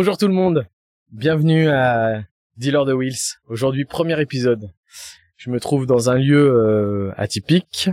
[0.00, 0.64] Bonjour tout le monde,
[1.10, 2.22] bienvenue à
[2.56, 3.40] Dealer de Wheels.
[3.48, 4.70] Aujourd'hui premier épisode.
[5.36, 7.90] Je me trouve dans un lieu euh, atypique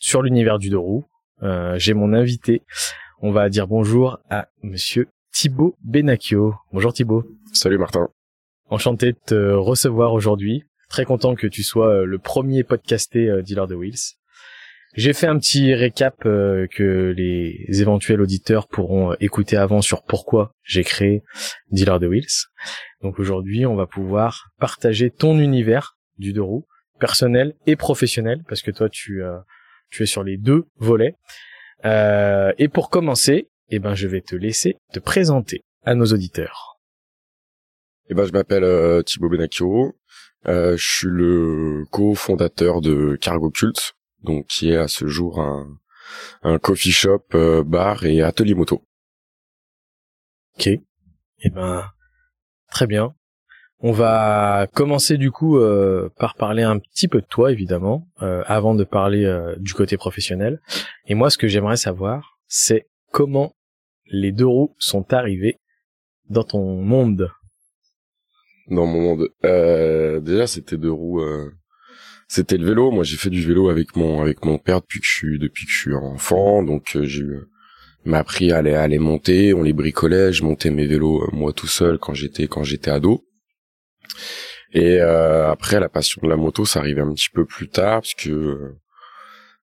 [0.00, 1.04] sur l'univers du deux roues.
[1.44, 2.62] Euh, J'ai mon invité.
[3.20, 6.56] On va dire bonjour à Monsieur Thibaut Benacchio.
[6.72, 7.24] Bonjour Thibaut.
[7.52, 8.08] Salut Martin.
[8.68, 10.64] Enchanté de te recevoir aujourd'hui.
[10.88, 14.16] Très content que tu sois euh, le premier podcasté euh, Dealer de Wheels.
[14.96, 20.04] J'ai fait un petit récap euh, que les éventuels auditeurs pourront euh, écouter avant sur
[20.04, 21.22] pourquoi j'ai créé
[21.72, 22.46] Dealer de Wheels.
[23.02, 26.64] Donc aujourd'hui, on va pouvoir partager ton univers du deux roues,
[27.00, 29.38] personnel et professionnel, parce que toi, tu, euh,
[29.90, 31.16] tu es sur les deux volets.
[31.84, 36.78] Euh, et pour commencer, eh ben, je vais te laisser te présenter à nos auditeurs.
[38.10, 39.96] Eh ben, je m'appelle euh, Thibaut Benacchio.
[40.46, 45.68] Je suis le cofondateur de Cargo Cult, donc qui est à ce jour un,
[46.42, 48.82] un coffee shop, euh, bar et atelier moto.
[50.56, 50.68] Ok.
[50.68, 51.84] Eh ben,
[52.70, 53.14] très bien.
[53.80, 58.42] On va commencer du coup euh, par parler un petit peu de toi, évidemment, euh,
[58.46, 60.60] avant de parler euh, du côté professionnel.
[61.06, 63.54] Et moi, ce que j'aimerais savoir, c'est comment
[64.06, 65.60] les deux roues sont arrivés
[66.30, 67.30] dans ton monde.
[68.68, 71.22] Dans mon monde, euh, déjà c'était deux roues.
[72.38, 72.90] Euh, c'était le vélo.
[72.90, 75.66] Moi, j'ai fait du vélo avec mon avec mon père depuis que je suis depuis
[75.66, 76.62] que je suis enfant.
[76.62, 77.38] Donc euh, j'ai eu
[78.06, 81.22] il m'a appris à les, à les monter, on les bricolait, je montais mes vélos
[81.22, 83.24] euh, moi tout seul quand j'étais quand j'étais ado.
[84.72, 88.00] Et euh, après la passion de la moto, ça arrivait un petit peu plus tard
[88.02, 88.76] parce que euh,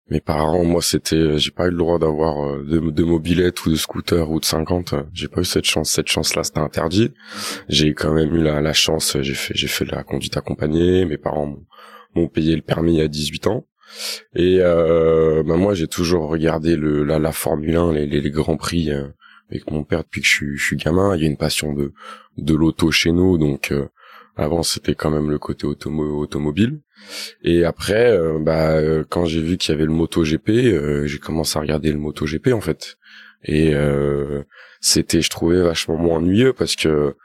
[0.10, 3.72] mes parents, moi c'était, j'ai pas eu le droit d'avoir euh, de, de mobilette ou
[3.72, 4.94] de scooter ou de 50.
[4.94, 7.14] euh, J'ai pas eu cette chance, cette chance-là c'était interdit.
[7.70, 11.06] J'ai quand même eu la, la chance, j'ai fait j'ai fait de la conduite accompagnée.
[11.06, 11.58] Mes parents
[12.16, 13.66] m'ont- payé le permis à 18 ans.
[14.36, 18.32] Et euh, bah moi j'ai toujours regardé le la, la Formule 1, les, les, les
[18.32, 19.08] grands prix euh,
[19.50, 21.16] avec mon père depuis que je suis, je suis gamin.
[21.16, 21.94] Il y a une passion de
[22.38, 23.88] de l'auto chez nous, donc euh,
[24.38, 26.80] avant c'était quand même le côté automo automobile.
[27.44, 31.20] Et après, euh, bah euh, quand j'ai vu qu'il y avait le MotoGP, euh, j'ai
[31.20, 32.98] commencé à regarder le MotoGP en fait.
[33.44, 33.74] Et
[34.80, 37.16] c'était, je trouvais vachement moins ennuyeux parce que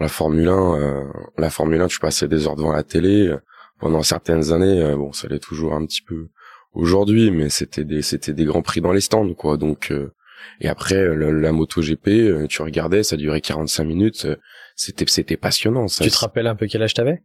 [0.00, 1.04] la Formule 1, euh,
[1.36, 3.34] la Formule 1, tu passais des heures devant la télé
[3.78, 4.80] pendant certaines années.
[4.82, 6.28] euh, bon, ça l'est toujours un petit peu
[6.72, 9.56] aujourd'hui, mais c'était des, c'était des grands prix dans les stands, quoi.
[9.56, 10.12] Donc, euh,
[10.60, 14.24] et après euh, le- la MotoGP, euh, tu regardais, ça durait 45 minutes.
[14.26, 14.36] euh,
[14.76, 15.88] c'était, c'était passionnant.
[15.88, 16.04] Ça.
[16.04, 17.22] Tu te rappelles un peu quel âge t'avais?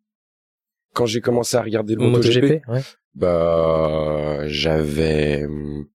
[0.93, 2.81] Quand j'ai commencé à regarder le MotoGP, ouais.
[3.15, 5.85] bah j'avais hum,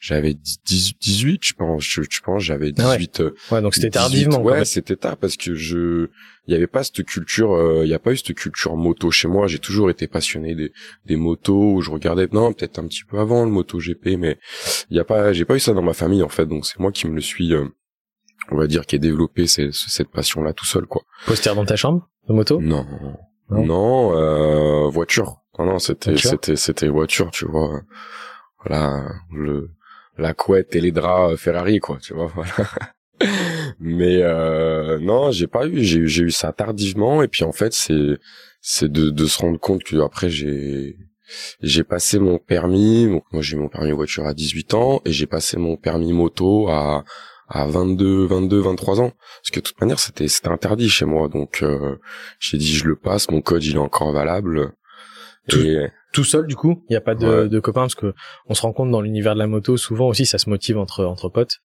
[0.00, 2.98] j'avais 10 18 je pense je, je pense j'avais Ah ouais.
[2.98, 4.40] 18 euh, Ouais, donc c'était 18, tardivement.
[4.42, 6.08] ouais c'était tard parce que je
[6.46, 9.10] il y avait pas cette culture euh, il y a pas eu cette culture moto
[9.10, 9.46] chez moi.
[9.48, 10.72] J'ai toujours été passionné des
[11.04, 14.38] des motos où je regardais non peut-être un petit peu avant le moto GP mais
[14.90, 16.46] il y a pas j'ai pas eu ça dans ma famille en fait.
[16.46, 17.66] Donc c'est moi qui me le suis euh,
[18.50, 21.02] on va dire qui ai développé ces- cette passion là tout seul quoi.
[21.26, 22.60] Poster dans ta chambre de moto?
[22.60, 22.86] Non.
[23.50, 23.64] Non.
[23.64, 25.38] Non, euh, voiture.
[25.58, 27.82] Non non c'était c'était c'était voiture tu vois.
[28.64, 29.70] Voilà le
[30.18, 32.68] la couette et les draps euh, Ferrari quoi tu vois voilà.
[33.80, 37.52] Mais euh, non j'ai pas eu j'ai eu j'ai eu ça tardivement et puis en
[37.52, 38.18] fait c'est
[38.60, 40.96] c'est de de se rendre compte que après j'ai
[41.60, 45.12] j'ai passé mon permis donc moi j'ai eu mon permis voiture à 18 ans et
[45.12, 47.04] j'ai passé mon permis moto à
[47.48, 49.10] à 22 22 23 ans.
[49.40, 51.28] Parce que de toute manière c'était c'était interdit chez moi.
[51.28, 51.96] Donc euh,
[52.38, 54.72] j'ai dit je le passe mon code il est encore valable.
[55.48, 57.48] Tout- et Tout seul, du coup Il n'y a pas de, Ouais.
[57.48, 58.14] de copains Parce que
[58.46, 61.04] on se rend compte dans l'univers de la moto, souvent aussi, ça se motive entre,
[61.04, 61.58] entre potes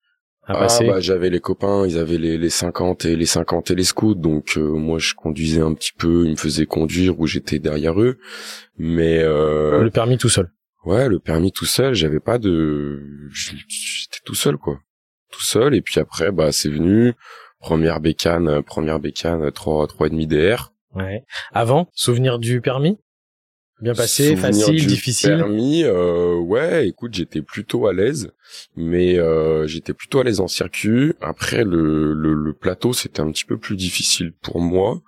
[0.45, 0.85] à Ah passer.
[0.87, 4.15] bah j'avais les copains, ils avaient les, les 50 et les 50 et les scouts,
[4.15, 8.01] donc euh, moi je conduisais un petit peu, ils me faisaient conduire ou j'étais derrière
[8.01, 8.17] eux.
[8.77, 10.51] Mais euh, Le permis tout seul.
[10.83, 14.79] ouais, le permis tout seul, j'avais pas de j'étais tout seul quoi.
[15.31, 17.13] Tout seul et puis après bah c'est venu
[17.61, 20.73] première bécane, première bécane 3 trois et demi DR.
[20.93, 21.23] Ouais.
[21.53, 22.97] Avant, souvenir du permis?
[23.81, 28.31] Bien passé, facile, difficile Permis, euh, ouais, écoute, j'étais plutôt à l'aise,
[28.77, 31.13] mais euh, j'étais plutôt à l'aise en circuit.
[31.21, 35.01] Après, le, le, le plateau, c'était un petit peu plus difficile pour moi.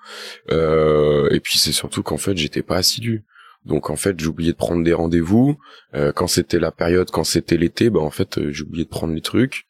[0.51, 3.23] Euh, et puis c'est surtout qu'en fait, j'étais pas assidu.
[3.65, 5.57] Donc en fait, j'oubliais de prendre des rendez-vous.
[5.95, 9.13] Euh, quand c'était la période, quand c'était l'été, bah en fait, euh, j'oubliais de prendre
[9.13, 9.65] les trucs.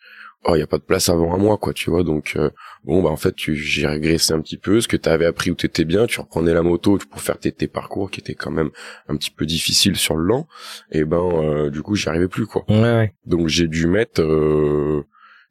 [0.47, 2.03] Oh, il y a pas de place avant un mois, quoi, tu vois.
[2.03, 2.51] Donc euh,
[2.83, 4.79] bon, bah en fait, tu, j'ai régressé un petit peu.
[4.79, 7.51] Ce que tu avais appris où t'étais bien, tu reprenais la moto pour faire tes,
[7.51, 8.69] tes parcours qui étaient quand même
[9.07, 10.47] un petit peu difficiles sur le lent.
[10.91, 12.63] Et ben, euh, du coup, j'y arrivais plus, quoi.
[12.69, 13.13] Ouais, ouais.
[13.25, 15.03] Donc j'ai dû mettre, euh,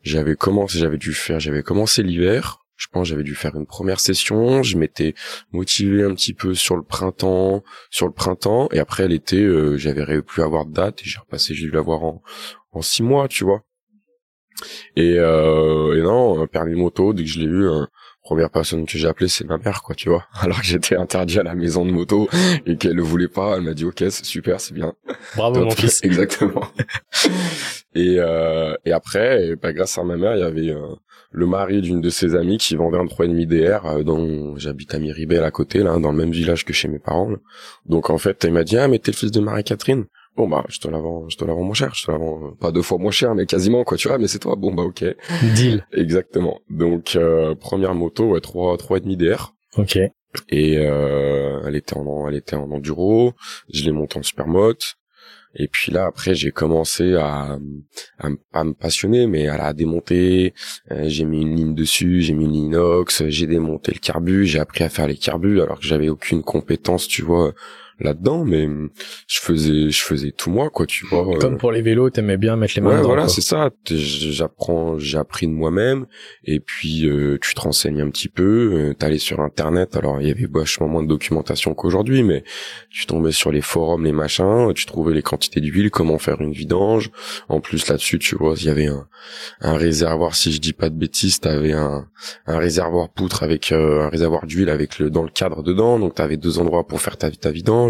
[0.02, 2.61] j'avais commencé, j'avais dû faire, j'avais commencé l'hiver.
[2.76, 4.62] Je pense j'avais dû faire une première session.
[4.62, 5.14] Je m'étais
[5.52, 10.23] motivé un petit peu sur le printemps, sur le printemps, et après l'été, euh, j'avais
[10.23, 12.23] pu avoir de date et j'ai repassé, j'ai dû l'avoir en
[12.73, 13.62] en six mois, tu vois.
[14.97, 17.89] Et, euh, et non, un permis moto, dès que je l'ai eu, un
[18.25, 20.25] première personne que j'ai appelée c'est ma mère quoi tu vois.
[20.41, 22.29] Alors que j'étais interdit à la maison de moto
[22.67, 24.95] et qu'elle le voulait pas elle m'a dit ok c'est super c'est bien.
[25.37, 26.01] Bravo mon fils.
[26.03, 26.67] Exactement.
[27.95, 30.95] Et euh, et après bah, grâce à ma mère il y avait euh,
[31.31, 34.99] le mari d'une de ses amies qui vendait un 3,5 DR euh, dont j'habite à
[34.99, 37.31] Miribel à côté là dans le même village que chez mes parents
[37.85, 40.65] donc en fait il m'a dit ah mais t'es le fils de Marie-Catherine bon bah
[40.69, 42.73] je te la vends je te la vends moins cher je te la vends pas
[42.73, 44.57] deux fois moins cher mais quasiment quoi tu vois mais c'est toi.
[44.57, 45.05] Bon bah ok.
[45.55, 45.87] Deal.
[45.93, 46.61] Exactement.
[46.71, 49.99] Donc euh, première moto ouais trois trois et demi DR ok.
[50.49, 53.35] Et euh, elle était en elle était en enduro.
[53.73, 54.97] Je l'ai montée en supermote
[55.57, 57.57] et puis là après j'ai commencé à,
[58.19, 60.53] à, me passionner mais à la démonter.
[60.91, 64.59] Euh, j'ai mis une ligne dessus j'ai mis une inox j'ai démonté le carbu j'ai
[64.59, 67.55] appris à faire les carbus alors que j'avais aucune compétence tu vois
[68.00, 68.69] là-dedans, mais
[69.29, 71.29] je faisais, je faisais tout moi, quoi, tu vois.
[71.29, 71.38] Euh.
[71.38, 73.08] Comme pour les vélos, t'aimais bien mettre les mains ouais, dedans.
[73.08, 73.70] voilà, c'est ça.
[73.88, 76.06] J'apprends, j'ai appris de moi-même,
[76.44, 78.44] et puis euh, tu te renseignes un petit peu.
[78.75, 82.44] Euh, T'allais sur Internet, alors il y avait vachement moins de documentation qu'aujourd'hui, mais
[82.91, 86.52] tu tombais sur les forums, les machins, tu trouvais les quantités d'huile, comment faire une
[86.52, 87.11] vidange.
[87.49, 89.06] En plus là-dessus, tu vois, il y avait un,
[89.61, 92.06] un réservoir, si je dis pas de bêtises, t'avais un,
[92.47, 96.37] un réservoir poutre avec un réservoir d'huile avec le dans le cadre dedans, donc t'avais
[96.37, 97.84] deux endroits pour faire ta, ta vidange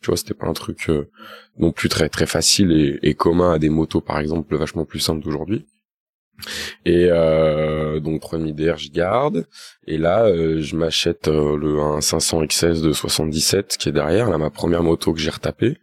[0.00, 1.10] tu vois, c'était pas un truc euh,
[1.58, 5.00] non plus très très facile et, et, commun à des motos par exemple vachement plus
[5.00, 5.66] simples d'aujourd'hui.
[6.84, 9.46] Et euh, donc premier DR je garde.
[9.86, 14.30] Et là euh, je m'achète euh, le un 500 XS de 77 qui est derrière
[14.30, 15.78] là ma première moto que j'ai retapé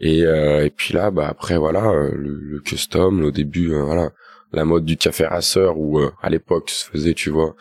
[0.00, 4.10] et et puis là bah après voilà le, le custom au début voilà
[4.52, 7.54] la mode du café rasseur où euh, à l'époque se faisait tu vois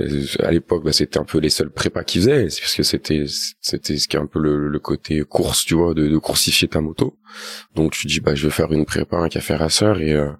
[0.00, 2.82] euh, à l'époque bah, c'était un peu les seuls prépas qui faisaient c'est parce que
[2.82, 3.24] c'était
[3.60, 6.68] c'était ce qui est un peu le, le côté course tu vois de, de, coursifier
[6.68, 7.18] ta moto.
[7.74, 10.30] Donc tu dis bah je vais faire une prépa un café rasseur et euh,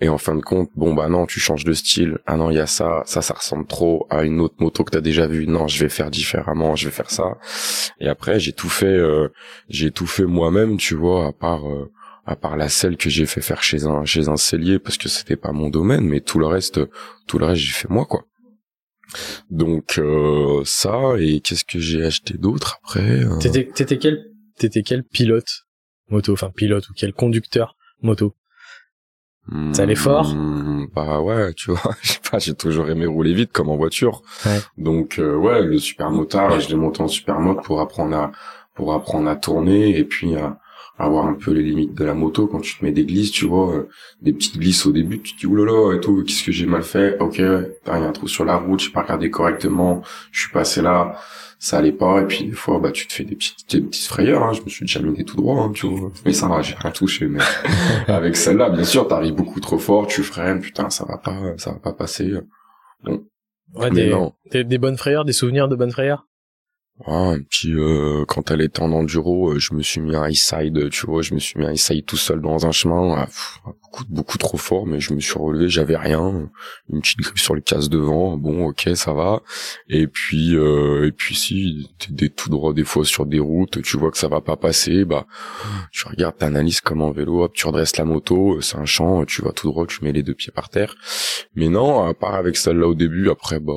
[0.00, 2.18] et en fin de compte bon bah non tu changes de style.
[2.26, 4.90] Ah non il y a ça ça ça ressemble trop à une autre moto que
[4.90, 5.46] t'as déjà vue.
[5.46, 7.36] Non je vais faire différemment je vais faire ça.
[8.00, 8.98] Et après j'ai tout fait
[9.68, 11.64] j'ai tout fait moi-même tu vois à part
[12.30, 15.08] à part la selle que j'ai fait faire chez un chez un cellier parce que
[15.08, 16.80] c'était pas mon domaine mais tout le reste
[17.26, 18.24] tout le reste j'ai fait moi quoi.
[19.50, 24.82] Donc euh, ça et qu'est-ce que j'ai acheté d'autre après euh t'étais t'étais quel t'étais
[24.82, 25.66] quel pilote
[26.08, 28.34] moto enfin pilote ou quel conducteur moto?
[29.72, 30.32] Ça allait fort?
[30.94, 34.22] Bah ouais, tu vois, je sais pas, j'ai toujours aimé rouler vite comme en voiture.
[34.78, 38.32] Donc euh, ouais, le super motard, je l'ai monté en super mode pour apprendre à
[38.74, 40.60] pour apprendre à tourner et puis à,
[41.00, 42.46] avoir un peu les limites de la moto.
[42.46, 43.88] Quand tu te mets des glisses tu vois euh,
[44.22, 46.82] des petites glisses au début tu te dis oulala et tout qu'est-ce que j'ai mal
[46.82, 47.18] fait?
[47.20, 47.44] Ok il
[47.86, 50.02] y a un trou sur la route j'ai pas regardé correctement
[50.32, 51.16] je suis passé là.
[51.62, 52.22] Ça allait pas.
[52.22, 54.52] Et puis des fois bah tu te fais des petites des petites frayeurs hein.
[54.52, 56.10] je me suis déjà miné tout droit hein, tu vois.
[56.24, 57.40] Mais ça va j'ai rien touché mais
[58.08, 61.72] avec celle-là bien sûr t'arrives beaucoup trop fort tu freines putain ça va pas ça
[61.72, 62.32] va pas passer.
[63.04, 63.24] Bon.
[63.74, 64.12] Ouais, des,
[64.50, 66.26] des, des bonnes frayeurs des souvenirs de bonnes frayeurs?
[67.06, 70.28] Ah, et puis euh, quand elle était en enduro, euh, je me suis mis un
[70.28, 73.14] high side, tu vois, je me suis mis un side tout seul dans un chemin,
[73.16, 73.28] ah,
[73.64, 76.50] beaucoup beaucoup trop fort, mais je me suis relevé, j'avais rien,
[76.90, 79.40] une petite grippe sur le casse devant, bon ok ça va.
[79.88, 83.96] Et puis euh, et puis si des tout droit des fois sur des routes, tu
[83.96, 85.26] vois que ça va pas passer, bah
[85.92, 89.40] tu regardes, t'analyses comme en vélo, hop, tu redresses la moto, c'est un champ, tu
[89.40, 90.94] vas tout droit, tu mets les deux pieds par terre.
[91.54, 93.72] Mais non, à part avec celle-là au début, après bah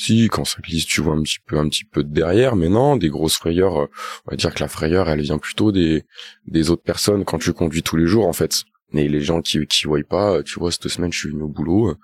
[0.00, 2.70] si, quand ça glisse, tu vois un petit peu, un petit peu de derrière, mais
[2.70, 3.82] non, des grosses frayeurs.
[3.82, 3.86] Euh,
[4.26, 6.04] on va dire que la frayeur, elle vient plutôt des
[6.46, 8.64] des autres personnes quand tu conduis tous les jours, en fait.
[8.94, 11.42] Et les gens qui qui voient pas, euh, tu vois, cette semaine, je suis venu
[11.42, 11.96] au boulot euh,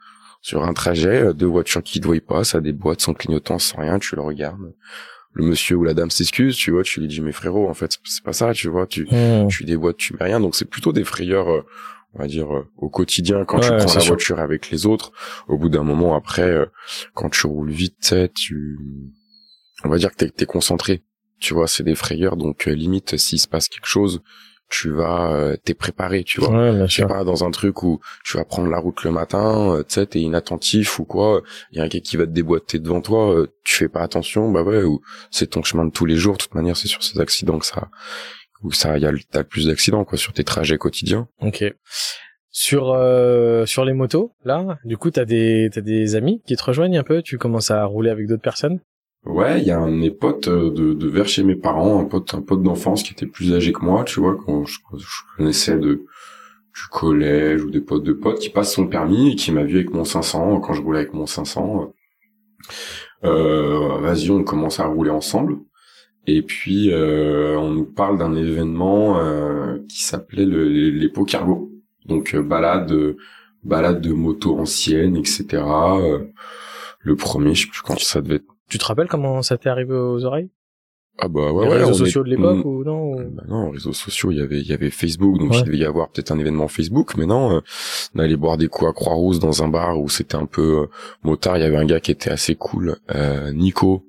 [0.43, 3.99] sur un trajet, deux voitures qui te voient pas, ça boîtes sans clignotant, sans rien,
[3.99, 4.75] tu le regardes.
[5.33, 7.99] Le monsieur ou la dame s'excuse, tu vois, tu lui dis mais frérot, en fait,
[8.05, 9.49] c'est pas ça, tu vois, tu mmh.
[9.49, 11.65] tu déboîtes, tu mets rien, donc c'est plutôt des frayeurs
[12.17, 15.13] on va dire euh, au quotidien quand tu prends la voiture avec les autres
[15.49, 16.67] au bout d'un moment après euh,
[17.15, 18.79] quand tu roules vite tu
[19.85, 21.03] on va dire que t'es es concentré.
[21.39, 24.23] Tu vois c'est des frayeurs donc euh, limite s'il se passe quelque chose
[24.69, 26.51] tu vas t'es préparé tu vois.
[26.51, 29.95] Ouais, tu pas dans un truc où tu vas prendre la route le matin tu
[29.95, 33.01] sais t'es inattentif ou quoi il y a un gars qui va te déboîter devant
[33.01, 36.33] toi tu fais pas attention bah ouais ou c'est ton chemin de tous les jours.
[36.33, 37.91] De toute manière c'est sur ces accidents que ça
[38.63, 41.29] où ça, y a, t'as plus d'accidents quoi sur tes trajets quotidiens.
[41.41, 41.65] Ok.
[42.51, 46.65] Sur euh, sur les motos, là, du coup, t'as des t'as des amis qui te
[46.65, 47.21] rejoignent un peu?
[47.23, 48.81] Tu commences à rouler avec d'autres personnes?
[49.27, 52.01] Ouais, il y a un de mes potes euh, de, de vers chez mes parents,
[52.01, 54.79] un pote un pote d'enfance qui était plus âgé que moi, tu vois, quand je,
[55.37, 56.07] connaissais de
[56.75, 59.77] du collège ou des potes de potes, qui passe son permis et qui m'a vu
[59.77, 61.93] avec mon 500 quand je roulais avec mon 500.
[63.25, 65.59] Euh, vas-y, on commence à rouler ensemble.
[66.26, 71.71] Et puis euh, on nous parle d'un événement euh, qui s'appelait le, les pots cargo.
[72.06, 72.92] Donc euh, balade
[73.62, 75.62] balade de moto ancienne, etc.
[77.00, 78.45] Le premier, je sais plus quand ça devait être.
[78.68, 80.50] Tu te rappelles comment ça t'est arrivé aux oreilles?
[81.18, 81.78] Ah bah ouais, Les ouais.
[81.78, 84.61] réseaux sociaux est- de l'époque ou non ou- Bah non, réseaux sociaux, il y avait,
[84.61, 85.59] il y avait Facebook, donc Ouais.
[85.61, 87.61] il devait y avoir peut-être un événement Facebook, mais non, euh,
[88.14, 90.87] on allait boire des coups à Croix-Rousse dans un bar où c'était un peu euh,
[91.23, 94.04] motard, il y avait un gars qui était assez cool, euh, Nico,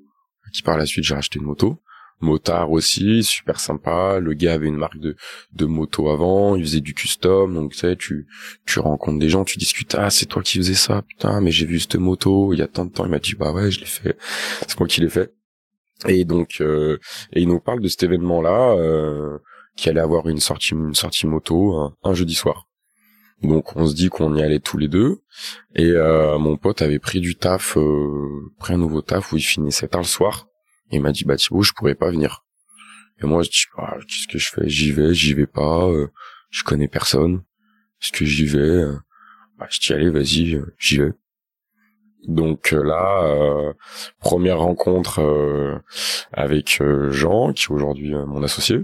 [0.52, 1.76] qui par la suite j'ai racheté une moto.
[2.20, 5.16] Motard aussi, super sympa, le gars avait une marque de,
[5.52, 8.26] de moto avant, il faisait du custom, donc tu sais, tu,
[8.66, 11.66] tu rencontres des gens, tu discutes, ah c'est toi qui faisais ça, putain, mais j'ai
[11.66, 13.80] vu cette moto, il y a tant de temps, il m'a dit, bah ouais, je
[13.80, 14.16] l'ai fait,
[14.66, 15.32] c'est moi qui l'ai fait.
[16.06, 16.98] Et donc, euh,
[17.32, 19.38] et il nous parle de cet événement-là, euh,
[19.76, 22.68] qui allait avoir une sortie, une sortie moto un, un jeudi soir.
[23.42, 25.20] Donc on se dit qu'on y allait tous les deux.
[25.74, 29.42] Et euh, mon pote avait pris du taf, euh, pris un nouveau taf où il
[29.42, 30.48] finissait tard le soir.
[30.90, 32.44] Il m'a dit bah Thibaut, je pourrais pas venir.
[33.22, 34.68] Et moi je dis bah qu'est-ce que je fais?
[34.68, 35.86] J'y vais, j'y vais pas.
[35.86, 36.08] euh,
[36.50, 37.42] je connais personne.
[38.02, 38.96] Est-ce que j'y vais euh,
[39.58, 41.12] Bah je dis allez vas-y, euh, j'y vais.
[42.26, 43.72] Donc euh, là, euh,
[44.20, 45.20] première rencontre
[46.32, 48.80] avec Jean, qui est aujourd'hui mon associé.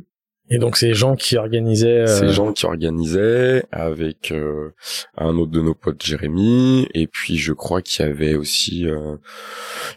[0.54, 2.02] Et donc ces gens qui organisaient.
[2.02, 4.70] euh, C'est Jean qui organisait avec euh,
[5.18, 6.86] un autre de nos potes, Jérémy.
[6.94, 9.16] Et puis je crois qu'il y avait aussi, euh,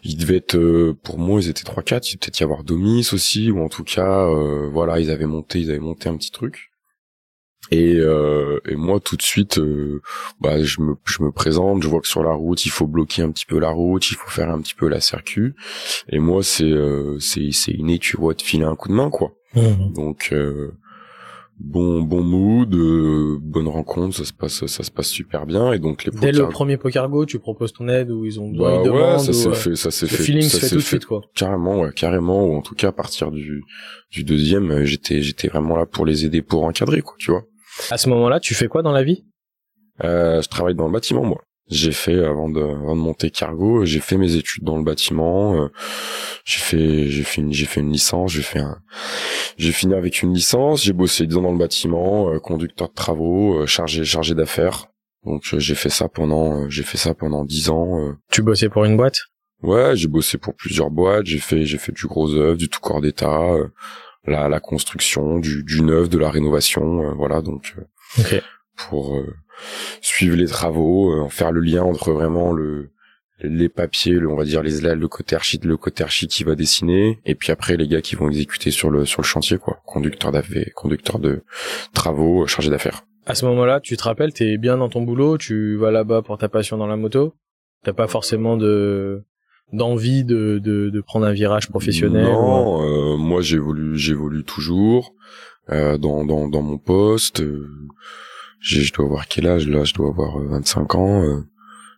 [0.02, 0.58] il devait être,
[1.04, 2.08] pour moi, ils étaient trois quatre.
[2.08, 4.28] Il devait peut-être y avoir Domis aussi, ou en tout cas,
[4.72, 6.72] voilà, ils avaient monté, ils avaient monté un petit truc.
[7.70, 10.00] Et, euh, et moi tout de suite, euh,
[10.40, 13.22] bah, je me je me présente, je vois que sur la route il faut bloquer
[13.22, 15.52] un petit peu la route, il faut faire un petit peu la circuit.
[16.08, 19.10] Et moi c'est euh, c'est c'est inné, tu vois, de filer un coup de main
[19.10, 19.32] quoi.
[19.54, 19.92] Mhm.
[19.94, 20.72] Donc euh,
[21.58, 25.78] bon bon mood, euh, bonne rencontre, ça se passe ça se passe super bien et
[25.78, 28.90] donc les Dès le premier Pokergo, tu proposes ton aide ou ils ont bah ils
[28.90, 31.06] ouais, ça s'est fait ça s'est Le fait feeling ça se fait tout de suite
[31.06, 31.22] quoi.
[31.34, 33.64] carrément ouais, carrément ou en tout cas à partir du
[34.10, 37.44] du deuxième, euh, j'étais j'étais vraiment là pour les aider pour encadrer quoi, tu vois.
[37.90, 39.24] À ce moment-là, tu fais quoi dans la vie?
[40.02, 41.42] Euh, je travaille dans le bâtiment moi.
[41.70, 45.54] J'ai fait avant de avant de monter cargo, j'ai fait mes études dans le bâtiment.
[45.62, 45.68] euh,
[46.44, 48.78] j'ai fait j'ai fait une j'ai fait une licence, j'ai fait un
[49.58, 52.94] j'ai fini avec une licence, j'ai bossé 10 ans dans le bâtiment, euh, conducteur de
[52.94, 54.86] travaux, euh, chargé chargé d'affaires.
[55.24, 58.14] Donc j'ai fait ça pendant j'ai fait ça pendant 10 ans.
[58.32, 59.18] Tu bossais pour une boîte?
[59.62, 62.80] Ouais, j'ai bossé pour plusieurs boîtes, j'ai fait j'ai fait du gros œuvre, du tout
[62.80, 63.42] corps d'état,
[64.24, 67.82] la la construction, du du neuf, de la rénovation, voilà donc euh,
[68.22, 68.42] Ok.
[68.88, 69.34] pour euh,
[70.00, 72.90] suivre les travaux, euh, faire le lien entre vraiment le
[73.40, 76.56] les papiers, le, on va dire les le côté archi, le côté archi qui va
[76.56, 79.80] dessiner, et puis après les gars qui vont exécuter sur le sur le chantier quoi,
[79.86, 81.42] conducteur d'affaires, conducteur de
[81.94, 83.02] travaux, euh, chargé d'affaires.
[83.26, 86.36] À ce moment-là, tu te rappelles, t'es bien dans ton boulot, tu vas là-bas pour
[86.38, 87.34] ta passion dans la moto.
[87.84, 89.22] T'as pas forcément de
[89.72, 92.24] d'envie de, de de prendre un virage professionnel.
[92.24, 95.14] ou- Non, euh, moi j'évolue j'évolue toujours
[95.70, 97.40] euh, dans dans dans mon poste.
[97.40, 97.68] euh,
[98.60, 99.84] j'ai- je dois avoir quel âge là?
[99.84, 101.22] Je dois avoir euh, 25 ans.
[101.22, 101.40] euh,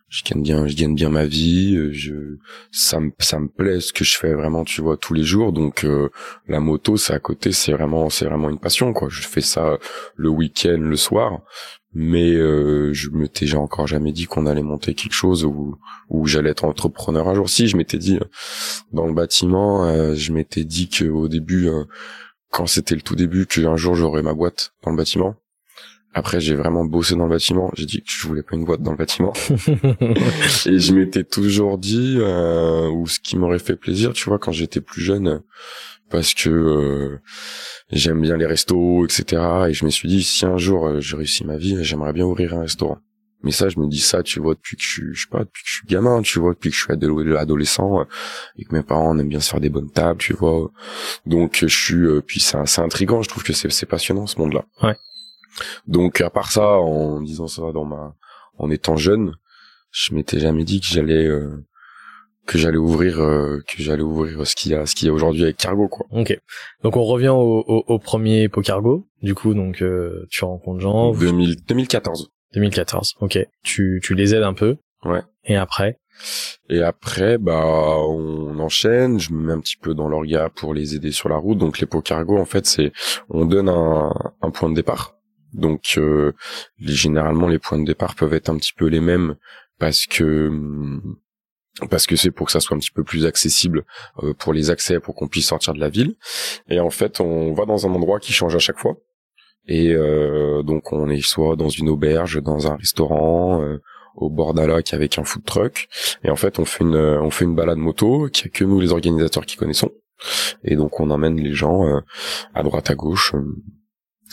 [0.09, 1.75] je gagne bien je gagne bien ma vie.
[1.77, 2.37] euh, je
[2.71, 5.53] ça me ça me plaît ce que je fais vraiment tu vois tous les jours.
[5.53, 6.09] Donc euh,
[6.47, 9.07] la moto c'est à côté c'est vraiment c'est vraiment une passion quoi.
[9.09, 9.77] Je fais ça
[10.15, 11.41] le week-end le soir.
[11.93, 15.77] Mais euh, je m'étais j'ai encore jamais dit qu'on allait monter quelque chose où
[16.09, 17.49] où j'allais être entrepreneur un jour.
[17.49, 18.19] Si je m'étais dit
[18.93, 21.83] dans le bâtiment, euh, je m'étais dit que au début, euh,
[22.51, 25.35] quand c'était le tout début, qu'un jour j'aurais ma boîte dans le bâtiment.
[26.13, 27.71] Après, j'ai vraiment bossé dans le bâtiment.
[27.75, 29.31] J'ai dit que je voulais pas une boîte dans le bâtiment.
[30.65, 34.51] Et je m'étais toujours dit, euh, ou ce qui m'aurait fait plaisir, tu vois, quand
[34.51, 35.41] j'étais plus jeune,
[36.09, 37.19] parce que euh,
[37.91, 39.41] j'aime bien les restos, etc.
[39.69, 42.25] Et je me suis dit, si un jour euh, je réussis ma vie, j'aimerais bien
[42.25, 42.97] ouvrir un restaurant.
[43.43, 45.39] Mais ça, je me dis ça, tu vois, depuis que je suis, je sais pas,
[45.39, 48.03] depuis que je suis gamin, tu vois, depuis que je suis ado- adolescent, euh,
[48.57, 50.69] et que mes parents on aime bien se faire des bonnes tables, tu vois.
[51.25, 54.37] Donc je suis, euh, puis c'est, c'est intriguant, je trouve que c'est, c'est passionnant ce
[54.37, 54.65] monde-là.
[54.83, 54.95] Ouais.
[55.87, 58.15] Donc à part ça, en disant ça dans ma,
[58.57, 59.33] en étant jeune,
[59.91, 61.51] je m'étais jamais dit que j'allais, euh,
[62.47, 65.13] que j'allais ouvrir, euh, que j'allais ouvrir ce qu'il y a, ce qu'il y a
[65.13, 66.05] aujourd'hui avec Cargo, quoi.
[66.11, 66.37] ok.
[66.83, 69.05] Donc on revient au, au, au premier Pokergo.
[69.21, 71.11] Du coup, donc euh, tu rencontres Jean.
[71.11, 72.29] vous- 2000 2014.
[72.53, 73.15] 2014.
[73.21, 73.37] Ok.
[73.63, 74.77] Tu tu les aides un peu.
[75.05, 75.21] Ouais.
[75.45, 75.97] Et après?
[76.69, 79.19] Et après, bah, on enchaîne.
[79.19, 81.57] Je me mets un petit peu dans l'orga pour les aider sur la route.
[81.57, 82.91] Donc, les pots cargo, en fait, c'est,
[83.29, 85.15] on donne un, un point de départ.
[85.53, 86.31] Donc, euh,
[86.79, 89.35] les- généralement, les points de départ peuvent être un petit peu les mêmes
[89.79, 91.17] parce que, hum,
[91.89, 93.85] parce que c'est pour que ça soit un petit peu plus accessible
[94.23, 96.15] euh, pour les accès, pour qu'on puisse sortir de la ville.
[96.69, 98.97] Et en fait, on va dans un endroit qui change à chaque fois.
[99.67, 103.77] Et euh, donc, on est soit dans une auberge, dans un restaurant, euh,
[104.15, 105.87] au bord d'un lac avec un food truck.
[106.23, 108.79] Et en fait, on fait une, on fait une balade moto qui a que nous
[108.81, 109.91] les organisateurs qui connaissons.
[110.63, 112.01] Et donc, on emmène les gens euh,
[112.53, 113.33] à droite, à gauche.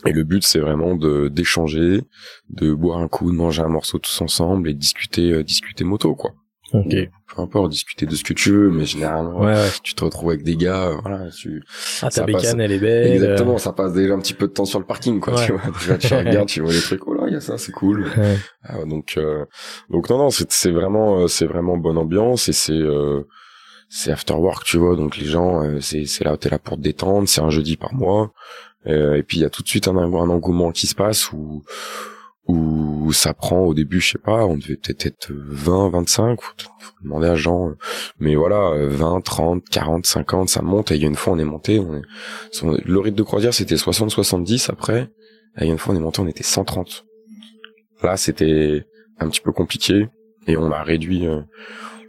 [0.07, 0.11] Euh.
[0.11, 2.03] Et le but, c'est vraiment de d'échanger,
[2.51, 5.85] de boire un coup, de manger un morceau tous ensemble et de discuter, euh, discuter
[5.85, 6.33] moto, quoi.
[6.75, 6.95] Ok.
[7.35, 9.69] Peu importe, discuter de ce que tu veux, mais généralement, Ouais, ouais.
[9.83, 11.63] tu te retrouves avec des gars, euh, voilà, tu,
[12.03, 12.55] Ah, ta bécane, passe.
[12.59, 13.13] elle est belle.
[13.15, 15.47] exactement, ça passe déjà un petit peu de temps sur le parking, quoi, Ouais.
[15.47, 15.63] tu vois.
[15.81, 17.73] Tu, vois, tu regardes, tu vois les trucs, oh là, il y a ça, c'est
[17.73, 18.05] cool.
[18.05, 18.37] euh, ouais.
[18.65, 19.47] Ah, donc, euh,
[19.89, 23.23] donc non, non, c'est, vraiment, euh, c'est vraiment bonne ambiance et c'est, euh,
[23.89, 24.95] c'est after work, tu vois.
[24.95, 27.27] Donc les gens, euh, c'est, c'est là, t'es là pour te détendre.
[27.29, 28.33] C'est un jeudi par mois.
[28.87, 31.65] Euh, et puis il y a tout de suite un, engouement qui se passe où,
[32.49, 36.55] où ça prend au début, je sais pas, on devait peut-être être 20, 25, faut,
[37.03, 37.77] demander à Jean, euh,
[38.19, 41.35] mais voilà, euh, 20, 30, 40, 50, ça monte, et il y a une fois
[41.35, 42.03] on est monté, on est,
[42.85, 45.11] le rythme de croisière c'était 60, 70 après,
[45.59, 47.05] et il y a une fois on est monté, on était 130.
[48.03, 48.87] Là c'était
[49.19, 50.09] un petit peu compliqué,
[50.47, 51.43] et on a réduit, euh,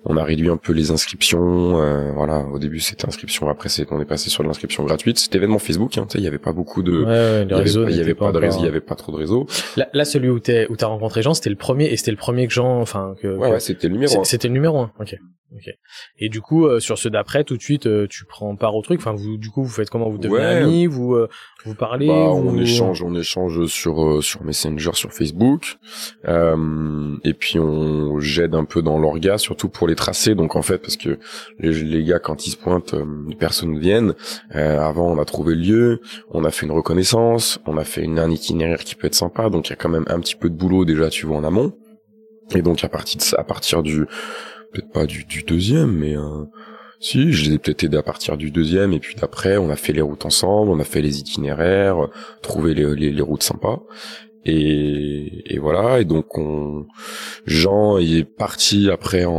[0.05, 3.85] on a réduit un peu les inscriptions, euh, voilà, au début c'était inscription, après c'est,
[3.91, 6.27] on est passé sur de l'inscription gratuite, c'était événement Facebook, hein, tu sais, il y
[6.27, 8.31] avait pas beaucoup de, Ouais, il y avait, réseaux pas, il y n'étaient avait pas
[8.31, 9.47] de réseau, il y avait pas trop de réseau.
[9.77, 12.17] Là, là, celui où t'es, où t'as rencontré Jean, c'était le premier, et c'était le
[12.17, 14.91] premier que Jean, enfin, que, Ouais, ouais, c'était le numéro c'était le numéro un.
[14.99, 15.15] Ok.
[15.51, 15.67] Ok.
[16.19, 18.83] Et du coup, euh, sur ceux d'après, tout de suite, euh, tu prends part au
[18.83, 18.99] truc.
[18.99, 20.45] Enfin, vous, du coup, vous faites comment Vous devenez Ouais.
[20.45, 21.27] amis Vous, euh,
[21.65, 25.77] vous parlez Bah, vous- on échange, on échange sur euh, sur Messenger, sur Facebook,
[26.27, 30.36] euh, et puis on j'aide un peu dans l'orga, surtout pour les.
[30.36, 31.19] Donc en fait, parce que
[31.60, 34.13] les, gars quand ils se pointent, euh, les personnes viennent.
[34.55, 38.01] Euh, avant, on a trouvé le lieu, on a fait une reconnaissance, on a fait
[38.01, 39.50] une, un itinéraire qui peut être sympa.
[39.50, 41.43] Donc il y a quand même un petit peu de boulot déjà, tu vois, en
[41.43, 41.74] amont.
[42.55, 44.05] Et donc à partir de ça, à partir du
[44.72, 46.46] peut-être pas du, deuxième, mais euh,
[47.00, 49.75] si, je les ai peut-être aidés à partir du deuxième, et puis d'après, on a
[49.75, 52.08] fait les routes ensemble, on a fait les itinéraires,
[52.41, 53.81] trouvé les, les, les routes sympas.
[54.46, 56.86] Et, et voilà, et donc on,
[57.46, 59.34] Jean est parti après en,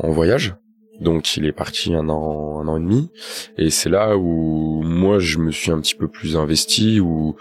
[0.00, 0.54] en voyage,
[1.00, 3.10] donc il est parti un an, un an et demi,
[3.56, 7.36] et c'est là où moi je me suis un petit peu plus investi, où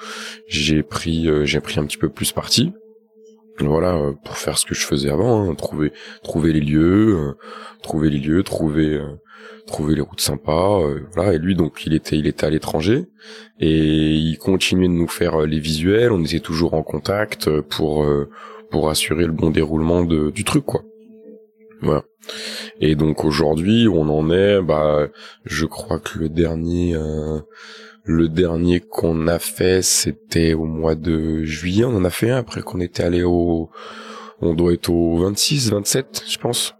[0.47, 2.71] j'ai pris, euh, j'ai pris un petit peu plus parti.
[3.59, 5.91] Voilà, euh, pour faire ce que je faisais avant, hein, trouver,
[6.23, 7.33] trouver les lieux, euh,
[7.81, 9.15] trouver les lieux, trouver, euh,
[9.67, 11.31] trouver les routes sympas, euh.
[11.31, 13.05] Et lui, donc, il était, il était à l'étranger
[13.59, 16.11] et il continuait de nous faire euh, les visuels.
[16.11, 18.05] On était toujours en contact euh, pour
[18.71, 20.83] pour assurer le bon déroulement du truc, quoi.
[22.81, 25.07] Et donc aujourd'hui, on en est, bah,
[25.45, 26.97] je crois que le dernier,
[28.03, 31.85] le dernier qu'on a fait, c'était au mois de juillet.
[31.85, 33.69] On en a fait un après qu'on était allé au,
[34.41, 36.75] on doit être au 26, 27, je pense.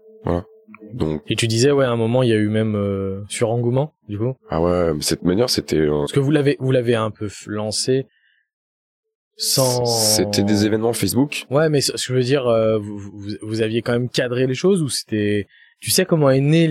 [0.92, 3.92] Donc, Et tu disais, ouais, à un moment, il y a eu même euh, surengouement,
[4.08, 4.34] du coup.
[4.48, 7.28] ah ouais, mais cette manière, c'était, euh, Parce que vous l'avez, vous l'avez un peu
[7.46, 8.06] lancé
[9.36, 9.84] sans.
[9.84, 11.44] c'était des événements Facebook.
[11.50, 14.46] Ouais, mais ce que je veux dire, euh, vous, vous, vous aviez quand même cadré
[14.46, 15.46] les choses ou c'était.
[15.80, 16.66] Tu sais comment est née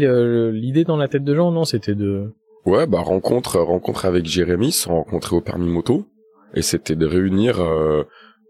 [0.52, 2.34] l'idée dans la tête de Jean Non, c'était de.
[2.66, 6.06] Ouais, bah rencontre, rencontre avec Jérémy, se rencontrer au permis moto,
[6.54, 8.04] et c'était de réunir, euh,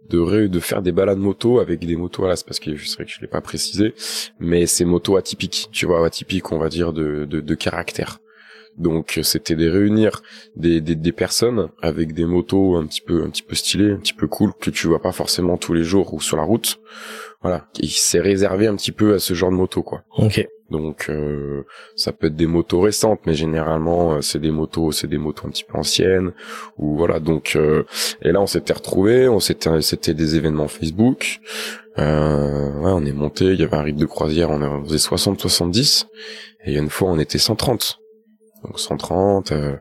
[0.10, 2.96] de ré- de faire des balades moto avec des motos à l'as, parce que c'est
[2.96, 3.94] vrai que je l'ai pas précisé,
[4.40, 8.20] mais c'est motos atypiques, tu vois, atypiques, on va dire de de, de caractère.
[8.78, 10.22] Donc c'était de réunir
[10.56, 13.98] des, des des personnes avec des motos un petit peu un petit peu stylées, un
[13.98, 16.80] petit peu cool que tu vois pas forcément tous les jours ou sur la route.
[17.42, 20.04] Voilà, et c'est réservé un petit peu à ce genre de moto quoi.
[20.18, 20.48] Ok.
[20.70, 21.64] Donc euh,
[21.96, 25.48] ça peut être des motos récentes, mais généralement euh, c'est des motos, c'est des motos
[25.48, 26.34] un petit peu anciennes
[26.78, 27.20] ou voilà.
[27.20, 27.84] Donc euh,
[28.22, 31.40] et là on s'était retrouvés, on s'était c'était des événements Facebook.
[31.98, 35.40] Euh, ouais, on est monté, il y avait un rythme de croisière, on, faisait 60
[35.40, 36.08] 70
[36.66, 38.00] et il y a une fois on était 130.
[38.64, 39.78] Donc 130 euh,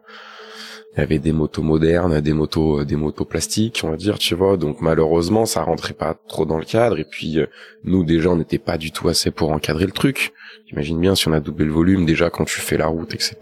[0.96, 4.34] il y avait des motos modernes, des motos, des motos plastiques, on va dire, tu
[4.34, 4.56] vois.
[4.56, 6.98] Donc malheureusement, ça rentrait pas trop dans le cadre.
[6.98, 7.38] Et puis
[7.84, 10.32] nous déjà, on n'était pas du tout assez pour encadrer le truc.
[10.66, 13.36] J'imagine bien si on a doublé le volume déjà quand tu fais la route, etc.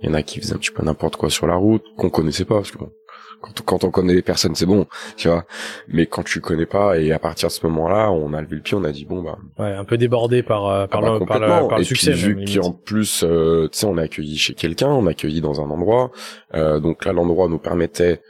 [0.00, 2.10] Il y en a qui faisaient un petit peu n'importe quoi sur la route qu'on
[2.10, 2.90] connaissait pas parce que bon,
[3.40, 4.86] quand, quand on connaît les personnes, c'est bon,
[5.16, 5.44] tu vois.
[5.88, 8.62] Mais quand tu connais pas et à partir de ce moment-là, on a levé le
[8.62, 11.18] pied, on a dit bon bah Ouais, un peu débordé par euh, par, ah bah,
[11.20, 12.12] le, par, le, par le et succès.
[12.12, 15.40] puis vu qu'en plus, euh, tu sais, on a accueilli chez quelqu'un, on a accueilli
[15.40, 16.10] dans un endroit.
[16.54, 18.20] Euh, donc là, l'endroit nous permettait,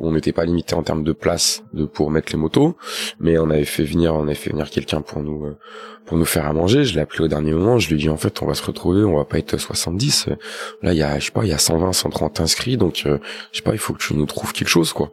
[0.00, 2.76] on n'était pas limité en termes de place de pour mettre les motos,
[3.20, 5.58] mais on avait fait venir, on avait fait venir quelqu'un pour nous euh,
[6.04, 6.84] pour nous faire à manger.
[6.84, 7.78] Je l'ai appelé au dernier moment.
[7.78, 10.28] Je lui ai dit en fait, on va se retrouver, on va pas être 70.
[10.82, 13.18] Là, il y a, je sais pas, il y a 120, 130 inscrits, donc euh,
[13.52, 15.10] je sais pas, il faut que tu nous trouves quelque chose, quoi.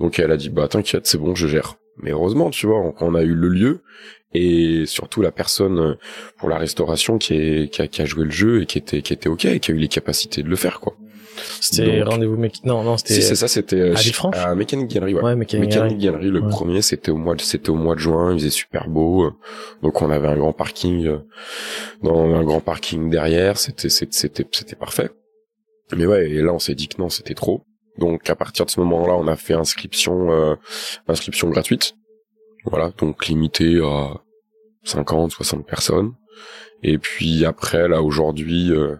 [0.00, 1.76] Donc elle a dit bah t'inquiète, c'est bon, je gère.
[1.98, 3.82] Mais heureusement, tu vois, on, on a eu le lieu
[4.34, 5.94] et surtout la personne euh,
[6.38, 9.02] pour la restauration qui, est, qui, a, qui a joué le jeu et qui était
[9.02, 10.94] qui était ok, et qui a eu les capacités de le faire, quoi.
[11.60, 12.56] C'était rendez-vous mec.
[12.64, 13.14] Non, non, c'était.
[13.14, 15.22] Si c'est ça, c'était euh, à Villefranche à Mécanique Galerie, ouais.
[15.22, 15.70] Ouais, mécanique.
[15.70, 16.48] Mécanique Galerie, le Ouais.
[16.48, 19.32] premier, c'était au mois de, c'était au mois de juin, il faisait super beau,
[19.82, 21.18] donc on avait un grand parking, euh,
[22.02, 25.10] dans un grand parking derrière, c'était, c'était, c'était, c'était parfait.
[25.96, 27.64] Mais ouais, et là on s'est dit que non, c'était trop.
[27.98, 30.54] Donc à partir de ce moment-là, on a fait inscription, euh,
[31.08, 31.94] inscription gratuite.
[32.64, 34.20] Voilà, donc limité à
[34.84, 36.12] 50, 60 personnes.
[36.82, 38.96] Et puis après, là aujourd'hui, euh,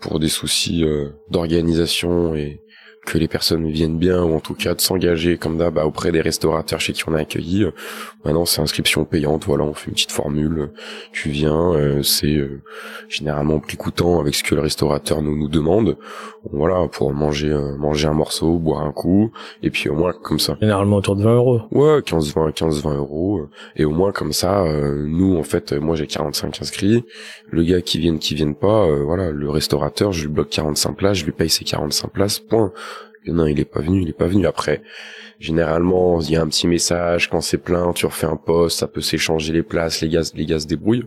[0.00, 2.60] pour des soucis euh, d'organisation et
[3.04, 6.12] que les personnes viennent bien ou en tout cas de s'engager comme d'hab bah, auprès
[6.12, 7.64] des restaurateurs chez qui on a accueilli.
[7.64, 7.72] Euh,
[8.24, 10.70] maintenant c'est inscription payante, voilà, on fait une petite formule,
[11.12, 12.62] tu viens, euh, c'est euh,
[13.08, 15.96] généralement prix coûtant avec ce que le restaurateur nous nous demande.
[16.52, 20.56] Voilà, pour manger manger un morceau, boire un coup et puis au moins comme ça.
[20.60, 21.60] Généralement autour de 20 euros.
[21.70, 24.64] Ouais, 15 20 15 20 euros et au moins comme ça
[25.06, 27.04] nous en fait moi j'ai 45 inscrits,
[27.52, 31.18] le gars qui vient qui vienne pas voilà, le restaurateur, je lui bloque 45 places,
[31.18, 32.72] je lui paye ses 45 places, point
[33.26, 34.46] non, il est pas venu, il est pas venu.
[34.46, 34.82] Après,
[35.38, 38.88] généralement, il y a un petit message quand c'est plein, tu refais un poste, ça
[38.88, 41.06] peut s'échanger les places, les gaz, les gaz se débrouillent.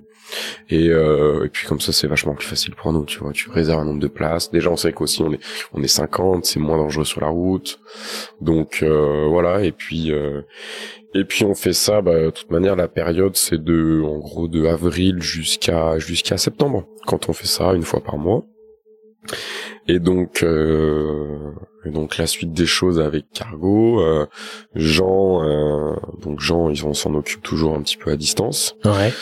[0.69, 3.31] Et, euh, et puis comme ça, c'est vachement plus facile pour nous, tu vois.
[3.31, 4.51] Tu réserves un nombre de places.
[4.51, 5.39] Déjà, on sait qu'aussi on est
[5.73, 7.79] on est 50, c'est moins dangereux sur la route.
[8.41, 9.63] Donc euh, voilà.
[9.63, 10.41] Et puis euh,
[11.13, 12.01] et puis on fait ça.
[12.01, 16.87] Bah, de toute manière, la période c'est de en gros de avril jusqu'à jusqu'à septembre.
[17.05, 18.45] Quand on fait ça une fois par mois.
[19.87, 21.51] Et donc, euh,
[21.85, 24.25] et donc la suite des choses avec Cargo, euh,
[24.73, 28.75] Jean, euh, donc Jean, ils s'en occupe toujours un petit peu à distance.
[28.83, 29.13] Ouais.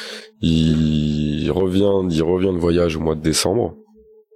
[0.42, 3.76] Il revient, il revient de voyage au mois de décembre.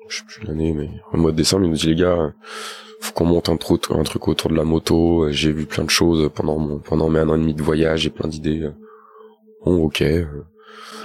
[0.10, 2.34] Je sais plus l'année, mais au mois de décembre, il nous dit les gars,
[3.00, 5.28] faut qu'on monte un, truc, un truc autour de la moto.
[5.32, 8.02] J'ai vu plein de choses pendant mon, pendant mes un an et demi de voyage,
[8.02, 8.70] j'ai plein d'idées.
[9.64, 10.04] Bon, ok.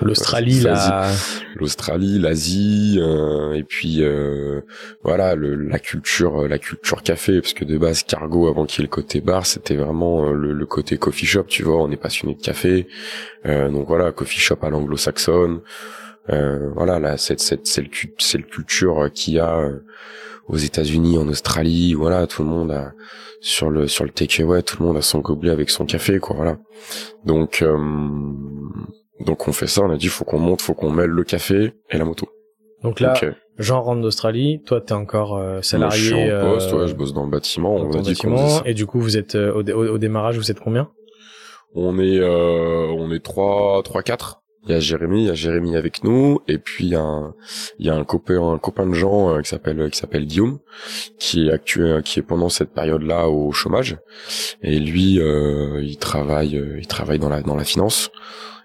[0.00, 1.10] L'Australie, la...
[1.54, 4.62] l'Australie, l'Asie, euh, et puis euh,
[5.02, 8.82] voilà le, la culture, la culture café, parce que de base Cargo avant qu'il y
[8.82, 11.90] ait le côté bar, c'était vraiment euh, le, le, côté coffee shop, tu vois, on
[11.90, 12.88] est passionné de café,
[13.46, 15.60] euh, donc voilà coffee shop à l'anglo-saxonne,
[16.30, 19.68] euh, voilà là cette cette c'est le, culture qu'il y a
[20.48, 22.92] aux États-Unis, en Australie, voilà tout le monde a
[23.40, 26.36] sur le sur le takeaway, tout le monde a son gobelet avec son café, quoi,
[26.36, 26.58] voilà.
[27.24, 27.64] Donc
[29.20, 31.72] donc on fait ça, on a dit faut qu'on monte, faut qu'on mêle le café
[31.90, 32.28] et la moto.
[32.82, 33.14] Donc là,
[33.58, 36.10] Jean rentre d'Australie, toi t'es encore euh, salarié.
[36.10, 37.74] Moi, je suis en poste, ouais, je bosse dans le bâtiment.
[37.74, 40.90] on a dit bâtiment, et du coup vous êtes euh, au, démarrage, vous êtes combien?
[41.74, 44.40] On est euh, on est trois trois quatre.
[44.64, 47.02] Il y a Jérémy, il y a Jérémy avec nous, et puis il y a
[47.02, 47.34] un,
[47.80, 50.60] il y a un copain, un copain de Jean qui s'appelle qui s'appelle Guillaume,
[51.18, 53.96] qui est actuel, qui est pendant cette période-là au chômage,
[54.62, 58.10] et lui il travaille, il travaille dans la dans la finance.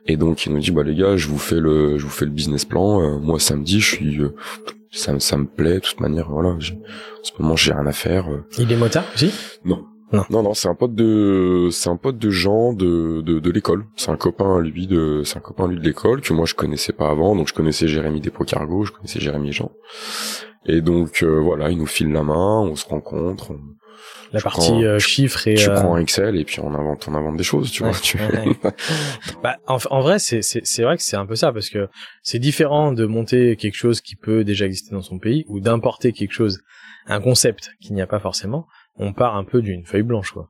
[0.08, 2.26] Et donc il nous dit bah les gars, je vous fais le je vous fais
[2.26, 3.02] le business plan.
[3.02, 4.36] Euh, moi samedi, je suis euh,
[4.90, 8.30] ça ça me plaît de toute manière voilà, en ce moment j'ai rien à faire.
[8.30, 8.46] Euh.
[8.58, 9.32] Il est motard aussi?
[9.66, 9.86] Non.
[10.14, 13.52] Non, non, non c'est un pote de, c'est un pote de Jean de de, de
[13.52, 13.84] l'école.
[13.98, 16.94] C'est un copain lui de, c'est un copain lui de l'école que moi je connaissais
[16.94, 17.36] pas avant.
[17.36, 19.72] Donc je connaissais Jérémy Despro Cargo, je connaissais Jérémy Jean.
[20.66, 23.52] Et donc voilà, il nous file la main, on se rencontre,
[24.34, 27.38] la partie euh, chiffres et tu euh, prends Excel et puis on invente on invente
[27.38, 28.18] des choses tu vois tu...
[29.44, 31.88] bah, en, en, vrai c'est c'est vrai que c'est un peu ça parce que
[32.24, 36.12] c'est différent de monter quelque chose qui peut déjà exister dans son pays ou d'importer
[36.14, 36.62] quelque chose
[37.08, 38.68] un concept qu'il n'y a pas forcément.
[38.98, 40.50] On part un peu d'une feuille blanche quoi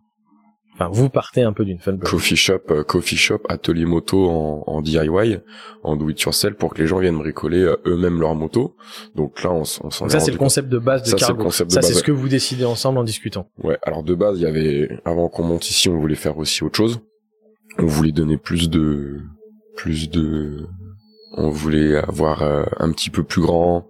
[0.80, 4.64] Enfin, vous partez un peu d'une fun Coffee shop, euh, coffee shop, atelier moto en,
[4.68, 5.40] en, DIY,
[5.82, 8.76] en do it yourself pour que les gens viennent bricoler euh, eux-mêmes leur moto.
[9.16, 10.08] Donc là, on, on s'en.
[10.08, 11.50] Ça c'est le concept de base de ça, Cargo.
[11.50, 13.50] ça c'est ce que vous décidez ensemble en discutant.
[13.64, 13.80] Ouais.
[13.82, 16.78] Alors de base, il y avait avant qu'on monte ici, on voulait faire aussi autre
[16.78, 17.00] chose.
[17.80, 19.22] On voulait donner plus de,
[19.76, 20.68] plus de,
[21.34, 23.88] on voulait avoir euh, un petit peu plus grand,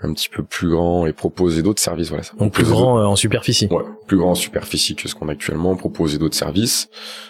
[0.00, 2.08] un petit peu plus grand et proposer d'autres services.
[2.08, 2.22] Voilà.
[2.22, 2.34] Ça.
[2.38, 3.66] Donc plus grand euh, en superficie.
[3.70, 5.74] Ouais, plus grand en superficie que ce qu'on a actuellement.
[5.76, 6.88] Proposer d'autres services,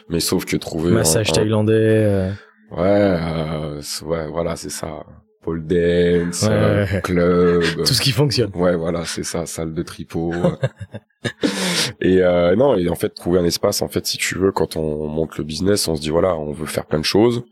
[0.08, 1.72] mais sauf que trouver massage thaïlandais.
[1.74, 2.30] Euh...
[2.70, 5.04] Ouais, euh, ouais, voilà, c'est ça.
[5.42, 8.50] Pole dance, euh, club, tout ce qui fonctionne.
[8.54, 10.34] Ouais, voilà, c'est ça, salle de tripot.
[12.02, 14.76] et euh, non, et en fait trouver un espace, en fait, si tu veux, quand
[14.76, 17.44] on monte le business, on se dit voilà, on veut faire plein de choses.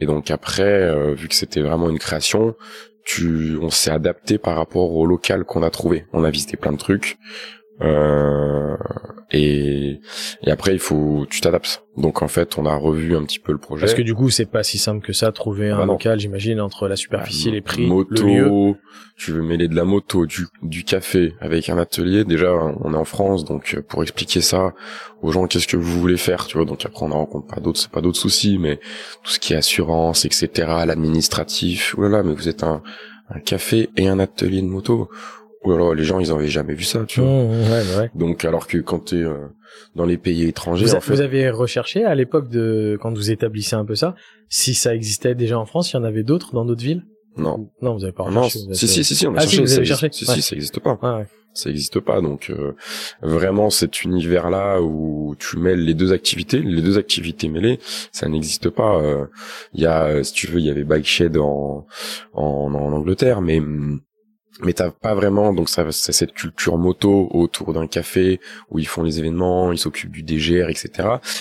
[0.00, 2.54] Et donc après, vu que c'était vraiment une création,
[3.60, 6.06] on s'est adapté par rapport au local qu'on a trouvé.
[6.12, 7.18] On a visité plein de trucs.
[7.80, 8.76] Euh,
[9.30, 10.00] et,
[10.42, 11.84] et après il faut tu t'adaptes.
[11.96, 13.82] Donc en fait on a revu un petit peu le projet.
[13.82, 16.60] Parce que du coup c'est pas si simple que ça trouver un bah local j'imagine
[16.60, 18.74] entre la superficie bah, les prix moto, le lieu.
[19.16, 22.24] tu veux mêler de la moto du, du café avec un atelier.
[22.24, 24.72] Déjà on est en France donc euh, pour expliquer ça
[25.22, 26.66] aux gens qu'est-ce que vous voulez faire tu vois.
[26.66, 28.76] Donc après on en rencontre pas d'autres c'est pas d'autres soucis mais
[29.22, 30.50] tout ce qui est assurance etc
[30.86, 31.94] l'administratif.
[31.98, 32.82] Là mais vous êtes un
[33.30, 35.10] un café et un atelier de moto
[35.64, 37.50] ou alors les gens ils avaient jamais vu ça tu vois mmh,
[38.00, 39.48] ouais, donc alors que quand tu es euh,
[39.96, 41.12] dans les pays étrangers vous, en fait...
[41.14, 44.14] vous avez recherché à l'époque de quand vous établissez un peu ça
[44.48, 47.04] si ça existait déjà en France il y en avait d'autres dans d'autres villes?
[47.36, 47.70] Non.
[47.82, 48.58] Non, vous avez pas Non, recherché.
[48.66, 49.60] vous êtes- si, si, si, si, on a Ah, si, cherché.
[49.60, 50.24] vous ça avez existe- cherché.
[50.24, 50.34] Si, Ouais.
[50.34, 50.98] si, ça existe pas.
[51.00, 51.26] Ouais, ouais.
[51.54, 52.20] Ça existe pas.
[52.20, 52.72] Donc, euh,
[53.22, 57.78] vraiment, cet univers-là où tu mêles les deux activités, les deux activités mêlées,
[58.10, 59.00] ça n'existe pas.
[59.00, 59.26] Euh,
[59.72, 61.86] Il y a, si tu veux, il y avait Bike Shed en,
[62.32, 62.42] en,
[62.74, 64.00] en Angleterre, mais, hum,
[64.62, 68.40] mais t'as pas vraiment, donc ça, c'est cette culture moto autour d'un café
[68.70, 70.90] où ils font les événements, ils s'occupent du DGR, etc.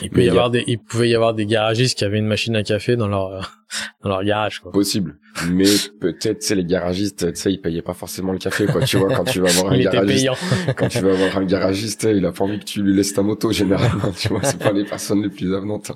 [0.02, 1.98] Il peut Mais y il y a- avoir des, il pouvait y avoir des garagistes
[1.98, 3.58] qui avaient une machine à café dans leur,
[4.02, 4.72] dans leur garage, quoi.
[4.72, 5.18] Possible.
[5.50, 5.66] Mais
[6.02, 8.82] peut-être, tu sais, les garagistes, tu sais, ils payaient pas forcément le café, quoi.
[8.82, 10.30] Tu vois, quand tu vas voir un garagiste,
[10.78, 13.22] quand tu vas voir un garagiste, il a pas envie que tu lui laisses ta
[13.22, 14.12] moto, généralement.
[14.18, 15.92] Tu vois, c'est pas les personnes les plus avenantes.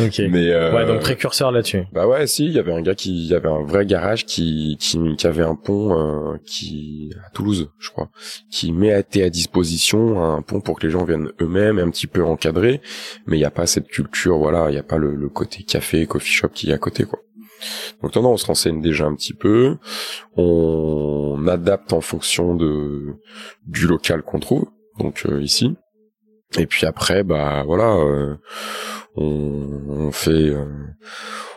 [0.00, 0.22] ok.
[0.30, 1.84] Mais, euh, Ouais, donc précurseur là-dessus.
[1.92, 4.26] Bah ouais, si, il y avait un gars qui, il y avait un vrai garage
[4.26, 8.10] qui, qui, qui avait un pont, euh, qui, à Toulouse, je crois,
[8.50, 12.24] qui mettait à disposition un pont pour que les gens viennent eux-mêmes, un petit peu
[12.24, 12.80] encadrés,
[13.26, 15.62] mais il n'y a pas cette culture, voilà, il n'y a pas le, le côté
[15.62, 17.20] café, coffee shop qui est à côté, quoi.
[18.02, 19.76] Donc non, on se renseigne déjà un petit peu,
[20.36, 23.14] on adapte en fonction de,
[23.66, 24.66] du local qu'on trouve,
[24.98, 25.74] donc euh, ici.
[26.58, 28.36] Et puis après, bah voilà, euh,
[29.16, 29.24] on,
[29.88, 30.66] on fait, euh,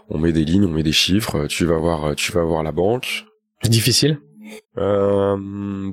[0.09, 1.45] on met des lignes, on met des chiffres.
[1.47, 3.25] Tu vas voir, tu vas voir la banque.
[3.63, 4.19] Difficile.
[4.77, 5.35] Euh,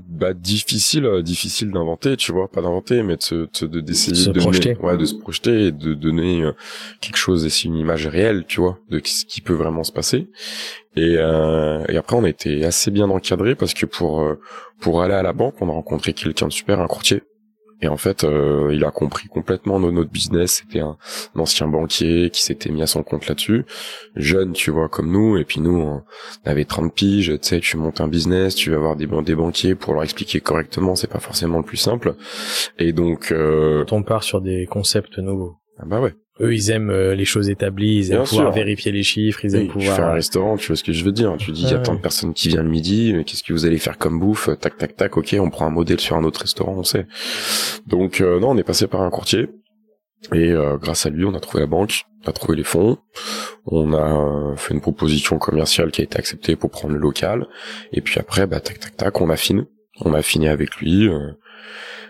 [0.09, 4.15] bah difficile, euh, difficile d'inventer, tu vois, pas d'inventer, mais de se- de- de- d'essayer
[4.17, 4.75] Se de, projeter.
[4.75, 6.53] donner- ouais, de se projeter et de donner euh,
[7.01, 9.93] quelque chose, et c'est une image réelle, tu vois, de ce qui peut vraiment se
[9.93, 10.29] passer.
[10.95, 14.25] Et, euh, et après, on a été assez bien encadré parce que pour
[14.81, 17.23] pour aller à la banque, on a rencontré quelqu'un de super, un courtier.
[17.83, 20.63] Et en fait, euh, il a compris complètement no- notre business.
[20.63, 20.97] C'était un,
[21.37, 23.65] ancien banquier qui s'était mis à son compte là-dessus,
[24.17, 25.37] jeune, tu vois, comme nous.
[25.37, 26.03] Et puis nous, on
[26.45, 27.33] avait 30 piges.
[27.41, 30.03] Tu sais, tu montes un business, tu vas voir des, ban- des banquiers pour leur
[30.05, 30.95] expliquer correctement.
[30.97, 32.15] C'est pas forcément le plus simple.
[32.79, 35.57] Et donc, euh, on part sur des concepts nouveaux.
[35.79, 36.15] Ah bah ouais.
[36.41, 38.55] Eux, ils aiment euh, les choses établies, ils aiment Bien pouvoir sûr.
[38.55, 39.97] vérifier les chiffres, ils aiment Oui, tu pouvoir.
[39.97, 41.35] fais un restaurant, tu vois ce que je veux dire.
[41.39, 41.83] Tu dis, il y a Ouais.
[41.83, 44.51] tant de personnes qui viennent le midi, mais qu'est-ce que vous allez faire comme bouffe?
[44.61, 47.07] Tac, tac, tac, ok, on prend un modèle sur un autre restaurant, on sait.
[47.87, 49.49] Donc, euh, non, on est passé par un courtier.
[50.35, 52.99] Et euh, grâce à lui, on a trouvé la banque, on a trouvé les fonds,
[53.67, 57.47] on a euh, fait une proposition commerciale qui a été acceptée pour prendre le local.
[57.93, 59.67] Et puis après, bah, tac, tac, tac, on affine.
[60.01, 61.09] On a fini avec lui.
[61.09, 61.31] euh,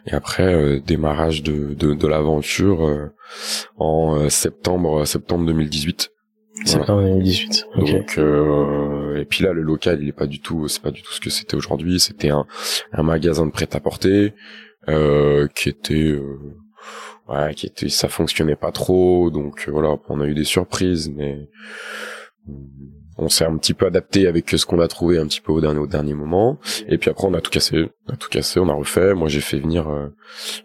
[0.07, 3.07] et après, euh, démarrage de, de, de l'aventure euh,
[3.77, 6.11] en euh, septembre septembre 2018.
[6.65, 7.67] Septembre 2018.
[7.77, 7.91] Ok.
[7.93, 11.03] Donc euh, et puis là le local il est pas du tout c'est pas du
[11.03, 12.47] tout ce que c'était aujourd'hui c'était un,
[12.93, 14.33] un magasin de prêt-à-porter
[14.89, 16.39] euh, qui était euh,
[17.29, 21.49] ouais qui était ça fonctionnait pas trop donc voilà on a eu des surprises mais
[23.19, 25.61] on s'est un petit peu adapté avec ce qu'on a trouvé un petit peu au
[25.61, 26.59] dernier au dernier moment.
[26.89, 29.15] Et puis après on a tout cassé on a tout cassé on a refait.
[29.15, 30.09] Moi j'ai fait venir euh,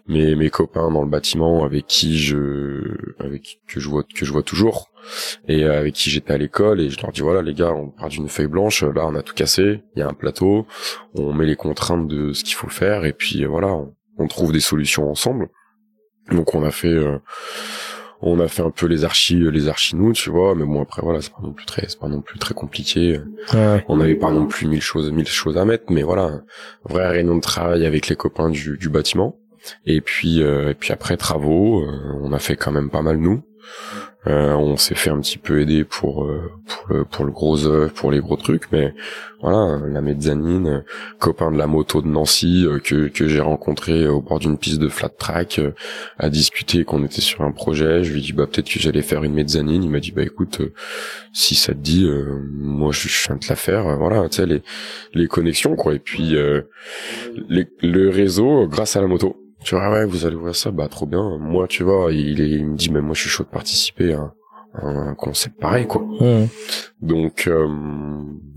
[0.06, 2.82] mes mes copains dans le bâtiment avec qui je
[3.18, 4.90] avec que je vois que je vois toujours
[5.48, 8.08] et avec qui j'étais à l'école et je leur dis voilà les gars on part
[8.08, 8.82] d'une feuille blanche.
[8.82, 9.82] Là on a tout cassé.
[9.96, 10.66] Il y a un plateau.
[11.14, 14.26] On met les contraintes de ce qu'il faut faire et puis euh, voilà on, on
[14.26, 15.48] trouve des solutions ensemble.
[16.30, 17.18] Donc on a fait euh,
[18.22, 21.02] on a fait un peu les archis les archis nous tu vois mais bon après
[21.02, 23.20] voilà c'est pas non plus très c'est pas non plus très compliqué.
[23.52, 23.84] Ouais.
[23.88, 26.42] on n'avait pas non plus mille choses mille choses à mettre mais voilà
[26.84, 29.36] vrai réunion de travail avec les copains du, du bâtiment.
[29.86, 33.16] Et puis euh, et puis après travaux euh, on a fait quand même pas mal
[33.18, 33.42] nous
[34.28, 37.66] euh, on s'est fait un petit peu aider pour euh, pour le, pour le gros
[37.66, 38.94] œuvre, pour les gros trucs, mais
[39.40, 40.80] voilà, la mezzanine, euh,
[41.18, 44.78] copain de la moto de Nancy euh, que que j'ai rencontré au bord d'une piste
[44.78, 45.72] de flat track, euh,
[46.18, 48.04] à discuter qu'on était sur un projet.
[48.04, 49.82] Je lui dit bah peut-être que j'allais faire une mezzanine.
[49.82, 50.72] Il m'a dit bah écoute, euh,
[51.32, 53.86] si ça te dit, euh, moi je, je viens de la faire.
[53.88, 54.62] euh, voilà, tu sais les
[55.14, 55.94] les connexions quoi.
[55.94, 56.62] Et puis euh,
[57.48, 59.41] le réseau euh, grâce à la moto.
[59.64, 61.38] Tu vois, ouais, vous allez voir ça, bah trop bien.
[61.38, 64.14] Moi, tu vois, il, est, il me dit, mais moi, je suis chaud de participer
[64.14, 64.32] à,
[64.74, 66.02] à un concept pareil, quoi.
[66.02, 66.48] Mmh.
[67.00, 67.68] Donc, euh,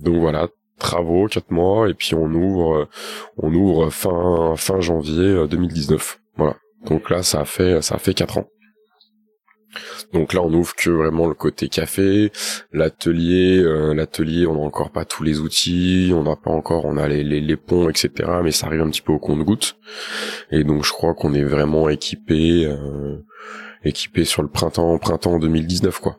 [0.02, 0.48] donc voilà,
[0.80, 2.86] travaux, quatre mois, et puis on ouvre, euh,
[3.38, 6.20] on ouvre fin fin janvier euh, 2019.
[6.38, 6.56] Voilà.
[6.86, 8.48] Donc là, ça a fait ça a fait quatre ans.
[10.14, 12.32] Donc là, on ouvre que vraiment le côté café,
[12.72, 16.98] l'atelier, euh, l'atelier, on n'a encore pas tous les outils, on n'a pas encore, on
[16.98, 18.12] a les, les, les ponts, etc.
[18.44, 19.78] Mais ça arrive un petit peu au compte-goutte.
[20.52, 23.18] Et donc, je crois qu'on est vraiment équipé, euh,
[23.84, 26.18] équipé sur le printemps, printemps 2019, quoi.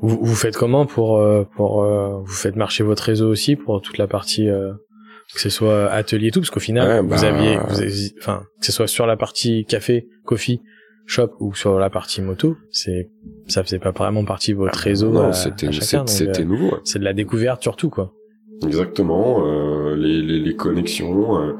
[0.00, 3.82] Vous, vous faites comment pour euh, pour euh, vous faites marcher votre réseau aussi pour
[3.82, 4.72] toute la partie euh,
[5.34, 8.14] que ce soit atelier et tout parce qu'au final Ouais, vous bah- aviez vous aviez-
[8.20, 10.60] enfin que ce soit sur la partie café, coffee,
[11.06, 13.10] shop ou sur la partie moto, c'est
[13.48, 16.66] ça faisait pas vraiment partie de votre réseau non, c'était euh, nouveau.
[16.66, 16.80] ouais.
[16.84, 18.12] c'est de la découverte surtout quoi.
[18.64, 21.54] Exactement, euh, les, les, les connexions, euh,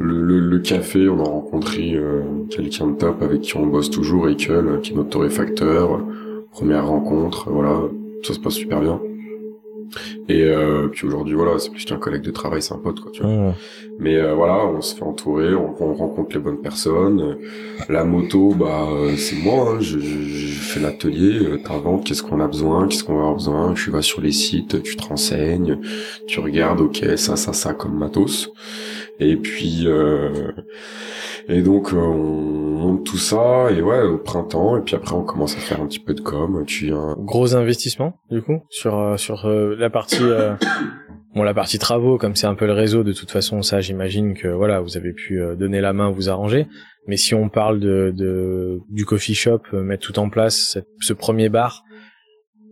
[0.00, 3.90] le, le, le café, on a rencontré euh, quelqu'un de top avec qui on bosse
[3.90, 6.02] toujours, Ekel, qui est notre torréfacteur.
[6.52, 7.82] Première rencontre, voilà,
[8.22, 8.98] ça se passe super bien.
[10.28, 13.10] Et euh, puis aujourd'hui, voilà, c'est plus qu'un collègue de travail, c'est un pote, quoi,
[13.12, 13.30] tu vois.
[13.30, 13.54] Mmh.
[13.98, 17.38] Mais euh, voilà, on se fait entourer, on, on rencontre les bonnes personnes.
[17.88, 22.22] La moto, bah, euh, c'est moi, hein, je, je, je fais l'atelier, euh, t'inventes qu'est-ce
[22.22, 25.02] qu'on a besoin, qu'est-ce qu'on va avoir besoin, tu vas sur les sites, tu te
[25.04, 25.78] renseignes,
[26.26, 28.50] tu regardes, ok, ça, ça, ça comme matos.
[29.18, 30.52] Et puis, euh,
[31.48, 35.22] et donc, euh, on monte tout ça, et ouais, au printemps, et puis après, on
[35.24, 37.14] commence à faire un petit peu de com, tu viens...
[37.18, 40.22] Gros investissement, du coup, sur, euh, sur euh, la partie...
[40.22, 40.54] euh,
[41.34, 44.32] Bon, la partie travaux, comme c'est un peu le réseau, de toute façon, ça, j'imagine
[44.32, 46.66] que voilà, vous avez pu euh, donner la main, vous arranger.
[47.08, 50.88] Mais si on parle de, de du coffee shop, euh, mettre tout en place, cette-
[51.00, 51.82] ce premier bar,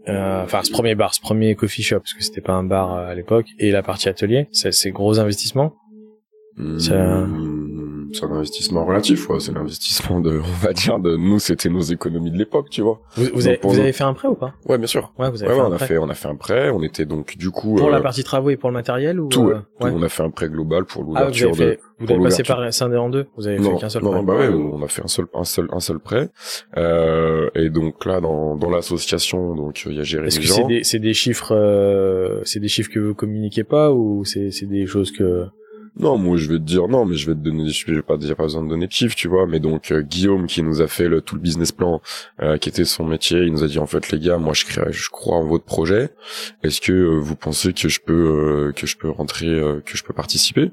[0.09, 2.95] euh, enfin ce premier bar, ce premier coffee shop, parce que c'était pas un bar
[2.95, 5.75] euh, à l'époque, et la partie atelier, c'est gros investissement.
[6.79, 7.64] Ça- Hmm,
[8.15, 9.41] C'est un investissement relatif, ouais.
[9.41, 13.01] C'est l'investissement de, on va dire, de nous, c'était nos économies de l'époque, tu vois.
[13.17, 14.55] Vous, vous, avez, vous nous- avez fait un prêt ou pas?
[14.69, 15.13] Ouais, bien sûr.
[15.19, 15.87] Ouais, vous avez Ouais, fait ouais, un on a prêt.
[15.87, 16.71] fait, on a fait un prêt.
[16.71, 19.29] On était donc du coup Pour euh, la partie travaux et pour le matériel ou
[19.29, 19.43] tout.
[19.43, 19.55] ouais.
[19.55, 22.07] euh, Tout, On a fait un prêt global pour Ah, vous l'ouverture avez fait, vous
[22.07, 23.27] pour avez passé par scindé en deux.
[23.37, 24.23] Vous avez non, fait qu'un seul non, prêt.
[24.23, 26.31] bah ouais, on a fait un seul, un seul, un seul prêt.
[26.77, 30.65] Euh, et donc là, dans, dans l'association, donc il y a Jérémy Est-ce que c'est
[30.65, 34.67] des, c'est des chiffres, euh, c'est des chiffres que vous communiquez pas ou c'est, c'est
[34.67, 35.47] des choses que
[35.97, 38.17] Non, moi je vais te dire non, mais je vais te donner, je vais pas
[38.17, 39.47] dire pas besoin de donner de chiffres, tu vois.
[39.47, 42.01] Mais donc euh, Guillaume qui nous a fait le, tout le business plan,
[42.43, 44.65] euh, qui était son métier, il nous a dit en fait les gars, moi je
[44.65, 46.11] crée, je crois en votre projet.
[46.65, 49.97] Est-ce que euh, vous pensez que je peux euh, que je peux rentrer, euh, que
[49.97, 50.73] je peux participer?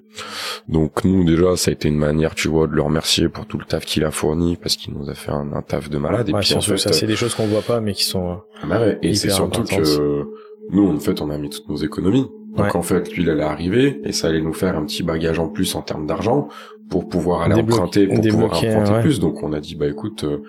[0.67, 3.59] Donc nous déjà ça a été une manière, tu vois, de le remercier pour tout
[3.59, 6.29] le taf qu'il a fourni parce qu'il nous a fait un, un taf de malade.
[6.29, 8.05] Et Ouais, puis en sûr, fait, ça c'est des choses qu'on voit pas mais qui
[8.05, 8.31] sont.
[8.31, 10.23] euh, bah ouais, et c'est surtout que
[10.71, 12.27] nous, en fait, on a mis toutes nos économies.
[12.55, 12.75] Donc Ouais.
[12.75, 15.47] en fait, lui, il allait arriver et ça allait nous faire un petit bagage en
[15.47, 16.49] plus en termes d'argent
[16.89, 19.01] pour pouvoir aller emprunter, pour pouvoir emprunter ouais.
[19.01, 19.19] plus.
[19.19, 20.43] Donc on a dit, bah écoute, euh,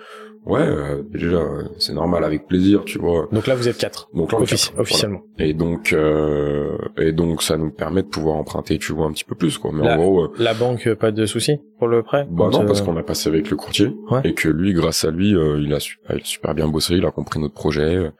[0.45, 1.41] ouais, euh, déjà,
[1.79, 3.27] c'est normal, avec plaisir, tu vois.
[3.31, 4.09] Donc là vous êtes quatre.
[4.13, 4.81] Donc là, Offici- quatre, voilà.
[4.81, 5.21] officiellement.
[5.39, 9.23] Et donc, euh, et donc, ça nous permet de pouvoir emprunter, tu vois, un petit
[9.25, 9.71] peu plus, quoi.
[9.73, 12.27] Mais Là- en gros, euh, La banque, euh, pas de souci pour le prêt.
[12.29, 14.21] bah non, euh, parce qu'on a passé avec le courtier Ouais.
[14.23, 16.93] et que lui, grâce à lui, euh, il a su- il a super bien bossé,
[16.95, 18.11] il a compris notre projet,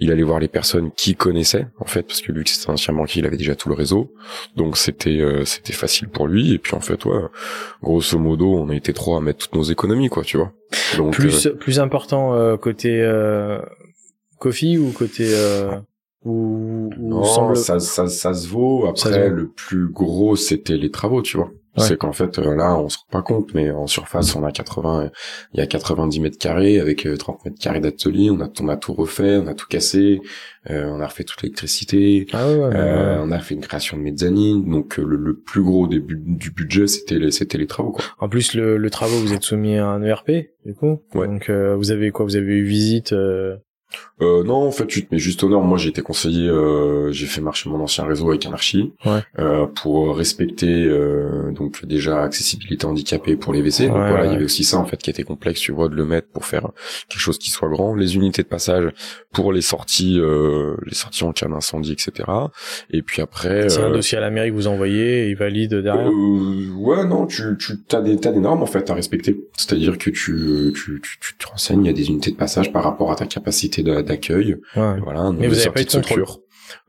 [0.00, 2.92] il allait voir les personnes qui connaissaient en fait, parce que lui, c'était un ancien
[2.94, 4.12] banquier, il avait déjà tout le réseau,
[4.56, 6.52] donc c'était euh, c'était facile pour lui.
[6.52, 7.22] Et puis en fait, ouais,
[7.82, 10.52] grosso modo, on a été trois à mettre toutes nos économies, quoi, tu vois.
[10.96, 13.60] Donc plus euh, plus important euh, côté euh,
[14.38, 15.72] coffee ou côté euh,
[16.24, 17.56] ou, ou non, semble.
[17.56, 18.86] ça, ça, ça se vaut.
[18.86, 19.28] Après, vaut.
[19.30, 21.50] le plus gros, c'était les travaux, tu vois.
[21.78, 21.84] Ouais.
[21.86, 24.52] C'est qu'en fait, euh, là, on se rend pas compte, mais en surface, on a
[24.52, 25.10] 80,
[25.54, 28.30] il y a 90 mètres carrés avec euh, 30 mètres carrés d'atelier.
[28.30, 30.20] On a, on a tout refait, on a tout cassé,
[30.70, 32.26] euh, on a refait toute l'électricité.
[32.32, 35.34] Ah ouais, ouais, Euh, on a fait une création de mezzanine, donc euh, le, le
[35.36, 38.04] plus gros des bu- du budget c'était les c'était les travaux quoi.
[38.18, 40.30] En plus le, le travaux vous êtes soumis à un ERP
[40.66, 41.00] du coup.
[41.14, 41.26] Ouais.
[41.26, 42.24] Donc euh, vous avez quoi?
[42.26, 43.12] Vous avez eu visite.
[44.20, 45.62] Euh, non, en fait, tu te mets juste au nord.
[45.62, 49.20] Moi, j'ai été conseiller, euh, j'ai fait marcher mon ancien réseau avec Anarchie Ouais.
[49.38, 53.86] euh, pour respecter euh, donc déjà accessibilité handicapée pour les WC.
[53.88, 55.88] donc Ouais, voilà, il y avait aussi ça en fait qui était complexe, tu vois,
[55.88, 56.68] de le mettre pour faire
[57.08, 57.94] quelque chose qui soit grand.
[57.94, 58.90] Les unités de passage
[59.32, 62.28] pour les sorties, euh, les sorties en cas d'incendie, etc.
[62.90, 65.36] Et puis après, C'est un euh, dossier à la mairie que vous envoyez et ils
[65.36, 66.08] valident derrière.
[66.08, 69.38] Euh, ouais, non, tu, tu t'as des, t'as des normes en fait à respecter.
[69.56, 72.72] C'est-à-dire que tu, tu, tu, tu te renseignes, il y a des unités de passage
[72.72, 74.56] par rapport à ta capacité d'a- d'accueil.
[74.76, 75.00] Ouais.
[75.00, 76.42] Voilà, Mais de vous avez sorties pas eu de contrôle secours.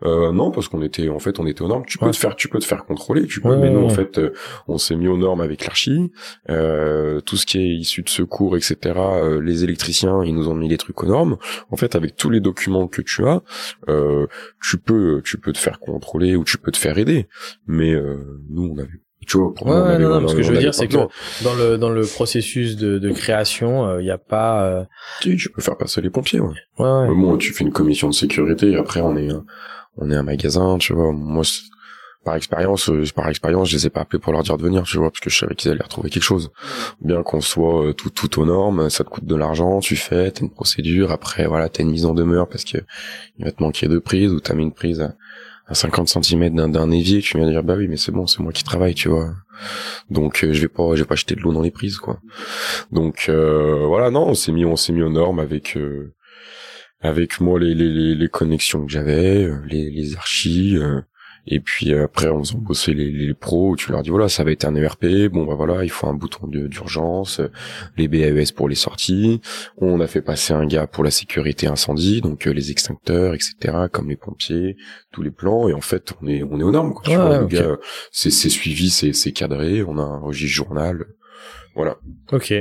[0.03, 1.85] Euh, non, parce qu'on était, en fait, on était aux normes.
[1.85, 2.11] Tu peux Ouais.
[2.11, 3.47] te faire, tu peux te faire contrôler, tu peux.
[3.49, 4.33] Ouais, mais ouais, nous, en fait, euh,
[4.67, 6.11] on s'est mis aux normes avec l'archi.
[6.49, 8.75] Euh, tout ce qui est issu de secours, etc.
[8.97, 11.37] euh, les électriciens, ils nous ont mis les trucs aux normes.
[11.71, 13.41] En fait, avec tous les documents que tu as,
[13.87, 14.27] euh,
[14.61, 17.27] tu peux, tu peux te faire contrôler ou tu peux te faire aider.
[17.65, 18.17] Mais euh,
[18.49, 18.89] nous, on avait,
[19.29, 21.53] tu vois, pour Ouais, ouais, non, non, ce que je veux dire, c'est que dans
[21.53, 24.63] le dans le processus de, de création, il n'y a pas.
[24.65, 24.83] euh,
[25.21, 26.39] Si, tu peux faire passer les pompiers.
[26.41, 26.47] Ouais.
[26.79, 28.71] Ouais, bon, tu fais une commission de sécurité.
[28.71, 29.45] Et après, on est, un-
[29.97, 31.11] on est un magasin, tu vois.
[31.11, 31.43] Moi,
[32.25, 34.83] par expérience, euh, par expérience, je les ai pas appelés pour leur dire de venir,
[34.83, 36.51] tu vois, parce que je savais qu'ils allaient retrouver quelque chose.
[37.01, 40.29] Bien qu'on soit euh, tout, tout aux normes, ça te coûte de l'argent, tu fais,
[40.31, 41.11] t'as une procédure.
[41.11, 42.77] Après, voilà, t'as une mise en demeure parce que
[43.37, 45.15] il va te manquer de prise ou t'as mis une prise à,
[45.69, 47.21] à 50 cm d'un, évier.
[47.21, 49.33] Tu viens de dire, bah oui, mais c'est bon, c'est moi qui travaille, tu vois.
[50.09, 52.19] Donc, euh, je vais pas, je vais pas jeter de l'eau dans les prises, quoi.
[52.91, 55.77] Donc, euh, voilà, non, on s'est mis, on s'est mis aux normes avec.
[55.77, 56.13] euh,
[57.01, 60.77] avec moi les, les, les, les connexions que j'avais, les, les archis,
[61.49, 64.43] et puis euh, après on faisant bosser les, les pros, tu leur dis voilà ça
[64.43, 67.51] va être un ERP, bon bah voilà il faut un bouton d'urgence, euh,
[67.97, 69.41] les BAES pour les sorties,
[69.77, 73.87] on a fait passer un gars pour la sécurité incendie, donc euh, les extincteurs etc
[73.91, 74.77] comme les pompiers,
[75.11, 77.39] tous les plans et en fait on est on est aux normes quoi, tu vois,
[77.39, 77.77] le gars
[78.11, 81.05] c'est c'est suivi, c'est c'est cadré, on a un registre journal,
[81.75, 81.97] voilà.
[82.31, 82.51] Ok.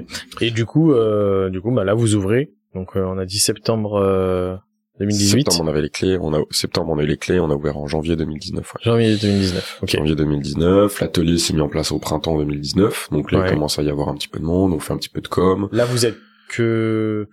[0.41, 2.53] Et du coup, euh, du coup, bah là vous ouvrez.
[2.75, 4.57] Donc euh, on a dit septembre euh,
[4.99, 5.45] 2018.
[5.51, 6.19] Septembre, on avait les clés.
[6.21, 7.41] On a septembre, on a eu les clés.
[7.41, 8.75] On a ouvert en janvier 2019.
[8.75, 8.81] Ouais.
[8.83, 9.79] Janvier 2019.
[9.83, 9.91] Ok.
[9.97, 11.01] Janvier 2019.
[11.01, 13.09] L'atelier s'est mis en place au printemps 2019.
[13.13, 13.47] Donc là, Ouais.
[13.49, 14.73] il commence à y avoir un petit peu de monde.
[14.73, 15.69] On fait un petit peu de com.
[15.73, 16.17] Là, vous êtes
[16.49, 17.29] que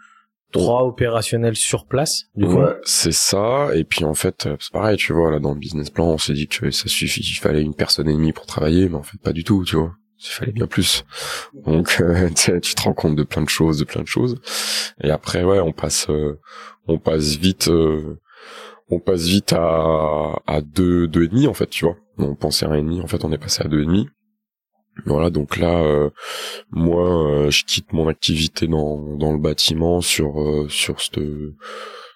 [0.52, 2.60] trois opérationnels sur place, du coup.
[2.60, 3.70] Ouais, c'est ça.
[3.76, 6.18] Et puis en fait, euh, c'est pareil, tu vois, là dans le business plan, on
[6.18, 9.04] s'est dit que ça suffit, il fallait une personne et demie pour travailler, mais en
[9.04, 9.92] fait pas du tout, tu vois.
[10.26, 11.06] Il fallait bien plus.
[11.66, 14.40] Donc euh, tu te rends compte de plein de choses, de plein de choses.
[15.04, 16.40] Et après, ouais, on passe, euh,
[16.88, 18.20] on passe vite, euh,
[18.90, 21.98] on passe vite à à deux, deux et demi en fait, tu vois.
[22.18, 24.08] On pensait à un et demi, en fait, on est passé à deux et demi.
[25.06, 26.10] Voilà, donc là, euh,
[26.72, 31.20] moi, euh, je quitte mon activité dans dans le bâtiment sur euh, sur cette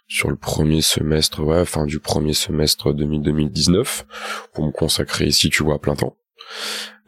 [0.07, 4.05] sur le premier semestre, ouais, fin du premier semestre 2000 2019
[4.53, 6.15] pour me consacrer ici, tu vois, à plein temps.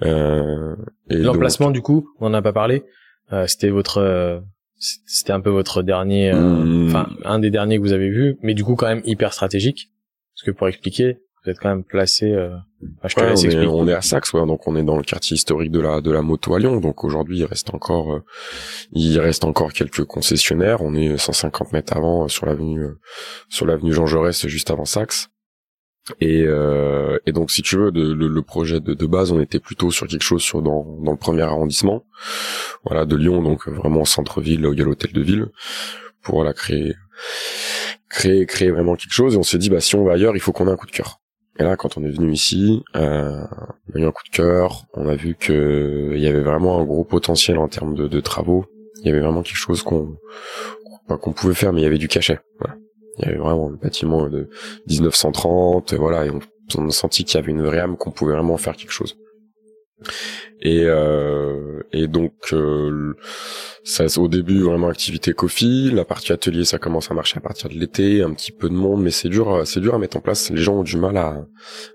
[0.03, 0.75] Euh,
[1.09, 2.83] donc- L'emplacement, du coup, on n'en a pas parlé.
[3.33, 4.39] Euh, c'était votre, euh,
[4.77, 6.87] c'était un peu votre dernier, euh, Hmm.
[6.87, 9.89] enfin un des derniers que vous avez vu, mais du coup quand même hyper stratégique.
[10.35, 12.31] Parce que pour expliquer, vous êtes quand même placé.
[12.31, 12.55] Euh...
[12.97, 14.83] enfin, je te Ouais, laisse on, est, on est à Saxe, ouais, donc on est
[14.83, 16.77] dans le quartier historique de la de la moto à Lyon.
[16.81, 18.23] Donc aujourd'hui, il reste encore, euh,
[18.91, 20.81] il reste encore quelques concessionnaires.
[20.81, 22.99] On est 150 mètres avant sur l'avenue euh,
[23.49, 25.29] sur l'avenue Jean Jaurès, juste avant Saxe.
[26.19, 29.39] Et, euh, et donc, si tu veux, de- le, le projet de, de base, on
[29.39, 32.03] était plutôt sur quelque chose sur dans, dans le premier arrondissement,
[32.85, 35.47] voilà, de Lyon, donc vraiment centre-ville, où il y a l'hôtel de ville,
[36.23, 36.95] pour voilà créer
[38.09, 39.35] créer créer vraiment quelque chose.
[39.35, 40.87] Et on s'est dit, bah si on va ailleurs, il faut qu'on ait un coup
[40.87, 41.19] de cœur.
[41.59, 43.43] Et là, quand on est venu ici, euh,
[43.93, 44.85] on a eu un coup de cœur.
[44.93, 48.19] On a vu que il y avait vraiment un gros potentiel en termes de, de
[48.21, 48.65] travaux.
[49.01, 50.17] Il y avait vraiment quelque chose qu'on
[51.07, 52.39] qu'on pouvait faire, mais il y avait du cachet.
[52.59, 52.75] Voilà.
[53.17, 54.49] Il y avait vraiment un bâtiment de
[54.87, 56.39] 1930, voilà, et on,
[56.77, 59.17] on a senti qu'il y avait une vraie âme, qu'on pouvait vraiment faire quelque chose.
[60.61, 63.13] Et, euh, et donc, euh,
[63.83, 65.91] ça, au début vraiment activité coffee.
[65.91, 68.75] La partie atelier, ça commence à marcher à partir de l'été, un petit peu de
[68.75, 70.49] monde, mais c'est dur, c'est dur à mettre en place.
[70.51, 71.45] Les gens ont du mal à,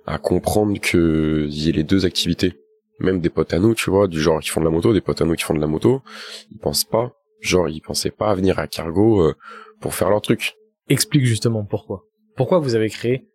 [0.07, 2.55] à comprendre que y ait les deux activités.
[2.99, 5.01] Même des potes à nous, tu vois, du genre qui font de la moto, des
[5.03, 6.01] potes à nous qui font de la moto,
[6.51, 9.35] ils pensent pas, genre ils pensaient pas à venir à Cargo euh,
[9.81, 10.57] pour faire leur truc.
[10.89, 12.05] Explique justement pourquoi.
[12.37, 13.27] Pourquoi vous avez créé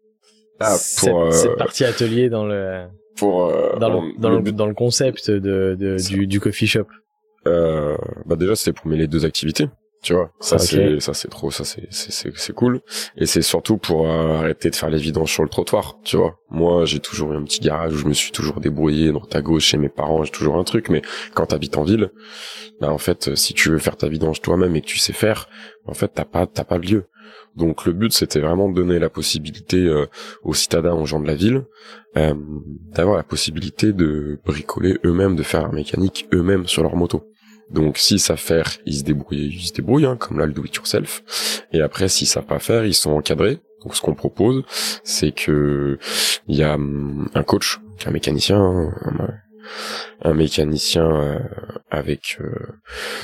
[0.60, 2.86] Ah, cette, pour, euh, cette partie atelier dans le
[3.18, 4.56] pour euh, dans on- le, dans le le, but.
[4.56, 5.76] dans le concept de,
[6.10, 6.86] du, du coffee shop.
[7.48, 9.68] euh, bah déjà c'est pour mêler les deux activités
[10.04, 10.32] tu vois.
[10.40, 12.82] Ça c'est ça c'est trop ça c'est c'est c'est cool.
[13.18, 16.38] Et c'est surtout pour euh, arrêter de faire les vidanges sur le trottoir tu vois.
[16.50, 19.42] Moi j'ai toujours eu un petit garage où je me suis toujours débrouillé droite à
[19.44, 20.90] gauche chez mes parents j'ai toujours un truc.
[20.90, 21.02] Mais
[21.36, 22.10] quand t'habites en ville
[22.80, 25.14] bah en fait euh, si tu veux faire ta vidange toi-même et que tu sais
[25.14, 25.48] faire
[25.86, 27.06] en fait t'as pas t'as pas le lieu
[27.56, 30.06] donc le but c'était vraiment de donner la possibilité euh,
[30.44, 31.64] aux citadins aux gens de la ville
[32.18, 32.34] euh,
[32.96, 37.32] d'avoir la possibilité de bricoler eux-mêmes de faire leur mécanique eux-mêmes sur leur moto
[37.72, 40.64] donc s'ils savent faire, ils se débrouillent, ils se débrouillent, hein, comme là le do
[40.66, 41.24] it yourself.
[41.72, 43.60] Et après, s'ils savent pas faire, ils sont encadrés.
[43.84, 44.64] Donc ce qu'on propose,
[45.04, 45.98] c'est que
[46.48, 49.30] il y a hum, un coach, un mécanicien, un,
[50.24, 51.40] un mécanicien euh,
[51.90, 52.50] avec euh,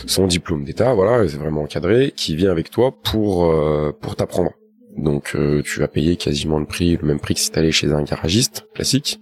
[0.05, 4.51] son diplôme d'état, voilà, c'est vraiment encadré, qui vient avec toi pour euh, pour t'apprendre.
[4.97, 7.91] Donc euh, tu vas payer quasiment le prix, le même prix que si t'allais chez
[7.91, 9.19] un garagiste classique.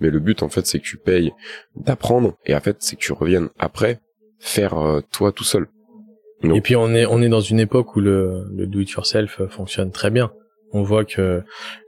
[0.00, 1.32] Mais le but en fait, c'est que tu payes
[1.76, 4.00] d'apprendre et en fait, c'est que tu reviennes après
[4.38, 5.66] faire euh, toi tout seul.
[6.42, 8.90] Donc, Et puis on est on est dans une époque où le, le do it
[8.90, 10.32] yourself fonctionne très bien.
[10.72, 11.42] On voit que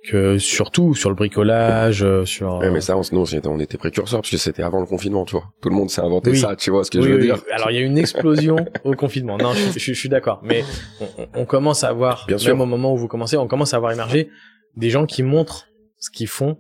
[0.09, 3.61] que surtout sur le bricolage, euh, sur ouais, mais ça, on, nous, on était- on
[3.61, 5.45] était précurseurs parce que c'était avant le confinement, tu vois.
[5.61, 6.39] Tout le monde s'est inventé Oui.
[6.39, 7.43] ça, tu vois ce que Oui, je veux oui, dire.
[7.53, 9.37] Alors il y a eu une explosion au confinement.
[9.37, 10.41] Non, je, je- je suis d'accord.
[10.43, 10.65] Mais
[11.01, 11.07] on,
[11.43, 12.55] on commence à avoir, Bien même sûr.
[12.61, 14.31] au moment où vous commencez, on commence à avoir émergé
[14.77, 15.67] des gens qui montrent
[15.99, 16.57] ce qu'ils font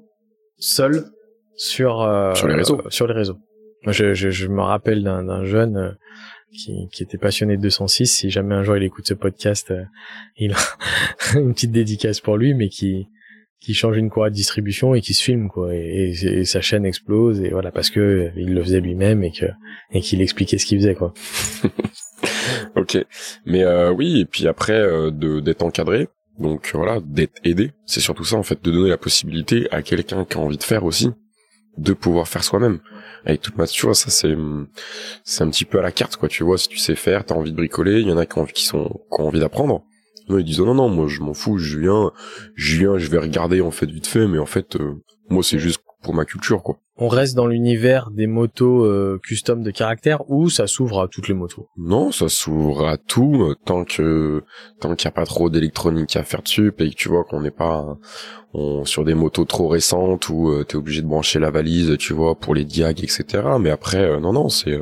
[0.58, 1.06] seuls
[1.56, 2.78] sur euh, Sur les réseaux.
[2.84, 3.38] euh, sur les réseaux.
[3.86, 5.90] Je, je, je me rappelle d'un d'un jeune euh,
[6.52, 8.06] qui, qui était passionné de 206.
[8.06, 9.84] Si jamais un jour il écoute ce podcast, euh,
[10.36, 10.58] il a
[11.38, 13.08] une petite dédicace pour lui, mais qui
[13.60, 16.14] qui change une courroie de distribution et qui se filme quoi et,
[16.46, 19.44] sa chaîne explose et voilà parce que il le faisait lui-même et que
[19.92, 21.12] et qu'il expliquait ce qu'il faisait quoi.
[22.76, 22.98] Ok,
[23.46, 28.24] mais euh, oui, et puis après euh, d'être encadré, donc voilà, d'être aidé, c'est surtout
[28.24, 31.10] ça en fait, de donner la possibilité à quelqu'un qui a envie de faire aussi,
[31.78, 32.80] de pouvoir faire soi-même.
[33.24, 34.34] Avec toute ma, tu vois, ça c'est
[35.24, 37.34] c'est un petit peu à la carte quoi, tu vois, si tu sais faire, t'as
[37.34, 39.82] envie de bricoler, il y en a qui ont, qui sont qui ont envie d'apprendre.
[40.28, 42.12] Non, ils disent oh non non, moi je m'en fous, je viens,
[42.54, 44.94] je je vais regarder en fait vite fait, mais en fait euh,
[45.28, 46.78] moi c'est juste pour ma culture quoi.
[47.00, 51.28] On reste dans l'univers des motos euh, custom de caractère ou ça s'ouvre à toutes
[51.28, 51.68] les motos?
[51.78, 54.44] Non, ça s'ouvre à tout euh, tant que
[54.80, 57.40] tant qu'il n'y a pas trop d'électronique à faire dessus et que tu vois qu'on
[57.40, 57.96] n'est pas
[58.52, 62.12] on, sur des motos trop récentes où tu t'es obligé de brancher la valise, tu
[62.12, 63.24] vois, pour les diags, etc.
[63.60, 64.78] Mais après, non, non, c'est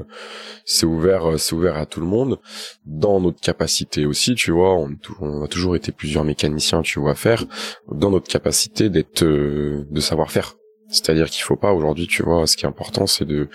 [0.64, 2.38] c'est ouvert, c'est ouvert à tout le monde
[2.86, 4.74] dans notre capacité aussi, tu vois.
[4.74, 7.44] On, on a toujours été plusieurs mécaniciens, tu vois, à faire
[7.92, 10.57] dans notre capacité d'être de savoir faire
[10.88, 13.48] c'est-à-dire qu'il faut pas aujourd'hui, tu vois, ce qui est important, c'est de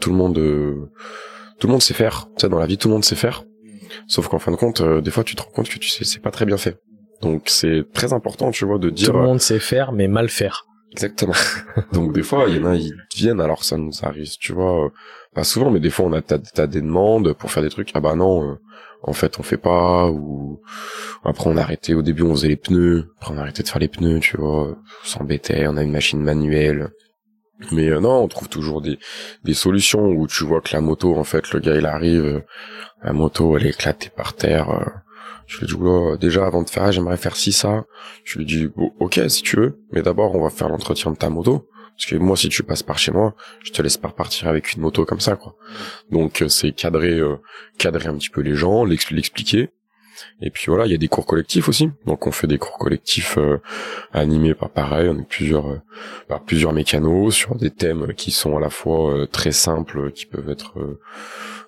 [0.00, 0.90] tout le monde euh,
[1.58, 2.28] tout le monde sait faire.
[2.36, 3.44] Tu sais, dans la vie, tout le monde sait faire.
[4.06, 6.04] Sauf qu'en fin de compte, euh, des fois, tu te rends compte que tu sais,
[6.04, 6.78] c'est pas très bien fait.
[7.22, 9.08] Donc, c'est très important, tu vois, de dire.
[9.08, 10.66] Tout le monde sait faire, mais mal faire.
[10.92, 11.34] Exactement.
[11.92, 14.86] Donc, des fois, il y en a, ils viennent, alors ça nous arrive, tu vois,
[14.86, 14.88] euh,
[15.34, 17.90] pas souvent, mais des fois, on a, t'as, des demandes pour faire des trucs.
[17.94, 18.58] Ah bah non,
[19.06, 20.60] en fait on fait pas ou
[21.24, 23.68] après on a arrêté au début on faisait les pneus après on a arrêté de
[23.68, 26.90] faire les pneus tu vois on s'embêtait on a une machine manuelle.
[27.70, 28.98] Mais euh, non on trouve toujours des
[29.44, 32.42] des solutions où tu vois que la moto en fait le gars il arrive
[33.02, 34.84] la moto elle est éclatée par terre euh,
[35.46, 37.84] je lui dis déjà avant de faire j'aimerais faire ci ça.
[38.24, 41.30] Je lui dis ok si tu veux mais d'abord on va faire l'entretien de ta
[41.30, 44.48] moto parce que moi, si tu passes par chez moi, je te laisse pas repartir
[44.48, 45.56] avec une moto comme ça, quoi.
[46.10, 47.36] Donc euh, c'est cadrer, euh,
[47.78, 49.70] cadrer un petit peu les gens, l'expliquer.
[50.40, 51.90] Et puis voilà, il y a des cours collectifs aussi.
[52.06, 53.58] Donc on fait des cours collectifs euh,
[54.12, 55.82] animés par pareil, on plusieurs
[56.28, 60.50] par plusieurs mécanos sur des thèmes qui sont à la fois très simples, qui peuvent
[60.50, 60.98] être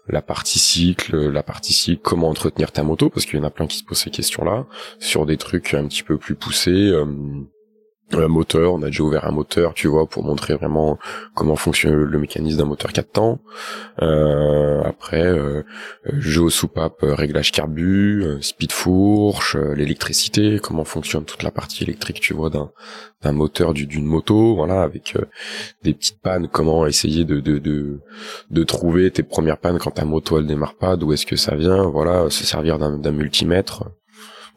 [0.08, 3.50] la partie cycle, la partie cycle, comment entretenir ta moto, parce qu'il y en a
[3.50, 4.66] plein qui se posent ces questions-là,
[5.00, 6.92] sur des trucs un petit peu plus poussés
[8.12, 10.98] un moteur, on a déjà ouvert un moteur, tu vois, pour montrer vraiment
[11.34, 13.40] comment fonctionne le mécanisme d'un moteur 4 temps.
[14.00, 15.64] Euh, après, euh,
[16.12, 21.82] jeu aux soupapes, euh, réglage carbu, euh, speed fourche, l'électricité, comment fonctionne toute la partie
[21.82, 22.70] électrique, tu vois, d'un
[23.22, 25.16] d'un moteur d'une moto, voilà, avec
[25.82, 28.00] des petites pannes, comment essayer de, de de
[28.50, 31.56] de trouver tes premières pannes quand ta moto elle démarre pas, d'où est-ce que ça
[31.56, 33.84] vient, voilà, se servir d'un multimètre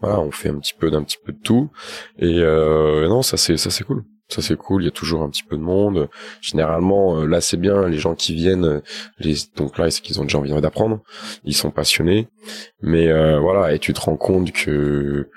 [0.02, 1.70] on fait un petit peu d'un petit peu de tout.
[2.18, 4.04] Et euh, non, ça c'est ça c'est cool.
[4.30, 6.08] Ça c'est cool, il y a toujours un petit peu de monde.
[6.40, 8.82] Généralement, euh, là c'est bien, les gens qui viennent,
[9.56, 11.02] donc là c'est qu'ils ont déjà envie d'apprendre,
[11.44, 12.28] ils sont passionnés.
[12.82, 15.30] Mais euh, voilà, et tu te rends compte que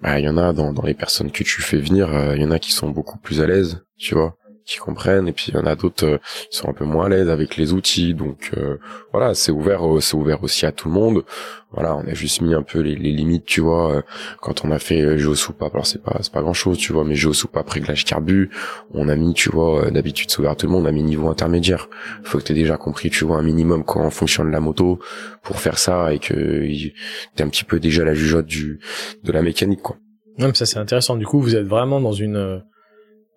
[0.00, 2.44] bah, il y en a dans, dans les personnes que tu fais venir, il y
[2.44, 4.36] en a qui sont beaucoup plus à l'aise, tu vois
[4.66, 6.18] qui comprennent et puis il y en a d'autres euh,
[6.50, 8.78] qui sont un peu moins à l'aise avec les outils donc euh,
[9.12, 11.24] voilà c'est ouvert c'est ouvert aussi à tout le monde.
[11.70, 14.02] Voilà on a juste mis un peu les, les limites tu vois euh,
[14.40, 17.04] quand on a fait jeu soupape alors c'est pas c'est pas grand chose tu vois
[17.04, 18.50] mais jeu soupape réglage carbu
[18.92, 21.04] on a mis tu vois d'habitude c'est ouvert à tout le monde on a mis
[21.04, 21.88] niveau intermédiaire.
[22.24, 24.98] Faut que tu aies déjà compris tu vois un minimum comment fonctionne la moto
[25.42, 26.66] pour faire ça et que
[27.36, 28.80] t'es un petit peu déjà la jugeote du
[29.22, 29.96] de la mécanique quoi.
[30.38, 31.16] Non mais ça c'est intéressant.
[31.16, 32.62] Du coup vous êtes vraiment dans une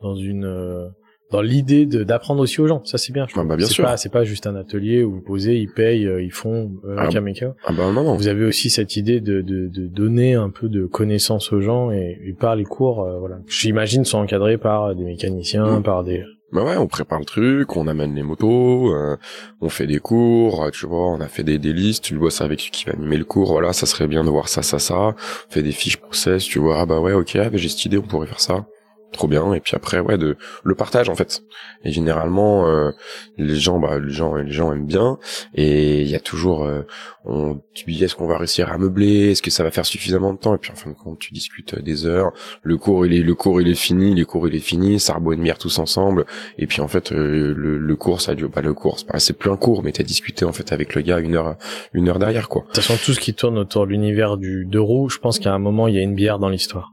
[0.02, 0.92] dans une
[1.32, 2.84] dans l'idée d'apprendre aussi aux gens.
[2.86, 3.28] Ça c'est bien.
[3.36, 3.86] Ah bah bien c'est sûr.
[3.86, 6.96] Pas, c'est pas juste un atelier où vous posez, ils payent, euh, ils font euh,
[6.98, 7.56] ah, un méca.
[7.66, 8.16] Ah bah non, non.
[8.16, 11.92] Vous avez aussi cette idée de, de, de donner un peu de connaissances aux gens
[11.92, 13.40] et, et par les cours, euh, voilà.
[13.48, 15.84] J'imagine sont encadrés par des mécaniciens, mmh.
[15.84, 16.24] par des.
[16.52, 19.18] Bah ouais, on prépare le truc, on amène les motos, euh,
[19.62, 22.58] on fait des cours, tu vois, on a fait des, des listes, tu bosses avec
[22.58, 25.14] qui va animer le cours, voilà, ça serait bien de voir ça, ça, ça, on
[25.48, 28.00] fait des fiches process, tu vois, ah bah ouais, ok, ah bah j'ai cette idée,
[28.00, 28.66] on pourrait faire ça
[29.12, 29.54] trop bien.
[29.54, 31.44] Et puis après ouais de le partage en fait.
[31.84, 32.92] Et généralement euh,
[33.38, 35.18] les gens bah les gens les gens aiment bien.
[35.56, 36.84] Et il y a toujours euh,
[37.26, 39.32] on tu dis est-ce qu'on va réussir à meubler?
[39.32, 40.56] Est-ce que ça va faire suffisamment de temps?
[40.56, 42.32] Et puis en fin de compte tu discutes euh, des heures.
[42.62, 44.14] Le cours il est le cours il est fini.
[44.14, 45.00] Les cours il est fini.
[45.00, 46.26] Ça reboit une bière tous ensemble.
[46.58, 48.98] Et puis en fait le, le cours ça dure pas le cours.
[49.18, 51.56] C'est plus un cours mais t'as discuté en fait avec le gars une heure
[51.94, 52.62] une heure derrière quoi.
[52.62, 55.40] De toute façon tout ce qui tourne autour de l'univers du deux roues je pense
[55.40, 56.92] qu'à un moment il y a une bière dans l'histoire.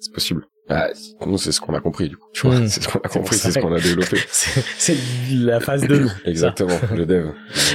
[0.00, 0.88] C'est possible bah,
[1.24, 2.28] nous, c'est ce qu'on a compris, du coup.
[2.32, 2.66] Tu vois, hmm.
[2.68, 4.18] c'est ce qu'on a compris, c'est ce qu'on a développé.
[4.28, 4.96] c'est
[5.32, 7.30] la phase de Exactement, le dev.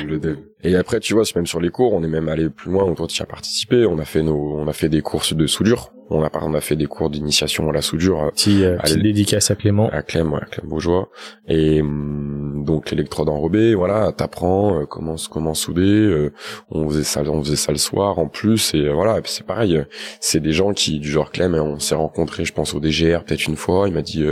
[0.06, 0.38] Le dev.
[0.64, 3.08] Et après, tu vois, même sur les cours, on est même allé plus loin, toi
[3.08, 5.92] tu as participé, on a fait nos, on a fait des courses de soudure.
[6.14, 8.30] On a, on a fait des cours d'initiation à la soudure.
[8.34, 9.90] Petit, euh, petite dédicace à Clément.
[9.92, 11.10] À Clem, ouais, à Clem Beaujois.
[11.48, 15.82] Et hum, donc l'électrode enrobée, voilà, t'apprends euh, comment comment souder.
[15.82, 16.34] Euh,
[16.70, 18.74] on faisait ça, on faisait ça le soir en plus.
[18.74, 19.82] Et voilà, c'est pareil.
[20.20, 23.48] C'est des gens qui, du genre Clem, on s'est rencontrés, je pense au DGR peut-être
[23.48, 23.88] une fois.
[23.88, 24.26] Il m'a dit,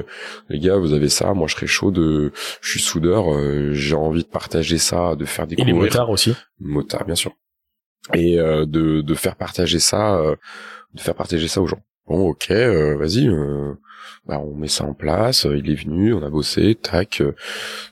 [0.49, 3.25] les gars, vous avez ça, moi je serais chaud de, je suis soudeur,
[3.71, 5.55] j'ai envie de partager ça, de faire des.
[5.57, 6.35] Et les motards aussi.
[6.59, 7.31] Motard, bien sûr.
[8.13, 10.19] Et de de faire partager ça
[10.93, 11.81] de faire partager ça aux gens.
[12.07, 13.75] Bon, ok, euh, vas-y, euh,
[14.25, 15.45] bah, on met ça en place.
[15.45, 17.21] Euh, il est venu, on a bossé, tac.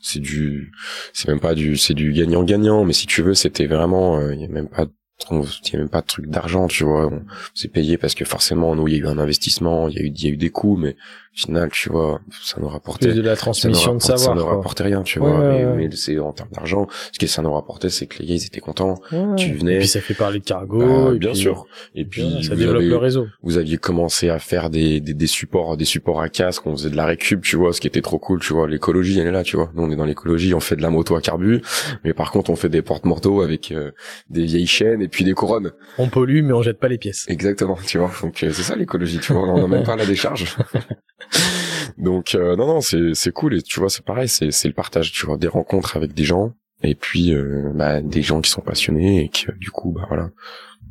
[0.01, 0.71] c'est du,
[1.13, 2.83] c'est même pas du, c'est du gagnant-gagnant.
[2.83, 4.87] Mais si tu veux, c'était vraiment, il y a même pas
[5.31, 7.07] il y a même pas de truc d'argent, tu vois.
[7.07, 7.21] On
[7.55, 10.03] s'est payé parce que forcément, nous, il y a eu un investissement, il y a
[10.03, 13.13] eu, il y a eu des coûts, mais au final, tu vois, ça nous rapportait.
[13.13, 14.19] De la transmission de savoir.
[14.19, 15.37] Ça nous rapportait rien, tu vois.
[15.39, 16.87] mais, mais c'est en termes d'argent.
[17.11, 18.95] Ce que ça nous rapportait, c'est que les gars, ils étaient contents.
[19.37, 19.75] Tu venais.
[19.75, 21.13] Et puis ça fait parler de cargo.
[21.17, 21.65] bien sûr.
[21.95, 23.27] Et puis, ça développe le réseau.
[23.43, 26.89] Vous aviez commencé à faire des, des, des supports, des supports à casque, on faisait
[26.89, 28.67] de la récup, tu vois, ce qui était trop cool, tu vois.
[28.67, 29.71] L'écologie, elle est là, tu vois.
[29.75, 31.61] Nous, on est dans l'écologie, on fait de la moto à carbu,
[32.03, 33.91] mais par contre, on fait des portes mortaux avec euh,
[34.29, 37.25] des vieilles chaînes et puis des couronnes on pollue mais on jette pas les pièces.
[37.29, 38.11] Exactement, tu vois.
[38.21, 39.43] Donc euh, c'est ça l'écologie, tu vois.
[39.43, 40.57] On en même pas la décharge.
[41.97, 44.73] Donc euh, non non, c'est c'est cool et tu vois, c'est pareil, c'est c'est le
[44.73, 46.53] partage, tu vois, des rencontres avec des gens
[46.83, 50.29] et puis euh, bah, des gens qui sont passionnés et qui du coup bah voilà,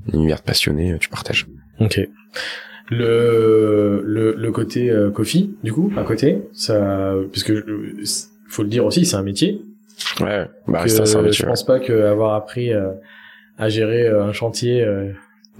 [0.08, 1.46] un univers passionné, tu partages.
[1.78, 2.00] OK.
[2.88, 7.64] Le le le côté euh, coffee du coup à côté, ça parce que
[8.48, 9.60] faut le dire aussi, c'est un métier.
[10.20, 11.44] Ouais, bah ça c'est un métier.
[11.44, 12.72] Je pense pas que avoir appris
[13.58, 14.82] à gérer euh, un chantier.
[14.82, 15.12] Euh,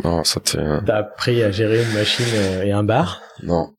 [0.05, 0.59] non, ça t'es.
[0.85, 3.23] T'as appris à gérer une machine euh, et un bar?
[3.43, 3.75] Non.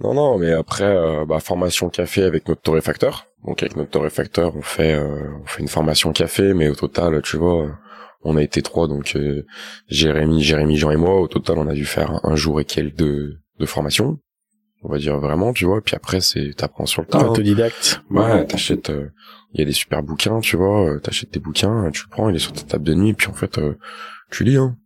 [0.00, 0.94] Non, non, mais après,
[1.26, 3.28] bah, formation café avec notre torréfacteur.
[3.46, 7.38] Donc avec notre torréfacteur, on fait, on fait une formation café, mais au total, tu
[7.38, 7.70] vois,
[8.22, 9.16] on a été trois, donc
[9.88, 11.18] Jérémy, Jérémy, Jean et moi.
[11.18, 14.18] Au total, on a dû faire un jour et quelques de, de formation.
[14.88, 15.80] On va dire vraiment, tu vois.
[15.80, 17.18] Puis après, c'est t'apprends sur le tas.
[17.18, 17.28] Hein.
[17.28, 18.02] Autodidacte.
[18.10, 18.90] Ouais, t'achètes
[19.56, 22.28] il y a des super bouquins, tu vois, euh, t'achètes tes bouquins, tu le prends,
[22.28, 23.78] il est sur ta table de nuit, puis en fait, euh,
[24.30, 24.76] tu lis, hein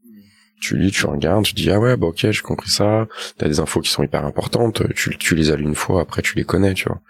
[0.60, 3.08] tu lis, tu regardes, tu dis ah ouais bah ok j'ai compris ça.
[3.38, 6.36] T'as des infos qui sont hyper importantes, tu, tu les as une fois, après tu
[6.36, 7.00] les connais, tu vois.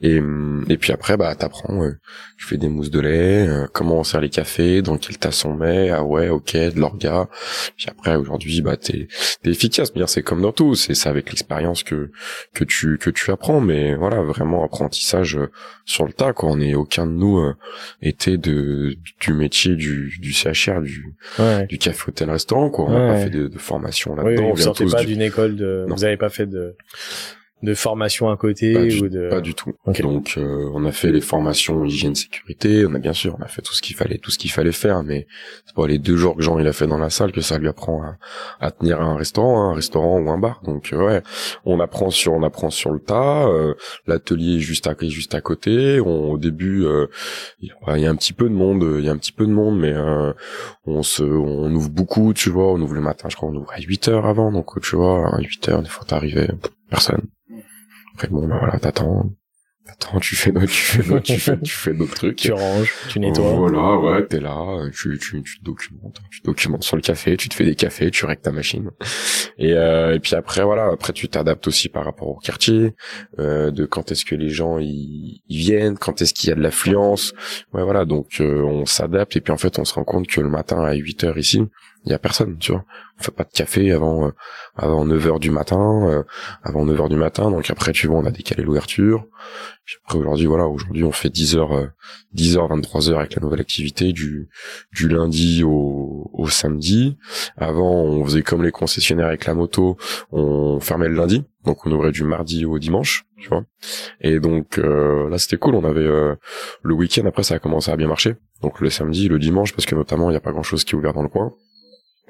[0.00, 1.98] Et hum, et puis après bah t'apprends, euh,
[2.38, 5.44] tu fais des mousses de lait, euh, comment on sert les cafés, dans quelle tasse
[5.44, 7.28] on met, ah ouais ok de l'orga.
[7.76, 9.08] Puis après aujourd'hui bah t'es
[9.42, 12.10] t'es efficace, bien c'est comme dans tout, c'est ça avec l'expérience que
[12.54, 15.50] que tu que tu apprends, mais voilà vraiment apprentissage euh,
[15.84, 16.50] sur le tas quoi.
[16.50, 17.54] On est aucun de nous euh,
[18.00, 21.14] était de du métier du du CHR du
[21.68, 24.42] du café hôtel restaurant quoi on n'a pas fait de, de formation là-dedans.
[24.44, 26.76] Oui, vous sortez pas d'une école de, vous avez pas fait de,
[27.64, 29.28] de formation à côté pas ou de...
[29.28, 29.72] Pas du tout.
[30.02, 33.48] Donc euh, on a fait les formations hygiène sécurité, on a bien sûr, on a
[33.48, 35.26] fait tout ce qu'il fallait, tout ce qu'il fallait faire, mais
[35.66, 37.58] c'est pas les deux jours que Jean il a fait dans la salle que ça
[37.58, 38.16] lui apprend à,
[38.60, 40.60] à tenir un restaurant, hein, un restaurant ou un bar.
[40.64, 41.22] Donc euh, ouais,
[41.64, 43.48] on apprend sur on apprend sur le tas.
[43.48, 43.74] Euh,
[44.06, 46.00] L'atelier est juste à juste à côté.
[46.00, 46.86] On, au début,
[47.60, 49.52] il y a un petit peu de monde, il y a un petit peu de
[49.52, 49.94] monde, mais
[50.86, 53.72] on se on ouvre beaucoup, tu vois, on ouvre le matin, je crois on ouvre
[53.72, 56.48] à 8 heures avant, donc tu vois, à 8 heures des fois t'arrivais
[56.90, 57.22] personne.
[58.14, 59.30] Après bon, ben voilà, t'attends,
[59.84, 62.36] t'attends, tu fais d'autres, tu fais d'autres, tu fais, tu fais d'autres trucs.
[62.36, 63.54] Tu ranges, tu nettoies.
[63.54, 67.36] Voilà, ouais, t'es là, tu, tu, tu te documentes, tu te documentes sur le café,
[67.36, 68.90] tu te fais des cafés, tu règles ta machine.
[69.58, 72.94] Et, euh, et puis après, voilà, après tu t'adaptes aussi par rapport au quartier,
[73.38, 76.62] euh, de quand est-ce que les gens ils, viennent, quand est-ce qu'il y a de
[76.62, 77.34] l'affluence.
[77.72, 80.40] Ouais, voilà, donc euh, on s'adapte et puis en fait on se rend compte que
[80.40, 81.62] le matin à 8 heures ici,
[82.06, 82.84] il y a personne, tu vois.
[83.18, 84.30] On fait pas de café avant euh,
[84.76, 86.22] avant 9 heures du matin, euh,
[86.62, 87.50] avant 9 heures du matin.
[87.50, 89.26] Donc après, tu vois, on a décalé l'ouverture.
[90.04, 91.88] après aujourd'hui, voilà, aujourd'hui on fait 10 heures
[92.32, 94.50] 10 heures 23 heures avec la nouvelle activité du
[94.92, 97.16] du lundi au au samedi.
[97.56, 99.96] Avant, on faisait comme les concessionnaires avec la moto,
[100.30, 101.44] on fermait le lundi.
[101.64, 103.64] Donc on ouvrait du mardi au dimanche, tu vois.
[104.20, 107.96] Et donc euh, là c'était cool, on avait le week-end après ça a commencé à
[107.96, 108.36] bien marcher.
[108.60, 110.98] Donc le samedi, le dimanche parce que notamment il y a pas grand-chose qui est
[110.98, 111.54] ouvert dans le coin.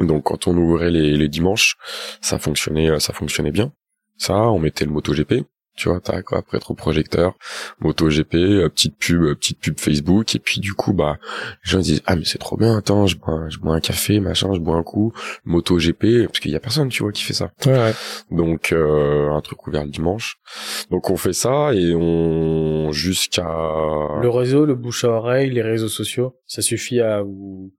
[0.01, 1.77] Donc quand on ouvrait les, les dimanches,
[2.21, 3.73] ça fonctionnait, euh, ça fonctionnait bien.
[4.17, 5.45] Ça, on mettait le MotoGP,
[5.77, 7.35] tu vois, t'as quoi après trop projecteur,
[7.81, 11.19] MotoGP, euh, petite pub, euh, petite pub Facebook, et puis du coup bah
[11.65, 14.21] les gens disent ah mais c'est trop bien, attends, je bois, je bois un café,
[14.21, 15.13] machin, je bois un coup,
[15.45, 17.51] MotoGP, parce qu'il y a personne, tu vois, qui fait ça.
[17.67, 17.93] Ouais,
[18.31, 20.37] Donc un truc ouvert le dimanche.
[20.91, 25.89] Donc on fait ça et on jusqu'à le réseau, le bouche à oreille, les réseaux
[25.89, 27.73] sociaux, ça suffit à vous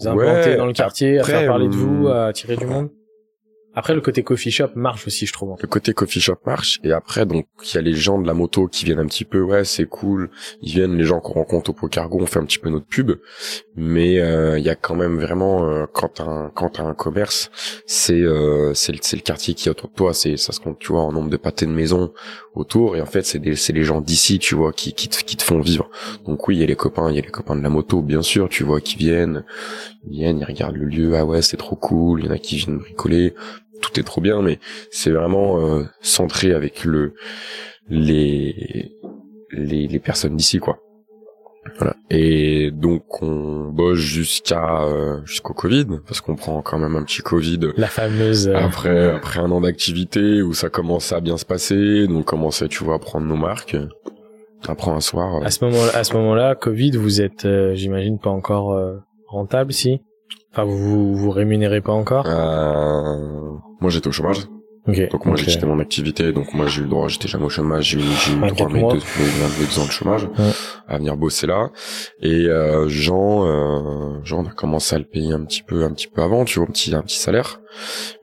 [0.00, 2.90] vous dans le quartier, à faire parler de vous, euh, à attirer du monde.
[3.74, 5.56] Après, le côté coffee shop marche aussi, je trouve.
[5.60, 6.80] Le côté coffee shop marche.
[6.82, 9.24] Et après, donc, il y a les gens de la moto qui viennent un petit
[9.24, 10.30] peu, ouais, c'est cool.
[10.60, 13.12] Ils viennent, les gens qu'on rencontre au Pocargo, on fait un petit peu notre pub.
[13.76, 16.94] Mais euh, il y a quand même vraiment, euh, quand t'as un, quand t'as un
[16.94, 17.50] commerce,
[17.86, 20.14] c'est euh, c'est le, le quartier qui est autour de toi.
[20.14, 22.12] C'est ça se compte, tu vois, en nombre de pâtés de maison
[22.54, 22.96] autour.
[22.96, 25.44] Et en fait, c'est c'est les gens d'ici, tu vois, qui qui te, qui te
[25.44, 25.88] font vivre.
[26.26, 28.02] Donc oui, il y a les copains, il y a les copains de la moto,
[28.02, 29.44] bien sûr, tu vois, qui viennent,
[30.04, 31.16] ils viennent, ils regardent le lieu.
[31.16, 32.20] Ah ouais, c'est trop cool.
[32.20, 33.34] Il y en a qui viennent bricoler
[33.80, 34.58] tout est trop bien, mais
[34.90, 37.14] c'est vraiment euh, centré avec le
[37.88, 38.92] les
[39.52, 40.78] les, les personnes d'ici quoi.
[41.76, 41.94] Voilà.
[42.08, 47.22] Et donc on bosse jusqu'à euh, jusqu'au Covid parce qu'on prend quand même un petit
[47.22, 47.72] Covid.
[47.76, 48.48] La fameuse.
[48.48, 52.22] Euh, après après un an d'activité où ça commence à bien se passer, donc on
[52.22, 53.76] commençait tu vois à prendre nos marques.
[54.68, 55.42] Après un soir.
[55.42, 58.78] À ce moment à ce moment-là, Covid, vous êtes j'imagine pas encore
[59.30, 60.00] rentable si.
[60.52, 62.26] Enfin, vous vous rémunérez pas encore?
[62.26, 64.46] Euh, Moi, j'étais au chômage.
[64.88, 65.10] Ok.
[65.10, 66.32] Donc moi, j'ai quitté mon activité.
[66.32, 67.84] Donc moi, j'ai eu le droit, j'étais jamais au chômage.
[67.90, 69.24] J'ai eu, eu le 24 droit à mes deux, mes
[69.66, 70.50] 22 ans de chômage Ouais.
[70.88, 71.70] à venir bosser là.
[72.22, 75.92] Et euh, Jean, euh, Jean, on a commencé à le payer un petit peu, un
[75.92, 77.60] petit peu avant, tu vois, un petit, un petit salaire.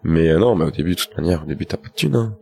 [0.04, 2.16] Mais euh, non, mais au début, de toute manière, au début, t'as pas de thunes.
[2.16, 2.38] Hein.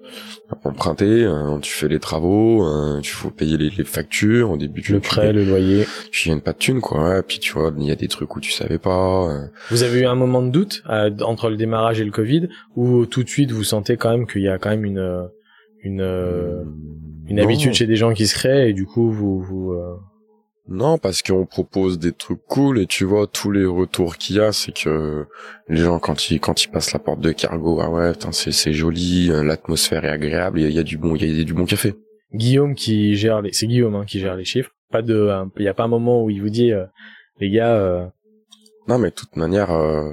[0.49, 4.51] T'as pas emprunté, euh, tu fais les travaux, euh, tu faut payer les, les factures.
[4.51, 5.86] Au début, tu, Le prêt, le loyer.
[6.12, 7.03] tu gagnes pas de thunes, quoi.
[7.10, 7.22] Ouais.
[7.24, 9.28] Puis tu vois, il y a des trucs où tu savais pas.
[9.30, 12.47] euh, Vous avez eu un moment de doute euh, entre le démarrage et le Covid,
[12.76, 15.28] ou tout de suite vous sentez quand même qu'il y a quand même une
[15.82, 16.64] une euh,
[17.28, 17.43] une non.
[17.43, 19.95] habitude chez des gens qui se créent et du coup vous vous euh,
[20.68, 24.39] Non, parce qu'on propose des trucs cool et tu vois tous les retours qu'il y
[24.39, 25.26] a, c'est que
[25.70, 28.51] les gens quand ils quand ils passent la porte de cargo, ah ouais, putain, c'est
[28.51, 31.38] c'est joli, euh, l'atmosphère est agréable, il y a, il y a du bon, il
[31.38, 31.93] y a du bon café.
[32.34, 34.72] Guillaume qui gère les c'est Guillaume hein, qui gère les chiffres.
[34.91, 36.86] Pas de un- il y a pas un moment où il vous dit euh,
[37.39, 38.05] les gars euh,
[38.88, 40.09] Non, mais de toute manière, euh,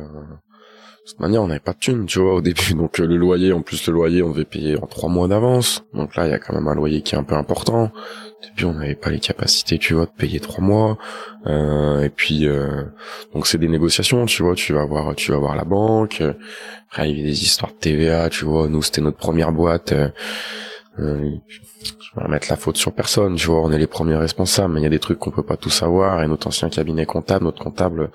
[1.05, 2.75] de toute manière, on n'avait pas de thunes, tu vois, au début.
[2.75, 5.85] Donc euh, le loyer, en plus le loyer, on devait payer en trois mois d'avance.
[5.95, 7.91] Donc là, il y a quand même un loyer qui est un peu important.
[8.41, 10.99] Au début, on n'avait pas les capacités, tu vois, de payer trois mois.
[11.47, 12.85] Euh, et puis, euh,
[13.35, 14.55] donc c'est des négociations, tu vois.
[14.55, 16.21] Tu vas voir, tu vas voir la banque.
[16.21, 16.35] Euh,
[16.91, 18.69] Après, il y avait des histoires de TVA, tu vois.
[18.69, 19.93] Nous, c'était notre première boîte.
[19.93, 20.09] Euh,
[20.99, 23.61] je vais remettre la faute sur personne, tu vois.
[23.63, 25.71] On est les premiers responsables, mais il y a des trucs qu'on peut pas tout
[25.71, 26.23] savoir.
[26.23, 28.11] Et notre ancien cabinet comptable, notre comptable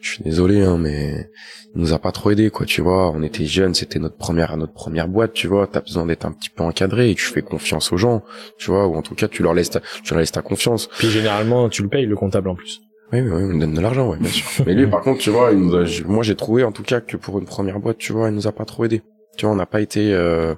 [0.00, 1.30] je suis désolé hein, mais
[1.74, 3.10] il nous a pas trop aidé quoi tu vois.
[3.10, 5.66] On était jeunes c'était notre première notre première boîte tu vois.
[5.66, 8.22] T'as besoin d'être un petit peu encadré et tu fais confiance aux gens
[8.58, 10.88] tu vois ou en tout cas tu leur laisses ta, tu leur laisses ta confiance.
[10.98, 12.80] Puis généralement tu le payes le comptable en plus.
[13.12, 14.64] oui oui, oui on nous donne de l'argent ouais bien sûr.
[14.66, 17.00] Mais lui par contre tu vois il nous a, moi j'ai trouvé en tout cas
[17.00, 19.02] que pour une première boîte tu vois il nous a pas trop aidé.
[19.36, 20.54] Tu vois on n'a pas été euh...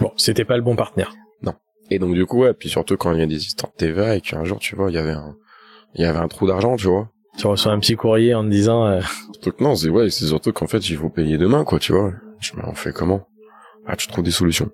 [0.00, 1.12] Bon, c'était pas le bon partenaire.
[1.90, 4.16] et donc du coup ouais puis surtout quand il y a des histoires de TVA
[4.16, 5.36] et qu'un jour tu vois il y avait un
[5.94, 8.50] il y avait un trou d'argent tu vois Tu reçois un petit courrier en te
[8.50, 9.00] disant euh,
[9.44, 12.12] Donc non, c'est ouais, c'est surtout qu'en fait, il faut payer demain, quoi, tu vois.
[12.40, 13.26] Je me on fait comment?
[13.86, 14.70] Ah, tu trouves des solutions.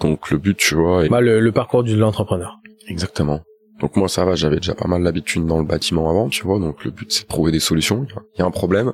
[0.00, 1.08] Donc le but, tu vois, est...
[1.08, 2.58] bah, le, le parcours de l'entrepreneur.
[2.88, 3.40] exactement.
[3.80, 6.58] Donc moi, ça va, j'avais déjà pas mal l'habitude dans le bâtiment avant, tu vois.
[6.58, 8.06] Donc le but, c'est de trouver des solutions.
[8.34, 8.92] Il y a un problème,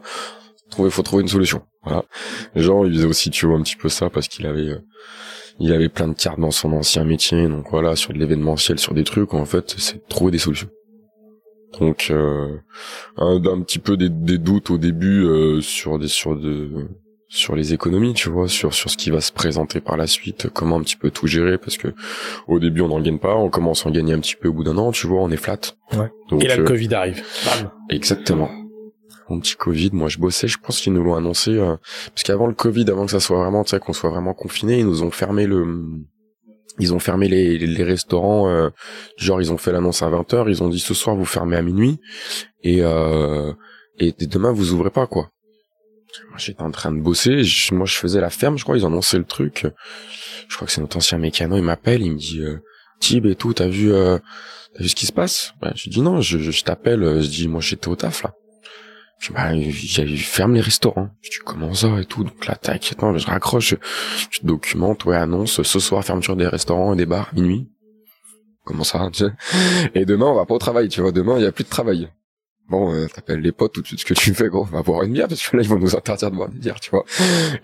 [0.70, 1.62] trouver, faut trouver une solution.
[1.82, 2.04] Voilà.
[2.54, 4.80] Jean, il faisait aussi, tu vois, un petit peu ça parce qu'il avait, euh,
[5.58, 7.46] il avait plein de cartes dans son ancien métier.
[7.48, 9.34] Donc voilà, sur de l'événementiel, sur des trucs.
[9.34, 10.68] En fait, c'est de trouver des solutions.
[11.79, 12.57] Donc euh,
[13.16, 16.89] un, d'un petit peu des, des doutes au début euh, sur des sur de
[17.29, 20.49] sur les économies, tu vois, sur sur ce qui va se présenter par la suite,
[20.53, 21.95] comment un petit peu tout gérer, parce que
[22.49, 24.53] au début on n'en gagne pas, on commence à en gagner un petit peu au
[24.53, 25.61] bout d'un an, tu vois, on est flat.
[25.93, 26.11] Ouais.
[26.29, 27.23] Donc, et là le euh, Covid arrive.
[27.45, 27.71] Bam.
[27.89, 28.51] exactement.
[29.29, 31.77] Mon petit Covid, moi je bossais, je pense qu'ils nous l'ont annoncé, euh,
[32.12, 34.81] parce qu'avant le Covid, avant que ça soit vraiment, tu sais, qu'on soit vraiment confiné,
[34.81, 35.85] ils nous ont fermé le,
[36.79, 38.71] ils ont fermé les, les, restaurants, euh,
[39.16, 41.62] genre ils ont fait l'annonce à 20h, ils ont dit ce soir vous fermez à
[41.62, 41.99] minuit,
[42.62, 43.53] et euh,
[43.99, 45.31] et demain vous ouvrez pas quoi.
[46.29, 48.85] Moi j'étais en train de bosser, je- moi je faisais la ferme, je crois ils
[48.85, 49.66] annonçaient le truc.
[50.49, 52.59] Je crois que c'est notre ancien mécano, il m'appelle, il me dit euh,
[53.01, 54.18] Tib et tout, t'as vu euh,
[54.75, 55.53] t'as vu ce qui se passe?
[55.61, 58.23] Bah, Je dis non, je, je, je t'appelle, euh, je dis moi j'étais au taf
[58.23, 58.33] là.
[59.21, 59.51] Je bah
[60.16, 61.11] ferme les restaurants.
[61.21, 63.75] Je dis comment ça et tout, donc là attends, je raccroche,
[64.31, 67.68] je documente, ouais annonce, ce soir fermeture des restaurants et des bars, minuit.
[68.64, 69.31] Comment ça tu sais?
[69.95, 71.68] Et demain on va pas au travail, tu vois, demain il y a plus de
[71.68, 72.09] travail.
[72.71, 74.83] Bon, euh, t'appelles les potes tout de suite, ce que tu fais, gros, on va
[74.83, 76.91] boire une bière, parce que là, ils vont nous interdire de boire des bières, tu
[76.91, 77.05] vois.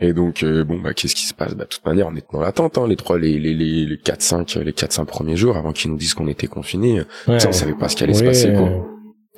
[0.00, 1.54] Et donc, euh, bon, bah, qu'est-ce qui se passe?
[1.54, 3.98] Bah, de toute manière, on est dans l'attente, hein, les trois, les, les, les, les
[3.98, 7.38] 4, 5, les 4, 5 premiers jours, avant qu'ils nous disent qu'on était confinés, Ouais.
[7.46, 8.68] on savait pas ce qui allait se passer, quoi.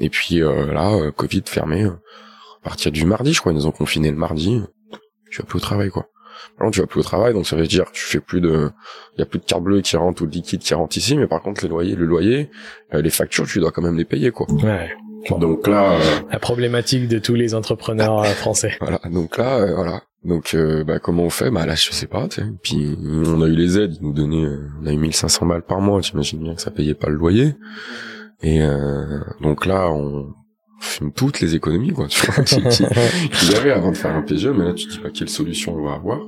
[0.01, 1.91] Et puis, euh, là, euh, Covid fermé, euh,
[2.63, 4.63] à partir du mardi, je crois, ils nous ont confinés le mardi,
[5.31, 6.07] tu vas plus au travail, quoi.
[6.61, 8.71] Non, tu vas plus au travail, donc ça veut dire que tu fais plus de,
[9.17, 11.17] il y a plus de carte bleue qui rentre ou de liquide qui rentre ici,
[11.17, 12.51] mais par contre, les loyers, le loyer,
[12.95, 14.47] euh, les factures, tu dois quand même les payer, quoi.
[14.51, 14.91] ouais.
[15.29, 15.39] Bon.
[15.39, 15.99] Donc là, euh,
[16.31, 18.77] La problématique de tous les entrepreneurs français.
[18.81, 20.03] Voilà, donc là, euh, voilà.
[20.25, 21.51] Donc, euh, bah, comment on fait?
[21.51, 22.47] Bah là, je sais pas, tu sais.
[22.63, 25.63] Puis, on a eu les aides, ils nous donnaient, euh, on a eu 1500 balles
[25.63, 27.55] par mois, t'imagines bien que ça payait pas le loyer.
[28.43, 30.33] Et euh, donc là, on
[30.81, 34.15] fume toutes les économies, quoi, tu vois, qui- qui- qu'il y avait avant de faire
[34.15, 36.21] un PGE, mais là, tu te dis pas quelle solution on va avoir.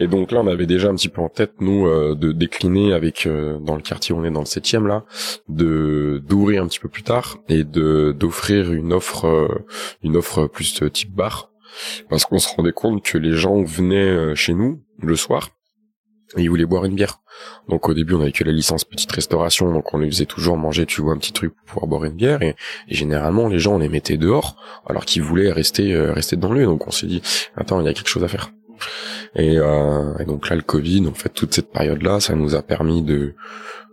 [0.00, 2.92] Et donc là, on avait déjà un petit peu en tête, nous, euh, de décliner
[2.92, 5.04] avec, euh, dans le quartier où on est, dans le septième, là,
[5.48, 9.48] de d'ouvrir un petit peu plus tard et de d'offrir une offre, euh,
[10.02, 11.50] une offre plus euh, type bar,
[12.08, 15.50] parce qu'on se rendait compte que les gens venaient euh, chez nous le soir
[16.36, 17.20] et ils voulaient boire une bière.
[17.68, 20.56] Donc au début, on avait que la licence petite restauration, donc on les faisait toujours
[20.56, 22.42] manger, tu vois, un petit truc pour pouvoir boire une bière.
[22.42, 22.56] Et,
[22.88, 24.56] et généralement, les gens, on les mettait dehors,
[24.86, 26.66] alors qu'ils voulaient rester euh, rester dans le lieu.
[26.66, 27.22] Donc on s'est dit,
[27.56, 28.50] attends, il y a quelque chose à faire.
[29.34, 32.62] Et, euh, et, donc là, le Covid, en fait, toute cette période-là, ça nous a
[32.62, 33.34] permis de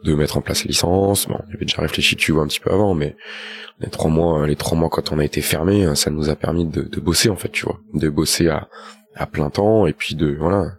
[0.04, 1.28] de mettre en place la licence.
[1.28, 3.16] Bon, on avait déjà réfléchi, tu vois, un petit peu avant, mais
[3.80, 6.66] les trois mois, les trois mois quand on a été fermé, ça nous a permis
[6.66, 8.68] de, de bosser, en fait, tu vois, de bosser à
[9.16, 10.74] à plein temps et puis de voilà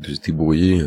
[0.00, 0.82] de se débrouiller,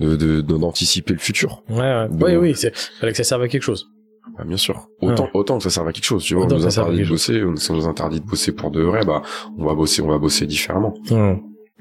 [0.00, 1.62] de d'anticiper le futur.
[1.68, 2.08] Ouais, ouais.
[2.20, 3.88] oui, oui, c'est fallait que ça serve à quelque chose.
[4.36, 4.88] Bah, bien sûr.
[5.00, 6.44] Autant, autant que ça serve à quelque chose, tu vois.
[6.44, 9.22] on nous interdit de bosser, ça nous interdit de bosser pour de vrai, bah,
[9.58, 10.94] on va bosser, on va bosser différemment.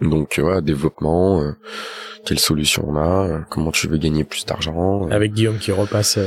[0.02, 1.54] Donc, ouais, développement, euh,
[2.24, 5.08] quelle solution on a, euh, comment tu veux gagner plus d'argent.
[5.08, 5.12] Euh.
[5.12, 6.20] Avec Guillaume qui repasse.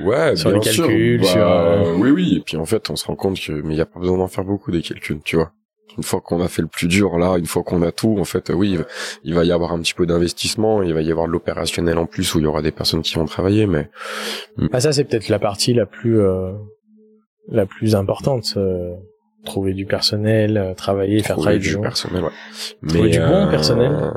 [0.00, 1.98] Ouais, sur les calculs, bah, sur.
[1.98, 2.36] Oui, oui.
[2.36, 4.18] Et puis en fait, on se rend compte que, mais il y a pas besoin
[4.18, 5.52] d'en faire beaucoup des calculs, tu vois
[5.96, 8.24] une fois qu'on a fait le plus dur là, une fois qu'on a tout, en
[8.24, 8.78] fait, oui,
[9.24, 12.06] il va y avoir un petit peu d'investissement, il va y avoir de l'opérationnel en
[12.06, 13.90] plus où il y aura des personnes qui vont travailler, mais
[14.72, 16.52] ah ça c'est peut-être la partie la plus euh,
[17.48, 18.54] la plus importante.
[18.56, 18.94] Euh,
[19.44, 22.30] trouver du personnel, euh, travailler, faire travailler du personnel, ouais.
[22.86, 24.12] Trouver mais du bon personnel.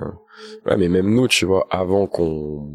[0.66, 2.72] Ouais, mais même nous, tu vois, avant qu'on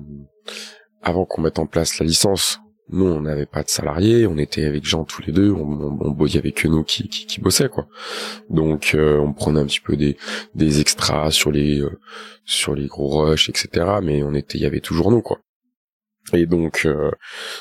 [1.02, 2.60] avant qu'on mette en place la licence,
[2.92, 6.16] nous on n'avait pas de salariés, on était avec Jean tous les deux, on, on,
[6.18, 7.86] on avait que nous qui, qui, qui bossaient quoi.
[8.48, 10.16] Donc euh, on prenait un petit peu des,
[10.54, 11.98] des extras sur les euh,
[12.44, 13.86] sur les gros rushs etc.
[14.02, 15.38] Mais on était, il y avait toujours nous quoi.
[16.32, 17.10] Et donc euh,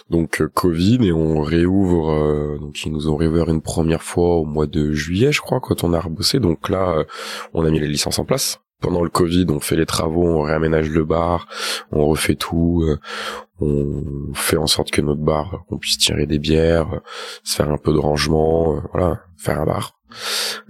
[0.10, 4.68] donc Covid et on réouvre donc ils nous ont réouvert une première fois au mois
[4.68, 7.06] de juillet je crois quand on a rebossé donc là
[7.54, 10.42] on a mis les licences en place pendant le Covid, on fait les travaux, on
[10.42, 11.48] réaménage le bar,
[11.92, 12.98] on refait tout, euh,
[13.62, 17.00] on fait en sorte que notre bar, on puisse tirer des bières, euh,
[17.44, 20.00] se faire un peu de rangement, euh, voilà, faire un bar.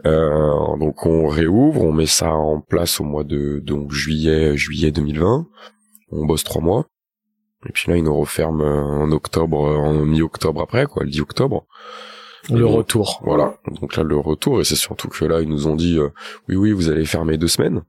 [0.04, 5.48] donc on réouvre, on met ça en place au mois de donc juillet juillet 2020.
[6.12, 6.88] On bosse trois mois.
[7.68, 11.66] Et puis là, ils nous referment en octobre, en mi-octobre après, quoi, le 10 octobre.
[12.50, 13.22] Le retour.
[13.24, 13.58] Voilà.
[13.82, 16.00] Donc là, le retour, et c'est surtout que là, ils nous ont dit,
[16.48, 17.84] oui, oui, vous allez fermer deux semaines.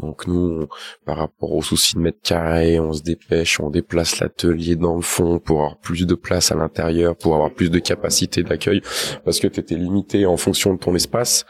[0.00, 0.68] Donc nous,
[1.06, 5.02] par rapport aux soucis de mètres carrés, on se dépêche, on déplace l'atelier dans le
[5.02, 8.82] fond pour avoir plus de place à l'intérieur, pour avoir plus de capacité d'accueil,
[9.24, 11.46] parce que tu étais limité en fonction de ton espace.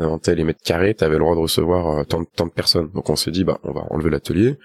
[0.00, 2.50] Euh, en tel les mètres carrés, tu avais le droit de recevoir euh, tant, de
[2.50, 2.90] personnes.
[2.94, 4.58] Donc on s'est dit, bah on va enlever l'atelier,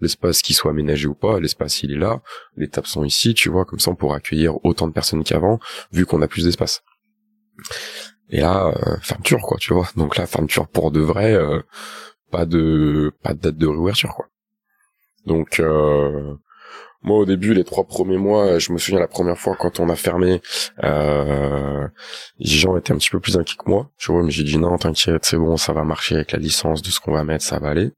[0.00, 2.20] l'espace qui soit aménagé ou pas, l'espace il est là,
[2.56, 5.58] les tables sont ici, tu vois, comme ça on pourra accueillir autant de personnes qu'avant,
[5.90, 6.82] vu qu'on a plus d'espace.
[8.28, 9.88] Et là, euh, fermeture quoi, tu vois.
[9.96, 11.34] Donc là, fermeture pour de vrai
[12.34, 14.26] pas de pas de date de réouverture quoi.
[15.24, 16.34] Donc euh,
[17.02, 19.88] moi au début les trois premiers mois, je me souviens la première fois quand on
[19.88, 20.42] a fermé,
[20.82, 21.86] euh,
[22.38, 24.58] les gens étaient un petit peu plus inquiets que moi, tu vois, mais j'ai dit
[24.58, 27.44] non t'inquiète c'est bon ça va marcher avec la licence de ce qu'on va mettre
[27.44, 27.92] ça va aller.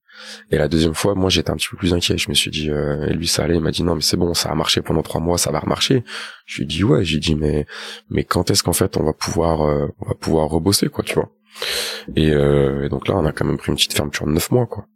[0.51, 2.71] Et la deuxième fois moi j'étais un petit peu plus inquiet, je me suis dit
[2.71, 4.83] euh, et lui ça allait, il m'a dit non mais c'est bon ça a marché
[4.83, 6.05] pendant trois mois ça va remarcher.
[6.45, 7.67] Je lui ai dit ouais j'ai dit mais
[8.11, 11.15] mais quand est-ce qu'en fait on va pouvoir euh, on va pouvoir rebosser quoi tu
[11.15, 11.31] vois?
[12.19, 14.67] Euh, et, donc là, on a quand même pris une petite fermeture de 9 mois,
[14.67, 14.87] quoi.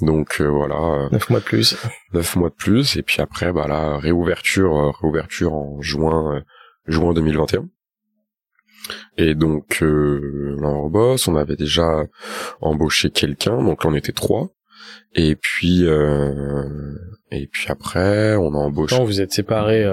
[0.00, 1.08] Donc euh, voilà.
[1.12, 1.76] 9 mois de plus.
[2.12, 2.96] 9 mois de plus.
[2.96, 6.42] Et puis après, bah là, réouverture, euh, réouverture en juin,
[6.86, 7.68] juin 2021.
[9.16, 12.04] Et donc euh, là on rebosse, on avait déjà
[12.60, 14.50] embauché quelqu'un, donc là on était trois.
[15.14, 19.04] Et puis et puis après on a embauché.
[19.04, 19.84] vous êtes séparé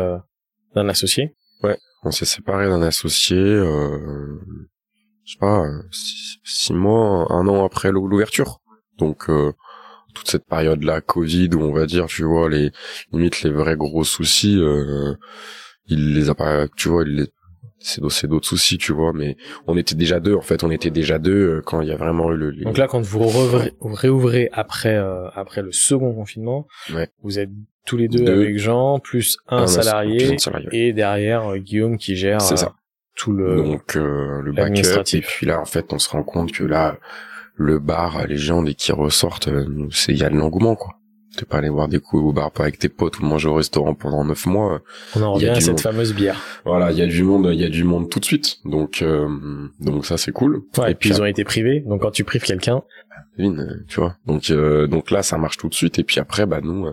[0.74, 1.36] d'un associé.
[1.61, 3.38] Ouais, on s'est séparé d'un associé
[5.30, 5.63] je sais pas,
[6.43, 8.61] six, mois, un an après l'ouverture.
[8.97, 9.53] Donc euh,
[10.15, 12.71] toute cette période là Covid où on va dire tu vois les
[13.11, 15.13] limite les vrais gros soucis euh,
[15.86, 17.25] il les a pas tu vois il les
[17.82, 20.63] c'est d'autres soucis tu vois mais on était déjà deux en fait.
[20.65, 23.01] On était déjà deux euh, quand il y a vraiment eu le donc là quand
[23.01, 23.21] vous,
[23.82, 26.67] réouvrez après euh, après le second confinement
[27.21, 27.51] vous êtes
[27.86, 30.36] tous les deux, avec Jean plus un, salarié,
[30.73, 32.75] et derrière Guillaume qui gère c'est ça
[33.16, 36.51] tout le donc euh, le backup et puis là en fait on se rend compte
[36.51, 36.97] que là
[37.55, 40.95] le bar les gens dès qu'ils ressortent euh, c'est il y a de l'engouement quoi.
[41.38, 43.55] T'es pas aller voir des coups au bar pas avec tes potes ou manger au
[43.55, 44.82] restaurant pendant neuf mois
[45.16, 46.41] on en revient à cette fameuse bière.
[46.66, 48.60] Voilà il y a du monde il y a du monde tout de suite.
[48.66, 49.28] Donc euh,
[49.80, 50.64] donc ça c'est cool.
[50.88, 51.82] Et, puis, ils ont été privés.
[51.82, 52.84] Donc quand tu prives quelqu'un
[53.38, 54.16] tu vois.
[54.26, 55.99] Donc donc là ça marche tout de suite.
[55.99, 56.88] Et puis après bah nous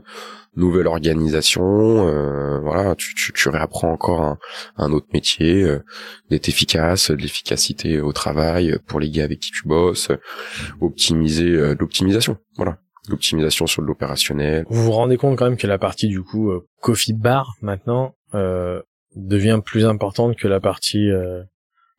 [0.56, 4.38] nouvelle organisation, euh, voilà, tu, tu, tu, réapprends encore un,
[4.76, 5.84] un autre métier, euh,
[6.30, 10.10] d'être efficace, de l'efficacité au travail pour les gars avec qui tu bosses,
[10.80, 12.78] optimiser euh, l'optimisation, voilà,
[13.08, 14.64] l'optimisation sur l'opérationnel.
[14.68, 18.14] Vous vous rendez compte quand même que la partie du coup euh, coffee bar maintenant
[19.14, 21.08] devient plus importante que la partie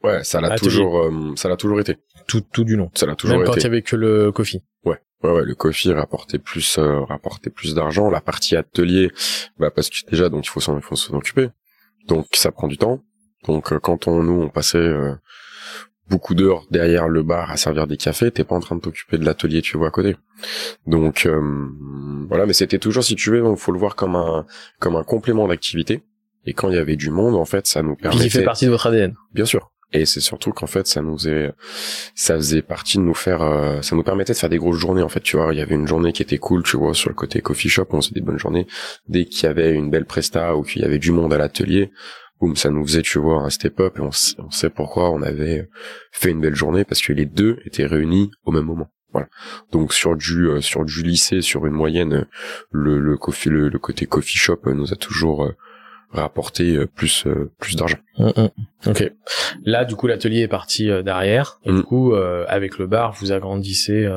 [0.04, 1.98] Ouais, ça l'a toujours, ça l'a toujours été.
[2.28, 2.92] Tout, tout du long.
[2.94, 3.52] Ça l'a toujours Même été.
[3.52, 4.62] quand il y avait que le coffee.
[4.86, 5.00] Ouais.
[5.24, 8.10] Ouais, ouais, le coffee rapportait plus, euh, rapportait plus d'argent.
[8.10, 9.12] La partie atelier,
[9.58, 11.50] bah parce que déjà, donc il faut s'en, il faut s'en occuper.
[12.08, 13.04] Donc ça prend du temps.
[13.48, 15.16] Donc euh, quand on nous on passait, euh,
[16.10, 19.18] beaucoup d'heures derrière le bar à servir des cafés, t'es pas en train de t'occuper
[19.18, 20.16] de l'atelier, tu vois à côté.
[20.86, 21.68] Donc euh,
[22.28, 24.46] voilà, mais c'était toujours si tu veux, il faut le voir comme un
[24.80, 26.04] comme un complément d'activité.
[26.46, 28.24] Et quand il y avait du monde, en fait, ça nous permettait.
[28.24, 29.16] Qui fait partie de votre ADN.
[29.34, 29.70] Bien sûr.
[29.94, 31.54] Et c'est surtout qu'en fait, ça nous est,
[32.14, 35.02] ça faisait partie de nous faire, euh, ça nous permettait de faire des grosses journées.
[35.02, 37.10] En fait, tu vois, il y avait une journée qui était cool, tu vois, sur
[37.10, 38.68] le côté coffee shop, on faisait des bonnes journées.
[39.08, 41.92] Dès qu'il y avait une belle presta ou qu'il y avait du monde à l'atelier,
[42.42, 43.98] boum, ça nous faisait, tu vois, un step-up.
[43.98, 45.70] Et on, sait pourquoi on avait
[46.12, 48.90] fait une belle journée parce que les deux étaient réunis au même moment.
[49.14, 49.30] Voilà.
[49.72, 52.28] Donc sur du euh, sur du lycée, sur une moyenne,
[52.72, 55.56] le le, coffee, le, côté coffee shop nous a toujours euh,
[56.12, 57.98] rapporter euh, plus euh, plus d'argent.
[58.18, 58.50] Mm, mm.
[58.88, 59.12] Ok.
[59.66, 61.60] Là, du coup, l'atelier est parti euh, derrière.
[61.66, 61.84] Et du mm.
[61.84, 62.14] coup,
[62.48, 64.10] avec le bar, vous agrandissez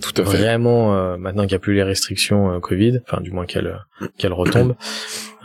[0.00, 0.38] Tout à fait.
[0.38, 3.78] vraiment maintenant qu'il n'y a plus les restrictions Covid, enfin du moins qu'elles
[4.18, 4.76] qu'elles retombent.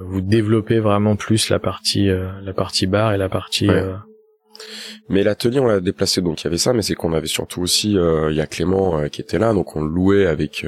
[0.00, 3.68] vous développez vraiment plus la partie la partie bar et la partie.
[5.08, 7.62] Mais l'atelier, on l'a déplacé, donc il y avait ça, mais c'est qu'on avait surtout
[7.62, 10.66] aussi, il y a Clément qui était là, donc on louait avec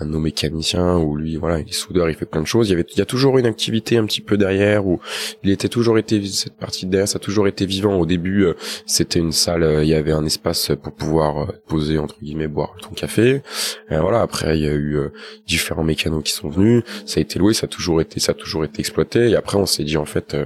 [0.00, 2.68] un de nos mécaniciens où lui voilà il est soudeur il fait plein de choses.
[2.68, 5.00] Il y avait il y a toujours une activité un petit peu derrière où
[5.42, 7.96] il était toujours été cette partie derrière ça a toujours été vivant.
[7.96, 8.54] Au début euh,
[8.86, 12.48] c'était une salle euh, il y avait un espace pour pouvoir euh, poser entre guillemets
[12.48, 13.42] boire ton café.
[13.90, 14.98] Voilà après il y a eu
[15.46, 16.82] différents mécanos qui sont venus.
[17.06, 19.30] Ça a été loué ça a toujours été ça a toujours été exploité.
[19.30, 20.36] Et après on s'est dit en fait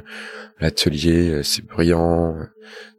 [0.61, 2.37] l'atelier c'est brillant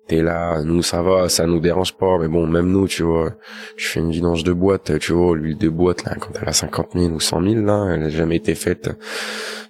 [0.07, 3.33] t'es là, nous ça va, ça nous dérange pas, mais bon, même nous, tu vois,
[3.75, 6.53] je fais une vidange de boîte, tu vois, l'huile de boîte, là, quand elle a
[6.53, 8.89] 50 000 ou 100 000, là, elle a jamais été faite.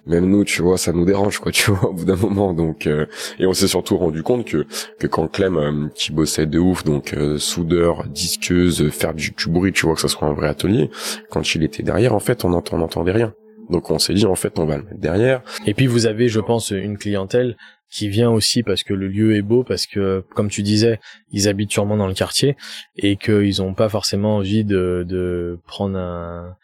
[0.06, 2.86] Même nous, tu vois, ça nous dérange, quoi, tu vois, au bout d'un moment, donc,
[2.86, 3.06] euh,
[3.38, 4.66] et on s'est surtout rendu compte que,
[4.98, 9.48] que quand Clem, euh, qui bossait de ouf, donc, euh, soudeur, disqueuse, faire du, du,
[9.48, 10.90] bruit, tu vois, que ça soit un vrai atelier,
[11.30, 13.32] quand il était derrière, en fait, on n'entendait rien.
[13.70, 15.42] Donc on s'est dit en fait on va le mettre derrière.
[15.66, 17.56] Et puis vous avez je pense une clientèle
[17.96, 21.00] qui vient aussi parce que le lieu est beau, parce que, comme tu disais,
[21.32, 22.54] ils habitent sûrement dans le quartier
[22.98, 26.56] et qu'ils n'ont pas forcément envie de, de prendre un,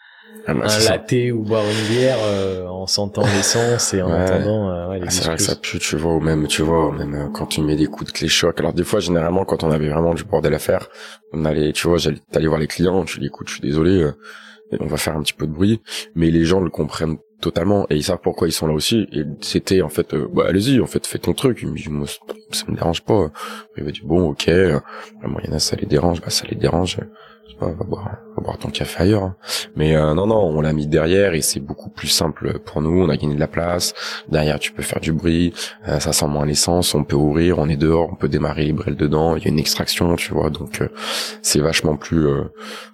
[0.47, 4.71] ah bah, un latte ou boire une bière euh, en sentant l'essence et en entendant
[4.71, 6.93] euh, ouais, les ah, c'est vrai que ça pue tu vois ou même tu vois
[6.93, 8.59] même euh, quand tu mets des coups de clé choc.
[8.59, 10.89] Alors des fois généralement quand on avait vraiment du bordel à faire
[11.33, 14.11] on allait tu vois j'allais voir les clients je dis écoute je suis désolé
[14.81, 15.81] on va faire un petit peu de bruit.
[16.15, 17.87] Mais les gens le comprennent totalement.
[17.91, 19.07] Et ils savent pourquoi ils sont là aussi.
[19.13, 21.59] Et c'était en fait euh, bah allez-y en fait fais ton truc.
[21.63, 22.07] Il me dit moi
[22.51, 23.31] ça me dérange pas.
[23.77, 24.81] Il m'a dit bon ok euh,
[25.51, 26.23] la ça les dérange.
[26.23, 26.99] Bah ça les dérange
[27.61, 29.35] va boire, va boire ton café ailleurs.
[29.77, 33.03] Mais euh, non, non, on l'a mis derrière et c'est beaucoup plus simple pour nous.
[33.03, 33.95] On a gagné de la place.
[34.29, 35.53] Derrière, tu peux faire du bruit.
[35.89, 36.95] Euh, ça sent moins l'essence.
[36.95, 37.59] On peut ouvrir.
[37.59, 38.09] On est dehors.
[38.13, 39.37] On peut démarrer les brels dedans.
[39.37, 40.51] Il y a une extraction, tu vois.
[40.51, 40.89] Donc euh,
[41.43, 42.27] c'est vachement plus,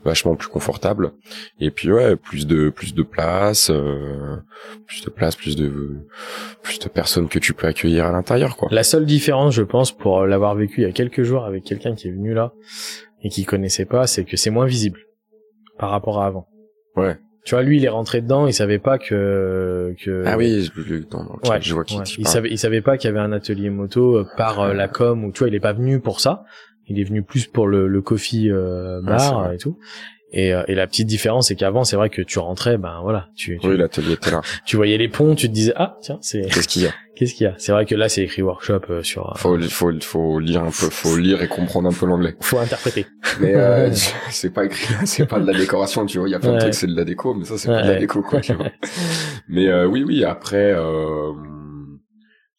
[0.04, 1.12] vachement plus confortable.
[1.60, 3.70] Et puis ouais, plus de plus de place,
[4.86, 6.06] plus de place, plus de
[6.62, 8.68] plus de personnes que tu peux accueillir à l'intérieur, quoi.
[8.70, 11.94] La seule différence, je pense, pour l'avoir vécu il y a quelques jours avec quelqu'un
[11.94, 12.52] qui est venu là,
[13.22, 15.00] et qui connaissait pas, c'est que c'est moins visible
[15.78, 16.48] par rapport à avant.
[16.96, 17.16] Ouais.
[17.44, 20.24] Tu vois, lui, il est rentré dedans, il savait pas que que.
[20.26, 23.20] Ah oui, je, ouais, je vois qui Il savait, il savait pas qu'il y avait
[23.20, 26.00] un atelier moto euh, par euh, la com ou tu vois, il est pas venu
[26.00, 26.44] pour ça.
[26.88, 29.78] Il est venu plus pour le, le coffee euh, bar et tout.
[30.32, 33.58] Et, et, la petite différence, c'est qu'avant, c'est vrai que tu rentrais, ben voilà, tu,
[33.58, 34.42] tu oui, l'atelier était là.
[34.66, 36.42] tu voyais les ponts, tu te disais ah tiens, c'est.
[36.42, 36.92] Qu'est-ce qu'il y a?
[37.18, 37.54] Qu'est-ce qu'il y a?
[37.58, 39.28] C'est vrai que là, c'est écrit workshop euh, sur.
[39.30, 42.36] Euh, faut, faut, faut lire un peu, faut lire et comprendre un peu l'anglais.
[42.40, 43.06] Faut interpréter.
[43.40, 43.90] Mais euh,
[44.30, 46.28] c'est pas écrit, c'est pas de la décoration, tu vois.
[46.28, 47.88] Il y a plein de trucs, c'est de la déco, mais ça, c'est pas de
[47.88, 48.40] la déco, quoi.
[48.40, 48.66] Tu vois.
[49.48, 50.24] mais euh, oui, oui.
[50.24, 51.32] Après, euh,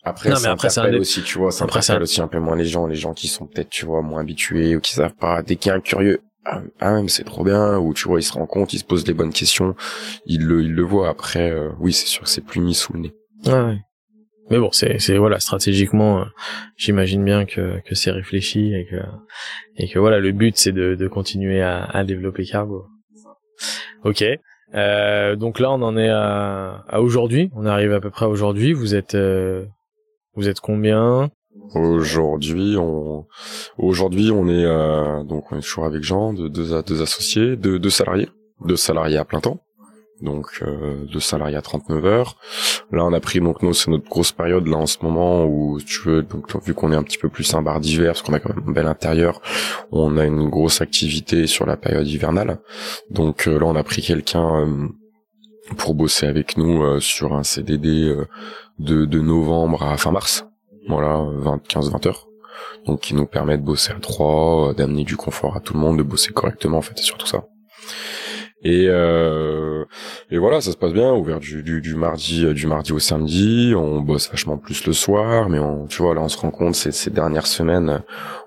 [0.03, 1.51] après, non, ça après, interpelle aussi, tu vois.
[1.51, 3.85] Ça après, interpelle aussi un peu moins les gens, les gens qui sont peut-être, tu
[3.85, 5.41] vois, moins habitués ou qui savent pas.
[5.41, 8.19] Dès qu'il y a un curieux, ah, ah mais c'est trop bien ou tu vois
[8.19, 9.75] il se rend compte il se pose les bonnes questions
[10.25, 12.93] il le il le voit après euh, oui c'est sûr que c'est plus mis sous
[12.93, 13.13] le nez
[13.45, 13.77] ouais.
[14.49, 16.25] Mais bon, c'est c'est voilà stratégiquement, euh,
[16.75, 18.95] j'imagine bien que que c'est réfléchi et que
[19.77, 22.87] et que voilà le but c'est de de continuer à à développer Cargo.
[24.03, 24.23] Ok.
[24.73, 27.51] Euh, donc là on en est à, à aujourd'hui.
[27.55, 28.73] On arrive à peu près à aujourd'hui.
[28.73, 29.65] Vous êtes euh,
[30.33, 31.29] vous êtes combien?
[31.75, 33.27] Aujourd'hui, on
[33.77, 37.79] aujourd'hui on est euh, donc on est toujours avec Jean, deux, deux, deux associés, deux,
[37.79, 38.29] deux salariés,
[38.65, 39.59] deux salariés à plein temps
[40.21, 42.37] donc euh, de salariés à 39 heures.
[42.91, 45.79] Là, on a pris donc nous c'est notre grosse période là en ce moment où
[45.79, 48.33] tu veux donc vu qu'on est un petit peu plus un bar d'hiver parce qu'on
[48.33, 49.41] a quand même un bel intérieur,
[49.91, 52.59] on a une grosse activité sur la période hivernale.
[53.09, 54.87] Donc euh, là, on a pris quelqu'un euh,
[55.77, 58.15] pour bosser avec nous euh, sur un CDD
[58.79, 60.45] de novembre à fin mars.
[60.87, 62.27] Voilà, 20 15 20 heures.
[62.85, 65.97] Donc qui nous permet de bosser à trois, d'amener du confort à tout le monde,
[65.97, 67.45] de bosser correctement en fait, et surtout ça.
[68.63, 69.85] Et euh,
[70.31, 73.73] et voilà, ça se passe bien, ouvert du, mardi du mardi au samedi.
[73.75, 76.75] On bosse vachement plus le soir, mais on, tu vois là, on se rend compte
[76.75, 78.01] ces, dernières semaines,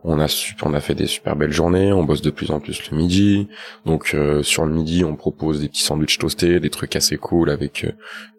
[0.04, 0.26] on a
[0.62, 1.92] on a fait des super belles journées.
[1.92, 3.48] On bosse de plus en plus le midi.
[3.86, 7.86] Donc sur le midi, on propose des petits sandwichs toastés, des trucs assez cool avec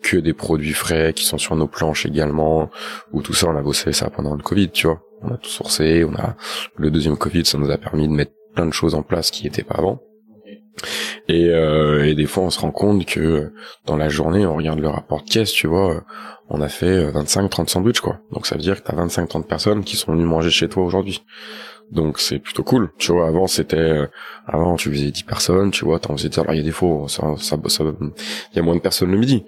[0.03, 2.69] que des produits frais qui sont sur nos planches également.
[3.13, 5.49] Ou tout ça, on a bossé ça pendant le Covid, tu vois on a tout
[5.49, 6.36] sourcé, on a
[6.76, 9.45] le deuxième Covid, ça nous a permis de mettre plein de choses en place qui
[9.45, 10.01] n'étaient pas avant.
[11.28, 13.53] Et, euh, et des fois, on se rend compte que
[13.86, 16.03] dans la journée, on regarde le rapport de caisse, tu vois,
[16.49, 18.19] on a fait 25-30 sandwichs, quoi.
[18.32, 21.24] Donc ça veut dire que t'as 25-30 personnes qui sont venues manger chez toi aujourd'hui.
[21.91, 22.91] Donc c'est plutôt cool.
[22.97, 24.07] Tu vois, avant c'était, euh,
[24.47, 27.05] avant tu faisais 10 personnes, tu vois, t'en faisais, alors il y a des fois,
[27.07, 29.45] ça, ça, ça, il y a moins de personnes le midi.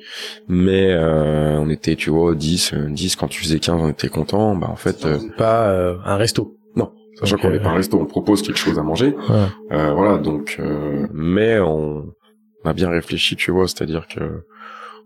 [0.48, 4.56] Mais euh, on était, tu vois, 10, 10, quand tu faisais 15, on était content.
[4.56, 5.06] Bah en fait...
[5.38, 5.72] pas
[6.06, 6.56] un resto.
[7.16, 9.16] Sachant qu'on n'est pas un resto, on propose quelque chose à manger.
[9.72, 12.14] Euh, voilà, donc, euh, mais on,
[12.64, 14.44] a bien réfléchi, tu vois, c'est-à-dire que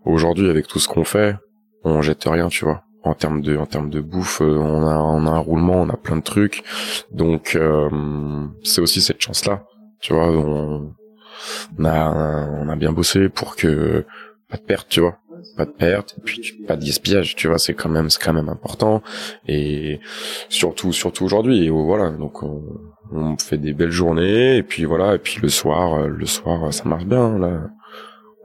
[0.04, 1.36] aujourd'hui, avec tout ce qu'on fait,
[1.84, 2.82] on jette rien, tu vois.
[3.02, 5.88] En termes de, en termes de bouffe, euh, on a, on a un roulement, on
[5.88, 6.64] a plein de trucs,
[7.12, 7.58] donc
[8.62, 9.64] c'est aussi cette chance-là,
[10.00, 10.28] tu vois.
[10.30, 10.94] On,
[11.78, 14.04] on a, on a bien bossé pour que
[14.48, 15.18] pas de perte, tu vois
[15.56, 18.32] pas de perte et puis pas de gaspillage tu vois c'est quand même c'est quand
[18.32, 19.02] même important.
[19.46, 20.00] Et
[20.48, 22.62] surtout surtout aujourd'hui et voilà donc on,
[23.12, 26.84] on, fait des belles journées et puis voilà et puis le soir le soir ça
[26.84, 27.70] marche bien là.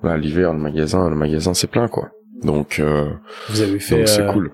[0.03, 2.11] Là l'hiver le magasin le magasin c'est plein quoi.
[2.43, 3.11] Donc euh,
[3.49, 4.51] vous avez fait c'est euh, cool.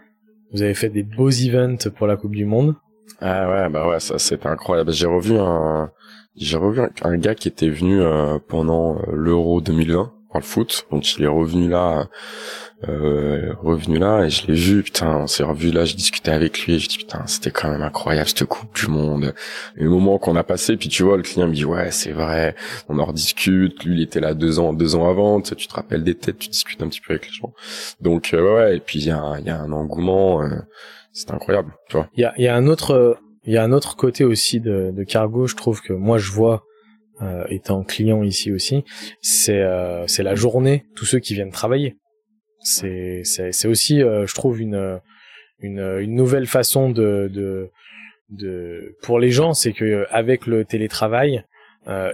[0.53, 2.75] vous avez fait des beaux events pour la coupe du monde.
[3.19, 4.91] Ah ouais bah ouais ça c'était incroyable.
[4.91, 5.91] J'ai revu un
[6.35, 10.85] j'ai revu un, gars qui était venu euh, pendant euh, l'Euro 2020 le foot.
[10.91, 12.07] Donc il est revenu là,
[12.89, 16.65] euh, revenu là, et je l'ai vu, putain, on s'est revu là, je discutais avec
[16.65, 19.33] lui, je dis putain, c'était quand même incroyable cette Coupe du Monde.
[19.77, 22.11] Et le moment qu'on a passé, puis tu vois, le client me dit ouais, c'est
[22.11, 22.55] vrai,
[22.89, 26.03] on en rediscute, lui il était là deux ans, deux ans avant, tu, te rappelles
[26.03, 27.53] des têtes, tu discutes un petit peu avec les gens.
[27.99, 30.49] Donc euh, ouais, et puis il y a, y a un engouement, euh,
[31.13, 32.07] c'est incroyable, tu vois.
[32.15, 34.91] Il y a, y a un autre, il y a un autre côté aussi de,
[34.91, 36.63] de Cargo, je trouve que moi je vois
[37.21, 38.83] euh, étant client ici aussi,
[39.21, 41.97] c'est euh, c'est la journée, tous ceux qui viennent travailler.
[42.59, 44.99] C'est c'est aussi, euh, je trouve une
[45.59, 47.69] une une nouvelle façon de de
[48.29, 51.43] de pour les gens, c'est que avec le télétravail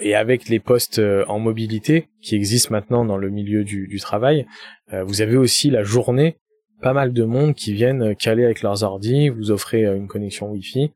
[0.02, 4.46] et avec les postes en mobilité qui existent maintenant dans le milieu du, du travail,
[4.94, 6.38] vous avez aussi la journée
[6.82, 10.52] pas mal de monde qui viennent caler avec leurs ordi, vous offrez euh, une connexion
[10.52, 10.92] Wi-Fi,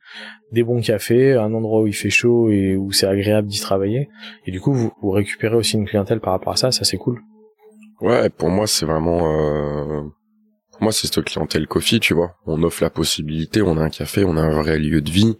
[0.51, 4.09] des bons cafés, un endroit où il fait chaud et où c'est agréable d'y travailler.
[4.45, 6.97] Et du coup, vous, vous, récupérez aussi une clientèle par rapport à ça, ça c'est
[6.97, 7.21] cool.
[7.99, 9.19] Ouais, pour moi c'est vraiment...
[9.35, 10.01] Euh...
[10.71, 12.35] Pour moi c'est cette clientèle coffee, tu vois.
[12.45, 15.37] On offre la possibilité, on a un café, on a un vrai lieu de vie.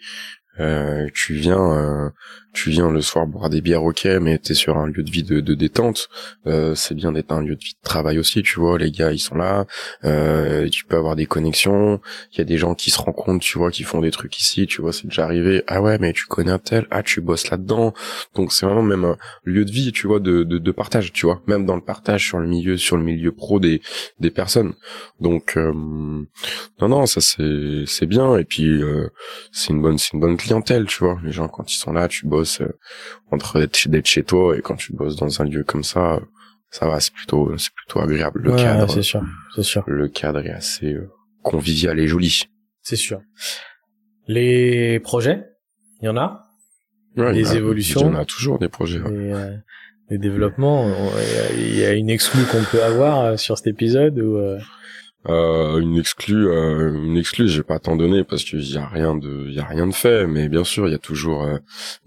[0.60, 2.10] Euh, tu viens, euh,
[2.54, 5.24] tu viens le soir boire des bières, ok, mais t'es sur un lieu de vie
[5.24, 6.10] de, de détente.
[6.48, 8.78] Euh, c'est bien d'être un lieu de vie de travail aussi, tu vois.
[8.78, 9.66] Les gars, ils sont là.
[10.04, 12.02] Euh, tu peux avoir des connexions.
[12.34, 14.68] Il y a des gens qui se rencontrent, tu vois, qui font des trucs ici.
[14.68, 15.64] Tu vois, c'est déjà arrivé.
[15.68, 16.88] Ah ouais, mais tu connais un tel.
[16.92, 17.94] Ah, tu bosses là-dedans.
[18.36, 21.26] Donc c'est vraiment même un lieu de vie, tu vois, de, de, de, partage, tu
[21.26, 21.42] vois.
[21.48, 23.82] Même dans le partage sur le milieu, sur le milieu pro des
[24.20, 24.74] des personnes.
[25.22, 26.26] Donc non,
[26.80, 28.38] non, ça c'est c'est bien.
[28.38, 28.82] Et puis
[29.52, 31.18] c'est une bonne c'est une bonne clientèle, tu vois.
[31.24, 32.68] Les gens quand ils sont là, tu bosses euh,
[33.32, 36.20] entre d'être chez toi et quand tu bosses dans un lieu comme ça,
[36.70, 38.42] ça va, c'est plutôt c'est plutôt agréable.
[38.44, 39.22] Le cadre, c'est sûr,
[39.56, 39.84] c'est sûr.
[39.88, 41.10] Le cadre est assez euh,
[41.44, 42.44] convivial et joli.
[42.82, 43.22] C'est sûr.
[44.28, 45.46] Les projets,
[46.02, 46.48] il y en a?
[47.16, 48.02] les évolutions?
[48.02, 49.02] Il y en a toujours des projets.
[49.06, 49.56] Euh,
[50.10, 50.90] les développements.
[51.58, 54.18] Il y a une exclue qu'on peut avoir sur cet épisode.
[54.20, 54.60] Euh,
[55.30, 59.50] une exclue, euh, une exclue, j'ai pas tant donné parce qu'il y a rien de,
[59.50, 60.26] y a rien de fait.
[60.28, 61.58] Mais bien sûr, il y a toujours, euh,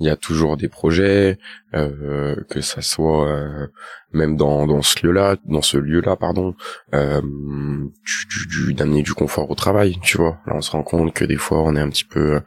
[0.01, 1.39] il y a toujours des projets,
[1.75, 3.67] euh, que ça soit euh,
[4.13, 6.55] même dans dans ce lieu-là, dans ce lieu-là, pardon,
[6.93, 9.99] du, d'amener du confort au travail.
[10.03, 12.41] Tu vois, là, on se rend compte que des fois, on est un petit peu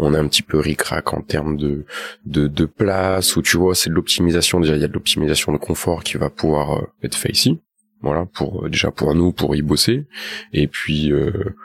[0.00, 1.84] on est un petit peu ric-rac en termes de,
[2.24, 5.52] de, de place, ou tu vois, c'est de l'optimisation, déjà il y a de l'optimisation
[5.52, 7.60] de confort qui va pouvoir être fait ici,
[8.02, 10.06] voilà pour euh, déjà pour nous pour y bosser.
[10.52, 11.56] Et puis euh,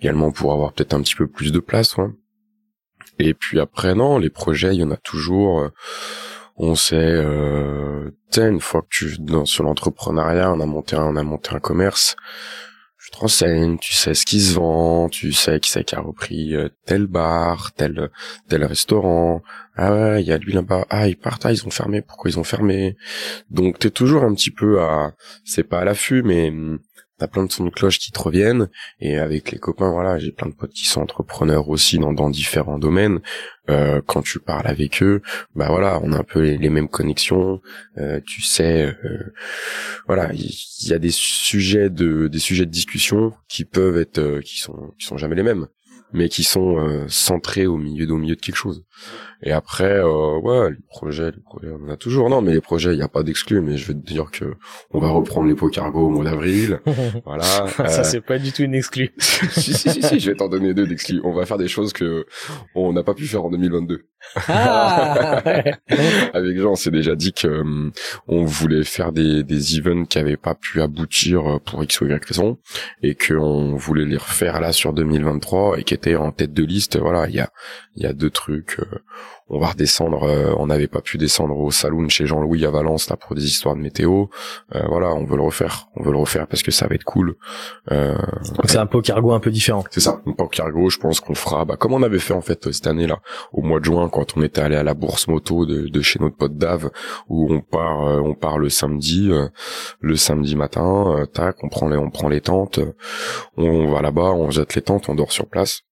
[0.00, 2.08] également pour avoir peut-être un petit peu plus de place ouais.
[3.18, 5.60] et puis après non les projets il y en a toujours.
[5.60, 5.68] Euh,
[6.62, 11.16] on sait euh, une fois que tu dans sur l'entrepreneuriat on a monté un, on
[11.16, 12.16] a monté un commerce
[13.02, 16.00] tu te renseignes, tu sais ce qui se vend, tu sais qui c'est qui a
[16.00, 18.10] repris euh, tel bar, tel
[18.48, 19.42] tel restaurant.
[19.76, 20.86] Ah ouais, il y a lui là-bas.
[20.90, 22.02] Ah, ils partent, ah, ils ont fermé.
[22.02, 22.96] Pourquoi ils ont fermé?
[23.50, 25.14] Donc t'es toujours un petit peu à,
[25.44, 26.78] c'est pas à l'affût, mais hum,
[27.20, 28.68] t'as plein de sons de cloche qui te reviennent
[28.98, 32.78] et avec les copains voilà j'ai plein de potes qui sont entrepreneurs aussi dans, différents
[32.78, 33.20] domaines
[33.68, 35.20] euh, quand tu parles avec eux
[35.54, 37.60] bah voilà on a un peu les, mêmes connexions
[37.98, 39.34] euh, tu sais euh,
[40.06, 44.40] voilà il y, a des sujets de des sujets de discussion qui peuvent être euh,
[44.40, 45.66] qui sont qui sont jamais les mêmes
[46.12, 48.84] mais qui sont centrés au milieu au milieu de quelque chose.
[49.42, 52.28] Et après, euh, ouais, les projets, les projets, on a toujours.
[52.28, 53.62] Non, mais les projets, il n'y a pas d'exclus.
[53.62, 54.54] Mais je vais te dire que
[54.90, 56.80] on va reprendre les pots cargo au mois d'avril.
[57.24, 57.42] voilà.
[57.42, 59.12] Ça, euh, c'est pas du tout une exclue.
[59.18, 61.20] si, si, si, si, je vais t'en donner deux d'exclus.
[61.24, 62.26] On va faire des choses que
[62.74, 64.02] on n'a pas pu faire en 2022.
[64.48, 65.42] Ah,
[66.34, 67.90] Avec Jean, on s'est déjà dit que euh,
[68.28, 72.22] on voulait faire des, des events qui avaient pas pu aboutir pour X ou Y
[72.26, 72.58] raison,
[73.02, 76.98] et qu'on voulait les refaire là sur 2023 et qui étaient en tête de liste.
[76.98, 77.50] Voilà, il y a,
[77.96, 78.76] il y a deux trucs
[79.50, 80.22] on va redescendre.
[80.22, 83.44] Euh, on n'avait pas pu descendre au saloon chez Jean-Louis à Valence là pour des
[83.44, 84.26] histoires de météo.
[84.74, 85.88] Euh, voilà, on veut le refaire.
[85.96, 87.34] On veut le refaire parce que ça va être cool.
[87.90, 88.14] Euh,
[88.56, 89.84] Donc c'est un pot cargo un peu différent.
[89.90, 90.88] C'est ça, un pot cargo.
[90.88, 93.20] Je pense qu'on fera, bah, comme on avait fait en fait cette année là,
[93.52, 96.36] au mois de juin quand on était allé à la bourse moto de, chez notre
[96.36, 96.90] pote Dave,
[97.28, 99.30] où on part, on part le samedi,
[100.00, 101.26] le samedi matin.
[101.32, 102.80] tac, on prend les, on prend les tentes,
[103.56, 105.82] on va là-bas, on jette les tentes, on dort sur place.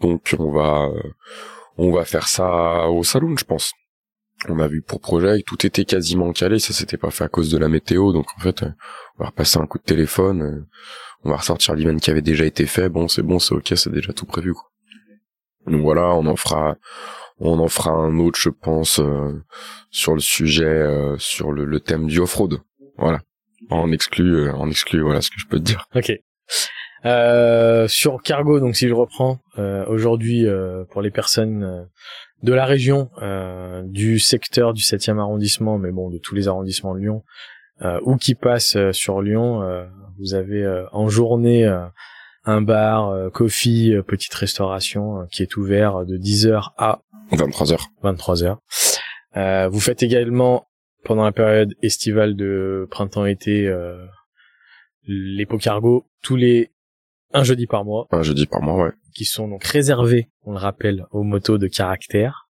[0.00, 0.88] Donc on va
[1.76, 3.72] on va faire ça au saloon, je pense.
[4.48, 7.50] On a vu pour projet, tout était quasiment calé, ça s'était pas fait à cause
[7.50, 10.66] de la météo, donc en fait, on va repasser un coup de téléphone, euh,
[11.24, 13.90] on va ressortir l'event qui avait déjà été fait, bon c'est bon, c'est ok, c'est
[13.90, 14.70] déjà tout prévu quoi.
[15.66, 16.76] Donc voilà, on en fera,
[17.38, 19.42] on en fera un autre, je pense, euh,
[19.90, 22.60] sur le sujet, euh, sur le, thème du off-road.
[22.98, 23.20] Voilà,
[23.70, 25.86] en exclu, en exclu, voilà ce que je peux te dire.
[27.06, 31.88] Euh, sur Cargo, donc si je reprends euh, aujourd'hui euh, pour les personnes
[32.42, 33.10] de la région,
[33.84, 37.24] du secteur du 7e arrondissement, mais bon de tous les arrondissements de Lyon,
[38.02, 39.88] ou qui passent sur Lyon,
[40.18, 41.64] vous avez en journée
[42.44, 47.00] un bar, coffee, petite restauration qui est ouvert de 10h à
[47.32, 47.80] 23h.
[48.04, 49.68] 23h.
[49.70, 50.68] vous faites également
[51.04, 53.74] pendant la période estivale de printemps-été
[55.08, 56.70] les pots cargo tous les
[57.36, 58.06] un jeudi par mois.
[58.10, 58.92] Un jeudi par mois, ouais.
[59.14, 62.48] Qui sont donc réservés, on le rappelle, aux motos de caractère.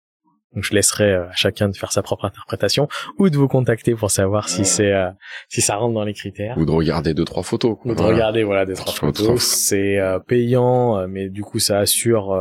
[0.54, 2.88] Donc je laisserai euh, à chacun de faire sa propre interprétation
[3.18, 5.10] ou de vous contacter pour savoir si c'est euh,
[5.50, 6.56] si ça rentre dans les critères.
[6.56, 7.76] Ou de regarder deux trois photos.
[7.84, 9.42] Ou de regarder voilà deux trois photos.
[9.42, 12.34] C'est euh, payant, mais du coup ça assure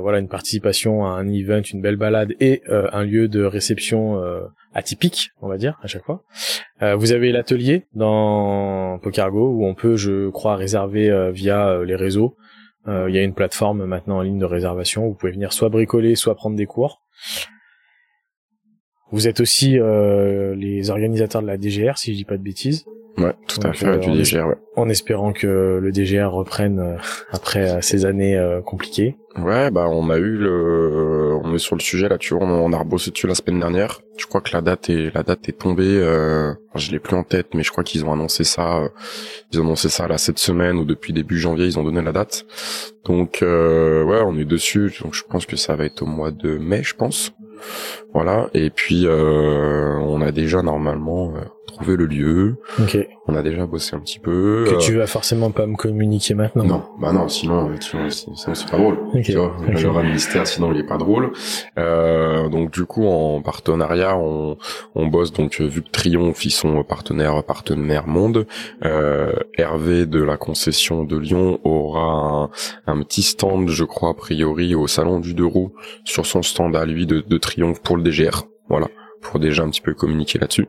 [0.00, 4.20] voilà une participation à un event, une belle balade et un lieu de réception
[4.74, 6.22] atypique, on va dire, à chaque fois.
[6.82, 11.84] Euh, vous avez l'atelier dans Pocargo où on peut, je crois, réserver euh, via euh,
[11.84, 12.36] les réseaux.
[12.86, 15.06] Il y a une plateforme maintenant en ligne de réservation.
[15.06, 17.02] Vous pouvez venir soit bricoler, soit prendre des cours.
[19.12, 22.86] Vous êtes aussi les organisateurs de la DGR, si je dis pas de bêtises.
[23.20, 24.56] Ouais, tout à fait, du DGR, ouais.
[24.76, 26.98] En espérant que le DGR reprenne
[27.32, 29.16] après ces années compliquées.
[29.38, 32.72] Ouais, bah on a eu le, on est sur le sujet là, tu vois, on,
[32.72, 34.00] a rebossé dessus la semaine dernière.
[34.16, 35.84] Je crois que la date est, la date est tombée.
[35.86, 38.88] Euh, je l'ai plus en tête, mais je crois qu'ils ont annoncé ça, euh,
[39.52, 42.10] ils ont annoncé ça là cette semaine ou depuis début janvier, ils ont donné la
[42.10, 42.44] date.
[43.04, 44.92] Donc euh, ouais, on est dessus.
[45.02, 47.32] Donc je pense que ça va être au mois de mai, je pense.
[48.12, 48.50] Voilà.
[48.52, 51.40] Et puis euh, on a déjà normalement euh,
[51.80, 52.56] trouvé le lieu.
[52.78, 52.98] Ok.
[53.26, 54.64] On a déjà bossé un petit peu.
[54.68, 56.64] Que tu vas forcément pas me communiquer maintenant.
[56.64, 58.98] Non, bah non, sinon, sinon c'est pas drôle.
[59.24, 59.54] Tu vois,
[60.02, 61.32] le mystère, sinon il est pas drôle.
[61.78, 64.56] Euh, donc du coup, en partenariat, on,
[64.94, 68.46] on bosse donc vu que Triomphe ils sont partenaires partenaire monde.
[68.84, 72.50] Euh, Hervé de la concession de Lyon aura
[72.86, 75.72] un, un, petit stand, je crois a priori, au salon du deux roues
[76.04, 78.44] sur son stand à lui de, de Triomphe pour le DGR.
[78.68, 78.88] Voilà,
[79.20, 80.66] pour déjà un petit peu communiquer là-dessus.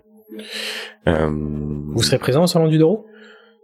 [1.08, 3.06] Euh, Vous serez présent au salon du Doro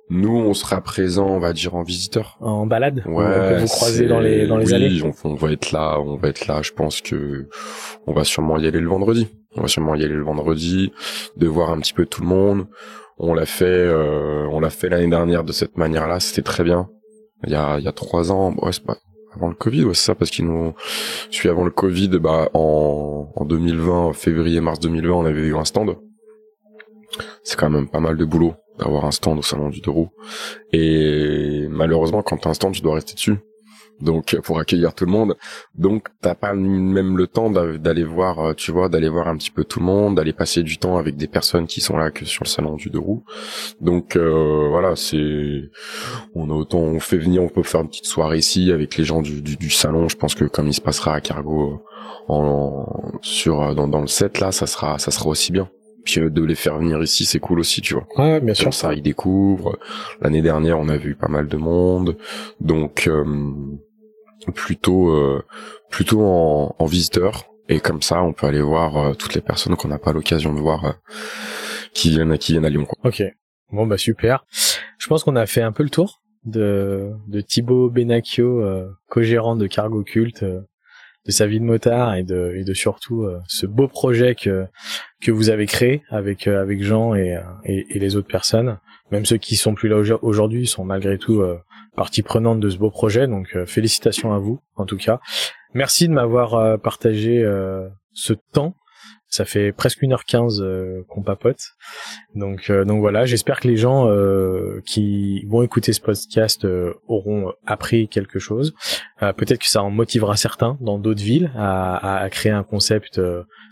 [0.09, 2.37] nous, on sera présent, on va dire en visiteur.
[2.39, 3.03] En balade?
[3.05, 3.25] Ouais.
[3.25, 5.03] On peut vous croiser dans les dans les oui, allées?
[5.03, 6.61] On, on va être là, on va être là.
[6.61, 7.49] Je pense que
[8.05, 9.27] on va sûrement y aller le vendredi.
[9.57, 10.93] On va sûrement y aller le vendredi,
[11.35, 12.67] de voir un petit peu tout le monde.
[13.17, 16.21] On l'a fait, euh, on l'a fait l'année dernière de cette manière-là.
[16.21, 16.89] C'était très bien.
[17.45, 18.97] Il y a il y a trois ans, ouais, c'est pas
[19.35, 20.73] avant le Covid, ouais, c'est ça, parce qu'ils nous,
[21.29, 25.65] suis avant le Covid, bah en en 2020, février mars 2020, on avait eu un
[25.65, 25.97] stand
[27.43, 29.91] c'est quand même pas mal de boulot d'avoir un stand au salon du deux
[30.71, 33.37] Et malheureusement, quand t'as un stand, tu dois rester dessus.
[33.99, 35.35] Donc pour accueillir tout le monde,
[35.73, 39.49] donc t'as pas même le temps d'aller voir, euh, tu vois, d'aller voir un petit
[39.49, 42.23] peu tout le monde, d'aller passer du temps avec des personnes qui sont là que
[42.23, 43.01] sur le salon du deux
[43.81, 45.71] Donc euh, voilà, c'est,
[46.35, 49.03] on a autant, on fait venir, on peut faire une petite soirée ici avec les
[49.03, 50.07] gens du, du, salon.
[50.09, 51.81] Je pense que comme il se passera à Cargo
[52.27, 55.71] en, sur dans, dans le set là, ça sera, ça sera aussi bien
[56.07, 58.07] puis de les faire venir ici c'est cool aussi tu vois.
[58.17, 58.65] Ouais bien sûr.
[58.65, 59.77] Comme ça ils découvrent.
[60.21, 62.17] L'année dernière on a vu pas mal de monde.
[62.61, 63.09] Donc
[64.55, 65.13] plutôt
[65.89, 67.45] plutôt en, en visiteur.
[67.69, 70.59] Et comme ça on peut aller voir toutes les personnes qu'on n'a pas l'occasion de
[70.59, 70.95] voir
[71.93, 73.09] qui viennent qui viennent à Lyon quoi.
[73.09, 73.23] ok.
[73.73, 74.45] Bon bah super.
[74.97, 79.55] Je pense qu'on a fait un peu le tour de, de Thibaut Benacchio, euh, co-gérant
[79.55, 80.61] de Cargo Cult, euh,
[81.27, 84.65] de sa vie de motard et de, et de surtout euh, ce beau projet que,
[85.21, 88.79] que vous avez créé avec, avec Jean et, et, les autres personnes.
[89.11, 91.41] Même ceux qui sont plus là aujourd'hui sont malgré tout
[91.95, 93.27] partie prenante de ce beau projet.
[93.27, 95.19] Donc félicitations à vous en tout cas.
[95.73, 97.41] Merci de m'avoir partagé
[98.11, 98.75] ce temps
[99.29, 101.73] ça fait presque 1h15 euh, qu'on papote.
[102.33, 106.65] Donc euh, donc voilà, j'espère que les gens euh, qui vont écouter ce podcast
[107.07, 108.73] auront appris quelque chose.
[109.19, 113.19] Peut-être que ça en motivera certains dans d'autres villes à, à, créer un concept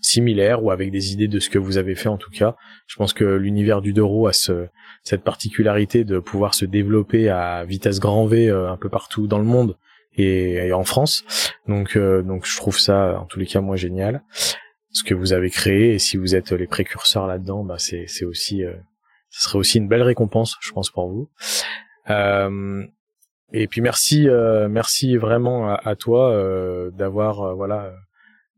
[0.01, 2.55] similaire ou avec des idées de ce que vous avez fait en tout cas.
[2.87, 4.67] Je pense que l'univers du Doro a ce,
[5.03, 9.45] cette particularité de pouvoir se développer à vitesse grand V un peu partout dans le
[9.45, 9.77] monde
[10.17, 11.23] et, en France.
[11.67, 14.23] Donc donc je trouve ça en tous les cas moi génial
[14.95, 18.23] ce que vous avez créé et si vous êtes les précurseurs là-dedans, bah c'est c'est
[18.23, 18.73] aussi euh,
[19.29, 21.29] ce serait aussi une belle récompense, je pense pour vous.
[22.09, 22.85] Euh,
[23.51, 27.91] et puis merci euh, merci vraiment à, toi euh, d'avoir euh, voilà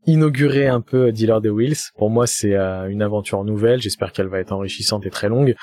[0.06, 1.90] inauguré un peu Dealer the Wheels.
[1.96, 3.82] Pour moi, c'est une aventure nouvelle.
[3.82, 5.54] J'espère qu'elle va être enrichissante et très longue.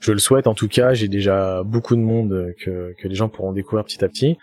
[0.00, 0.94] Je le souhaite en tout cas.
[0.94, 4.38] J'ai déjà beaucoup de monde que que les gens pourront découvrir petit à petit.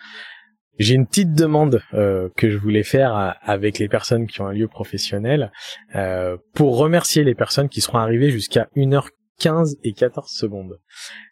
[0.80, 4.54] J'ai une petite demande euh, que je voulais faire avec les personnes qui ont un
[4.54, 5.52] lieu professionnel
[5.96, 10.80] euh, pour remercier les personnes qui seront arrivées jusqu'à 1h15 et 14 secondes.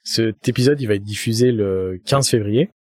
[0.04, 2.72] Cet épisode, il va être diffusé le 15 février.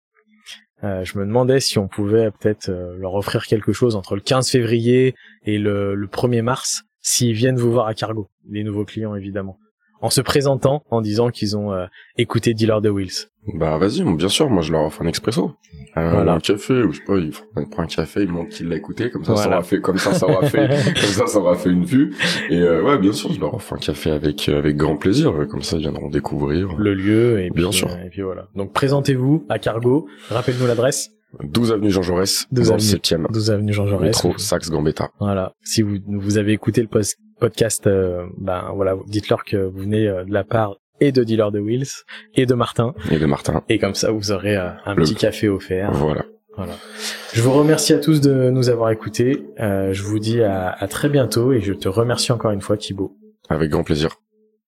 [0.83, 4.51] Euh, je me demandais si on pouvait peut-être leur offrir quelque chose entre le 15
[4.51, 9.15] février et le, le 1er mars, s'ils viennent vous voir à Cargo, les nouveaux clients
[9.15, 9.57] évidemment,
[10.01, 11.73] en se présentant, en disant qu'ils ont
[12.17, 13.29] écouté Dealer de Wheels.
[13.53, 15.53] Bah vas-y, bien sûr, moi je leur offre un expresso.
[15.95, 16.33] Euh, voilà.
[16.33, 17.31] Un café, ou je sais pas, il
[17.69, 20.13] prend un café, il montre qu'il l'a écouté, comme ça ça aura fait, comme ça
[20.13, 22.13] ça aura fait, comme ça ça aura fait une vue.
[22.49, 25.33] Et euh, ouais, bien sûr, je leur offre un café avec euh, avec grand plaisir,
[25.49, 27.89] comme ça ils viendront découvrir le lieu et bien sûr.
[27.89, 28.47] et puis voilà.
[28.55, 31.11] Donc présentez-vous à Cargo, rappelle-nous l'adresse.
[31.43, 33.31] 12 avenue Jean Jaurès, 12 dans avenue, le 7e.
[33.31, 34.07] 12 avenue Jean Jaurès.
[34.07, 35.09] Métro Saxe Gambetta.
[35.19, 35.53] Voilà.
[35.61, 36.87] Si vous vous avez écouté le
[37.39, 37.87] podcast,
[38.37, 42.03] ben voilà, dites-leur que vous venez de la part et de Dealer de Wheels
[42.35, 42.93] et de Martin.
[43.11, 43.63] Et de Martin.
[43.69, 45.91] Et comme ça, vous aurez euh, un petit café offert.
[45.91, 46.25] Voilà.
[46.55, 46.73] Voilà.
[47.33, 49.45] Je vous remercie à tous de nous avoir écoutés.
[49.59, 52.77] Euh, je vous dis à, à très bientôt et je te remercie encore une fois
[52.77, 53.15] Thibaut.
[53.47, 54.15] Avec grand plaisir.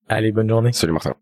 [0.07, 0.71] Allez, bonne journée.
[0.71, 1.15] Salut Martin.